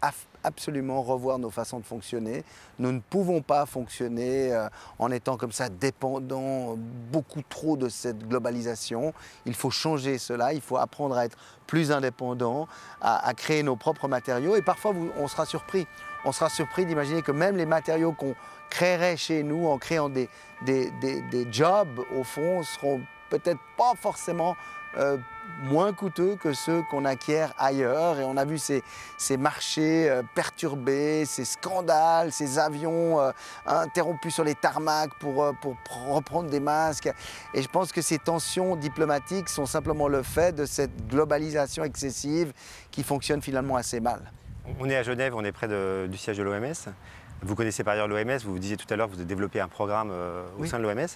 absolument 0.43 1.01
revoir 1.01 1.39
nos 1.39 1.49
façons 1.49 1.79
de 1.79 1.85
fonctionner. 1.85 2.43
Nous 2.77 2.91
ne 2.91 2.99
pouvons 2.99 3.41
pas 3.41 3.65
fonctionner 3.65 4.53
euh, 4.53 4.67
en 4.99 5.09
étant 5.09 5.37
comme 5.37 5.51
ça 5.51 5.69
dépendants 5.69 6.75
beaucoup 7.11 7.41
trop 7.41 7.75
de 7.75 7.89
cette 7.89 8.27
globalisation. 8.27 9.11
Il 9.47 9.55
faut 9.55 9.71
changer 9.71 10.19
cela, 10.19 10.53
il 10.53 10.61
faut 10.61 10.77
apprendre 10.77 11.17
à 11.17 11.25
être 11.25 11.37
plus 11.65 11.91
indépendant, 11.91 12.67
à, 13.01 13.33
créer 13.33 13.63
nos 13.63 13.75
propres 13.75 14.07
matériaux 14.07 14.55
et 14.55 14.61
parfois 14.61 14.93
on 15.17 15.27
sera 15.27 15.47
surpris. 15.47 15.87
On 16.25 16.31
sera 16.31 16.49
surpris 16.49 16.85
d'imaginer 16.85 17.21
que 17.21 17.31
même 17.31 17.57
les 17.57 17.65
matériaux 17.65 18.13
qu'on 18.13 18.35
créerait 18.73 19.17
chez 19.17 19.43
nous 19.43 19.67
en 19.67 19.77
créant 19.77 20.09
des, 20.09 20.27
des, 20.65 21.47
jobs, 21.51 21.99
au 22.17 22.23
fond, 22.23 22.63
seront 22.63 23.01
peut-être 23.29 23.59
pas 23.77 23.93
forcément 24.01 24.55
euh, 24.97 25.17
moins 25.61 25.93
coûteux 25.93 26.35
que 26.35 26.53
ceux 26.53 26.81
qu'on 26.89 27.05
acquiert 27.05 27.53
ailleurs. 27.59 28.19
Et 28.19 28.23
on 28.23 28.35
a 28.35 28.45
vu 28.45 28.57
ces, 28.57 28.81
ces 29.19 29.37
marchés 29.37 30.09
euh, 30.09 30.23
perturbés, 30.33 31.25
ces 31.25 31.45
scandales, 31.45 32.31
ces 32.31 32.57
avions 32.57 33.21
euh, 33.21 33.31
interrompus 33.67 34.33
sur 34.33 34.43
les 34.43 34.55
tarmacs 34.55 35.13
pour, 35.19 35.53
pour 35.61 35.75
reprendre 36.09 36.49
des 36.49 36.59
masques. 36.59 37.11
Et 37.53 37.61
je 37.61 37.67
pense 37.67 37.91
que 37.91 38.01
ces 38.01 38.17
tensions 38.17 38.75
diplomatiques 38.75 39.49
sont 39.49 39.67
simplement 39.67 40.07
le 40.07 40.23
fait 40.23 40.55
de 40.55 40.65
cette 40.65 41.07
globalisation 41.07 41.83
excessive 41.83 42.53
qui 42.89 43.03
fonctionne 43.03 43.41
finalement 43.43 43.75
assez 43.75 43.99
mal. 43.99 44.31
On 44.79 44.89
est 44.89 44.95
à 44.95 45.03
Genève, 45.03 45.35
on 45.35 45.43
est 45.43 45.51
près 45.51 45.67
du 45.67 46.17
siège 46.17 46.37
de 46.37 46.43
l'OMS. 46.43 46.73
Vous 47.45 47.55
connaissez 47.55 47.83
par 47.83 47.93
ailleurs 47.93 48.07
l'OMS, 48.07 48.37
vous 48.45 48.53
vous 48.53 48.59
disiez 48.59 48.77
tout 48.77 48.85
à 48.89 48.95
l'heure 48.95 49.07
que 49.07 49.13
vous 49.13 49.19
avez 49.19 49.27
développé 49.27 49.59
un 49.59 49.67
programme 49.67 50.09
euh, 50.11 50.43
au 50.59 50.65
sein 50.65 50.79
de 50.79 50.83
l'OMS. 50.83 51.07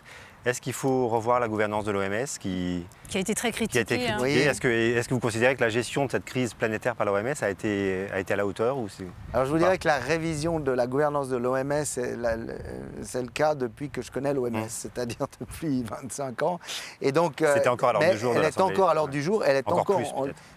Est-ce 0.45 0.61
qu'il 0.61 0.73
faut 0.73 1.07
revoir 1.07 1.39
la 1.39 1.47
gouvernance 1.47 1.83
de 1.83 1.91
l'OMS 1.91 2.25
qui, 2.39 2.85
qui 3.09 3.17
a 3.17 3.21
été 3.21 3.33
très 3.33 3.51
critiquée 3.51 4.09
hein. 4.09 4.23
Est-ce 4.23 4.61
que, 4.61 4.67
est 4.67 5.07
que, 5.07 5.13
vous 5.13 5.19
considérez 5.19 5.55
que 5.55 5.61
la 5.61 5.69
gestion 5.69 6.05
de 6.05 6.11
cette 6.11 6.25
crise 6.25 6.53
planétaire 6.53 6.95
par 6.95 7.05
l'OMS 7.05 7.33
a 7.41 7.49
été, 7.49 8.07
a 8.11 8.19
été 8.19 8.33
à 8.33 8.37
la 8.37 8.45
hauteur 8.45 8.77
ou 8.77 8.87
Alors 9.33 9.45
je 9.45 9.51
vous 9.51 9.57
dirais 9.57 9.77
que 9.77 9.87
la 9.87 9.97
révision 9.97 10.59
de 10.59 10.71
la 10.71 10.87
gouvernance 10.87 11.29
de 11.29 11.37
l'OMS, 11.37 11.85
c'est 11.85 13.21
le 13.21 13.29
cas 13.33 13.55
depuis 13.55 13.89
que 13.89 14.01
je 14.01 14.11
connais 14.11 14.33
l'OMS, 14.33 14.49
mmh. 14.51 14.65
c'est-à-dire 14.67 15.27
depuis 15.39 15.83
25 15.83 16.43
ans. 16.43 16.59
Et 17.01 17.11
donc, 17.11 17.41
euh, 17.41 17.53
C'était 17.55 17.69
encore 17.69 17.89
à 17.89 17.93
l'ordre 17.93 18.11
du 18.11 18.17
jour. 18.17 18.33
Elle 18.35 18.45
est 18.45 18.61
encore 18.61 18.89
à 18.89 18.93
l'ordre 18.93 19.11
du 19.11 19.21
jour. 19.23 19.43
Elle 19.45 19.57
est 19.57 19.67
encore, 19.71 20.01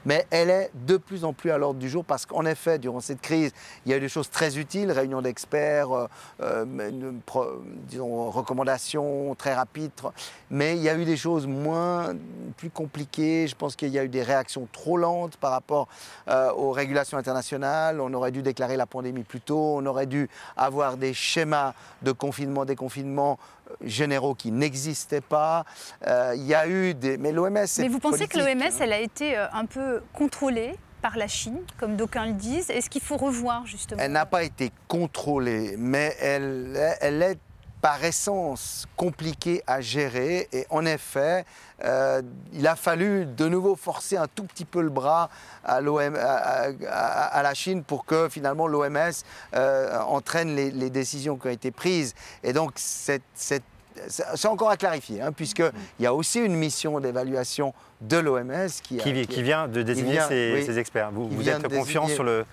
mais 0.04 0.26
elle 0.30 0.50
est 0.50 0.70
de 0.74 0.96
plus 0.96 1.24
en 1.24 1.32
plus 1.32 1.50
à 1.50 1.58
l'ordre 1.58 1.78
du 1.78 1.88
jour 1.88 2.04
parce 2.04 2.26
qu'en 2.26 2.44
effet, 2.46 2.78
durant 2.78 3.00
cette 3.00 3.20
crise, 3.20 3.52
il 3.86 3.92
y 3.92 3.94
a 3.94 3.96
eu 3.96 4.00
des 4.00 4.08
choses 4.08 4.30
très 4.30 4.58
utiles, 4.58 4.90
réunions 4.90 5.22
d'experts, 5.22 5.92
euh, 5.92 6.06
euh, 6.40 6.64
disons 7.86 8.30
recommandations 8.30 9.34
très 9.36 9.54
rapides 9.54 9.79
mais 10.50 10.76
il 10.76 10.82
y 10.82 10.88
a 10.88 10.96
eu 10.96 11.04
des 11.04 11.16
choses 11.16 11.46
moins, 11.46 12.14
plus 12.56 12.70
compliquées. 12.70 13.46
Je 13.48 13.54
pense 13.54 13.76
qu'il 13.76 13.88
y 13.88 13.98
a 13.98 14.04
eu 14.04 14.08
des 14.08 14.22
réactions 14.22 14.68
trop 14.72 14.96
lentes 14.96 15.36
par 15.36 15.52
rapport 15.52 15.88
euh, 16.28 16.52
aux 16.52 16.72
régulations 16.72 17.18
internationales. 17.18 18.00
On 18.00 18.12
aurait 18.14 18.32
dû 18.32 18.42
déclarer 18.42 18.76
la 18.76 18.86
pandémie 18.86 19.22
plus 19.22 19.40
tôt. 19.40 19.76
On 19.78 19.86
aurait 19.86 20.06
dû 20.06 20.28
avoir 20.56 20.96
des 20.96 21.14
schémas 21.14 21.74
de 22.02 22.12
confinement, 22.12 22.64
déconfinement 22.64 23.38
euh, 23.70 23.74
généraux 23.82 24.34
qui 24.34 24.50
n'existaient 24.50 25.20
pas. 25.20 25.64
Euh, 26.06 26.34
il 26.36 26.46
y 26.46 26.54
a 26.54 26.66
eu 26.68 26.94
des... 26.94 27.16
Mais 27.16 27.32
l'OMS... 27.32 27.66
Mais 27.78 27.88
vous 27.88 28.00
pensez 28.00 28.26
que 28.26 28.38
l'OMS, 28.38 28.62
hein. 28.62 28.70
elle 28.80 28.92
a 28.92 29.00
été 29.00 29.36
un 29.36 29.66
peu 29.66 30.02
contrôlée 30.12 30.74
par 31.00 31.16
la 31.16 31.28
Chine, 31.28 31.60
comme 31.78 31.96
d'aucuns 31.96 32.26
le 32.26 32.32
disent? 32.32 32.70
Est-ce 32.70 32.90
qu'il 32.90 33.00
faut 33.00 33.16
revoir 33.16 33.66
justement? 33.66 34.02
Elle 34.02 34.12
n'a 34.12 34.26
pas 34.26 34.42
été 34.42 34.70
contrôlée, 34.86 35.76
mais 35.78 36.14
elle, 36.20 36.96
elle 37.00 37.22
est 37.22 37.38
par 37.80 38.04
essence 38.04 38.86
compliqué 38.96 39.62
à 39.66 39.80
gérer. 39.80 40.48
Et 40.52 40.66
en 40.70 40.84
effet, 40.84 41.44
euh, 41.84 42.22
il 42.52 42.66
a 42.66 42.76
fallu 42.76 43.26
de 43.26 43.48
nouveau 43.48 43.76
forcer 43.76 44.16
un 44.16 44.26
tout 44.26 44.44
petit 44.44 44.64
peu 44.64 44.82
le 44.82 44.90
bras 44.90 45.30
à, 45.64 45.76
à, 45.76 47.42
la 47.42 47.54
Chine 47.54 47.82
pour 47.82 48.04
que 48.04 48.28
finalement 48.28 48.66
l'OMS 48.66 48.98
euh, 49.54 49.98
entraîne 50.00 50.54
les, 50.54 50.90
décisions 50.90 51.36
qui 51.36 51.46
ont 51.46 51.50
été 51.50 51.70
prises. 51.70 52.14
Et 52.42 52.52
donc, 52.52 52.72
c'est 52.76 53.22
encore 54.44 54.70
à 54.70 54.76
clarifier, 54.76 55.22
hein, 55.22 55.32
puisqu'il 55.32 56.02
y 56.02 56.06
a 56.06 56.14
aussi 56.14 56.40
une 56.40 56.54
mission 56.54 57.00
d'évaluation 57.00 57.74
de 58.00 58.16
l'OMS 58.16 58.68
qui, 58.82 58.98
qui, 58.98 59.42
vient 59.42 59.68
de 59.68 59.82
désigner 59.82 60.20
ces, 60.28 60.78
experts. 60.78 61.10
Vous, 61.12 61.28
vous 61.28 61.48
êtes 61.48 61.68
confiant 61.68 62.08
sur 62.08 62.24
le, 62.24 62.44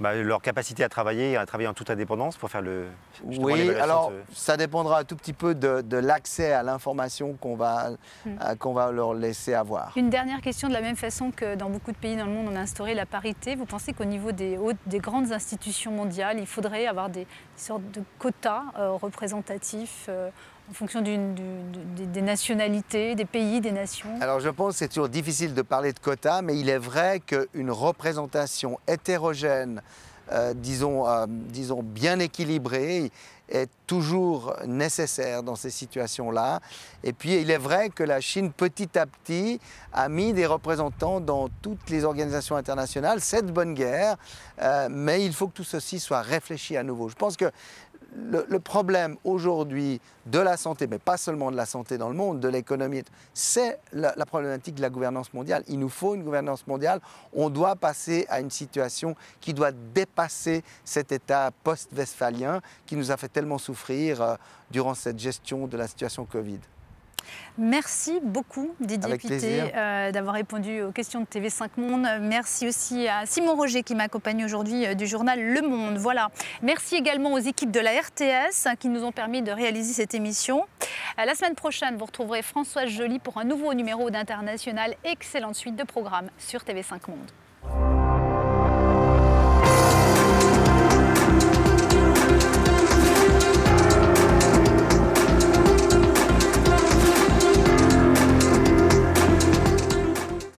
bah, 0.00 0.14
leur 0.14 0.40
capacité 0.40 0.82
à 0.82 0.88
travailler, 0.88 1.36
à 1.36 1.44
travailler 1.44 1.68
en 1.68 1.74
toute 1.74 1.90
indépendance 1.90 2.36
pour 2.36 2.50
faire 2.50 2.62
le. 2.62 2.86
Oui, 3.24 3.70
alors 3.76 4.12
ça 4.32 4.56
dépendra 4.56 5.00
un 5.00 5.04
tout 5.04 5.16
petit 5.16 5.34
peu 5.34 5.54
de, 5.54 5.96
l'accès 5.96 6.52
à 6.52 6.62
l'information 6.62 7.34
qu'on 7.34 7.54
va, 7.54 7.90
hmm. 7.90 8.30
euh, 8.42 8.54
qu'on 8.56 8.72
va 8.72 8.90
leur 8.90 9.14
laisser 9.14 9.54
avoir. 9.54 9.92
Une 9.96 10.10
dernière 10.10 10.40
question, 10.40 10.68
de 10.68 10.72
la 10.72 10.80
même 10.80 10.96
façon 10.96 11.30
que 11.30 11.54
dans 11.54 11.68
beaucoup 11.68 11.92
de 11.92 11.96
pays 11.98 12.16
dans 12.16 12.24
le 12.24 12.32
monde, 12.32 12.48
on 12.50 12.56
a 12.56 12.60
instauré 12.60 12.94
la 12.94 13.06
parité. 13.06 13.56
Vous 13.56 13.66
pensez 13.66 13.92
qu'au 13.92 14.04
niveau 14.04 14.32
des, 14.32 14.56
hautes, 14.56 14.78
des 14.86 14.98
grandes 14.98 15.32
institutions 15.32 15.90
mondiales, 15.92 16.38
il 16.38 16.46
faudrait 16.46 16.86
avoir 16.86 17.10
des 17.10 17.26
sortes 17.56 17.88
de 17.92 18.02
quotas 18.18 18.62
euh, 18.78 18.92
représentatifs 18.92 20.06
euh, 20.08 20.30
en 20.70 20.72
fonction 20.72 21.02
des 21.02 22.22
nationalités, 22.22 23.14
des 23.14 23.24
pays, 23.24 23.60
des 23.60 23.72
nations? 23.72 24.08
Alors 24.20 24.40
je 24.40 24.48
pense 24.48 24.74
que 24.74 24.78
c'est 24.78 24.88
toujours 24.88 25.08
difficile 25.08 25.52
de 25.52 25.62
parler 25.62 25.92
de 25.92 25.98
quotas, 25.98 26.42
mais 26.42 26.58
il 26.58 26.68
est 26.68 26.78
vrai 26.78 27.20
qu'une 27.20 27.70
représentation 27.70 28.78
hétérogène, 28.86 29.82
euh, 30.32 30.54
disons, 30.54 31.08
euh, 31.08 31.26
disons 31.28 31.82
bien 31.82 32.20
équilibrée, 32.20 33.10
est 33.48 33.68
toujours 33.88 34.54
nécessaire 34.64 35.42
dans 35.42 35.56
ces 35.56 35.70
situations-là. 35.70 36.60
Et 37.02 37.12
puis 37.12 37.40
il 37.40 37.50
est 37.50 37.58
vrai 37.58 37.88
que 37.90 38.04
la 38.04 38.20
Chine, 38.20 38.52
petit 38.52 38.96
à 38.96 39.06
petit, 39.06 39.58
a 39.92 40.08
mis 40.08 40.32
des 40.32 40.46
représentants 40.46 41.20
dans 41.20 41.48
toutes 41.60 41.90
les 41.90 42.04
organisations 42.04 42.54
internationales. 42.54 43.20
C'est 43.20 43.44
de 43.44 43.50
bonne 43.50 43.74
guerre, 43.74 44.16
euh, 44.62 44.86
mais 44.88 45.24
il 45.24 45.32
faut 45.32 45.48
que 45.48 45.54
tout 45.54 45.64
ceci 45.64 45.98
soit 45.98 46.22
réfléchi 46.22 46.76
à 46.76 46.84
nouveau. 46.84 47.08
Je 47.08 47.16
pense 47.16 47.36
que 47.36 47.50
le, 48.16 48.58
problème 48.58 49.16
aujourd'hui 49.24 50.00
de 50.26 50.38
la 50.38 50.56
santé, 50.56 50.86
mais 50.86 50.98
pas 50.98 51.16
seulement 51.16 51.50
de 51.50 51.56
la 51.56 51.66
santé 51.66 51.98
dans 51.98 52.08
le 52.08 52.14
monde, 52.14 52.40
de 52.40 52.48
l'économie, 52.48 53.02
c'est 53.34 53.78
la, 53.92 54.12
problématique 54.26 54.74
de 54.74 54.82
la 54.82 54.90
gouvernance 54.90 55.32
mondiale. 55.32 55.64
Il 55.68 55.78
nous 55.78 55.88
faut 55.88 56.14
une 56.14 56.22
gouvernance 56.22 56.66
mondiale. 56.66 57.00
On 57.32 57.50
doit 57.50 57.76
passer 57.76 58.26
à 58.28 58.40
une 58.40 58.50
situation 58.50 59.14
qui 59.40 59.54
doit 59.54 59.72
dépasser 59.72 60.62
cet 60.84 61.12
état 61.12 61.50
post-westphalien 61.64 62.60
qui 62.86 62.96
nous 62.96 63.10
a 63.10 63.16
fait 63.16 63.28
tellement 63.28 63.58
souffrir 63.58 64.22
euh, 64.22 64.34
durant 64.70 64.94
cette 64.94 65.18
gestion 65.18 65.66
de 65.66 65.76
la 65.76 65.86
situation 65.86 66.24
Covid. 66.24 66.60
Merci 67.58 68.20
beaucoup 68.22 68.74
Didier 68.80 69.16
Pité 69.18 69.62
euh, 69.74 70.12
d'avoir 70.12 70.34
répondu 70.34 70.82
aux 70.82 70.92
questions 70.92 71.20
de 71.20 71.26
TV5 71.26 71.68
Monde. 71.76 72.06
Merci 72.20 72.68
aussi 72.68 73.06
à 73.08 73.26
Simon 73.26 73.54
Roger 73.54 73.82
qui 73.82 73.94
m'accompagne 73.94 74.44
aujourd'hui 74.44 74.86
euh, 74.86 74.94
du 74.94 75.06
journal 75.06 75.40
Le 75.40 75.62
Monde. 75.62 75.98
Voilà. 75.98 76.30
Merci 76.62 76.96
également 76.96 77.32
aux 77.32 77.38
équipes 77.38 77.70
de 77.70 77.80
la 77.80 77.90
RTS 77.92 78.66
hein, 78.66 78.76
qui 78.78 78.88
nous 78.88 79.04
ont 79.04 79.12
permis 79.12 79.42
de 79.42 79.52
réaliser 79.52 79.92
cette 79.92 80.14
émission. 80.14 80.64
Euh, 81.18 81.24
la 81.24 81.34
semaine 81.34 81.54
prochaine, 81.54 81.96
vous 81.96 82.06
retrouverez 82.06 82.42
Françoise 82.42 82.88
Joly 82.88 83.18
pour 83.18 83.38
un 83.38 83.44
nouveau 83.44 83.74
numéro 83.74 84.10
d'International. 84.10 84.94
Excellente 85.04 85.56
suite 85.56 85.76
de 85.76 85.84
programmes 85.84 86.30
sur 86.38 86.60
TV5 86.60 87.00
Monde. 87.08 87.99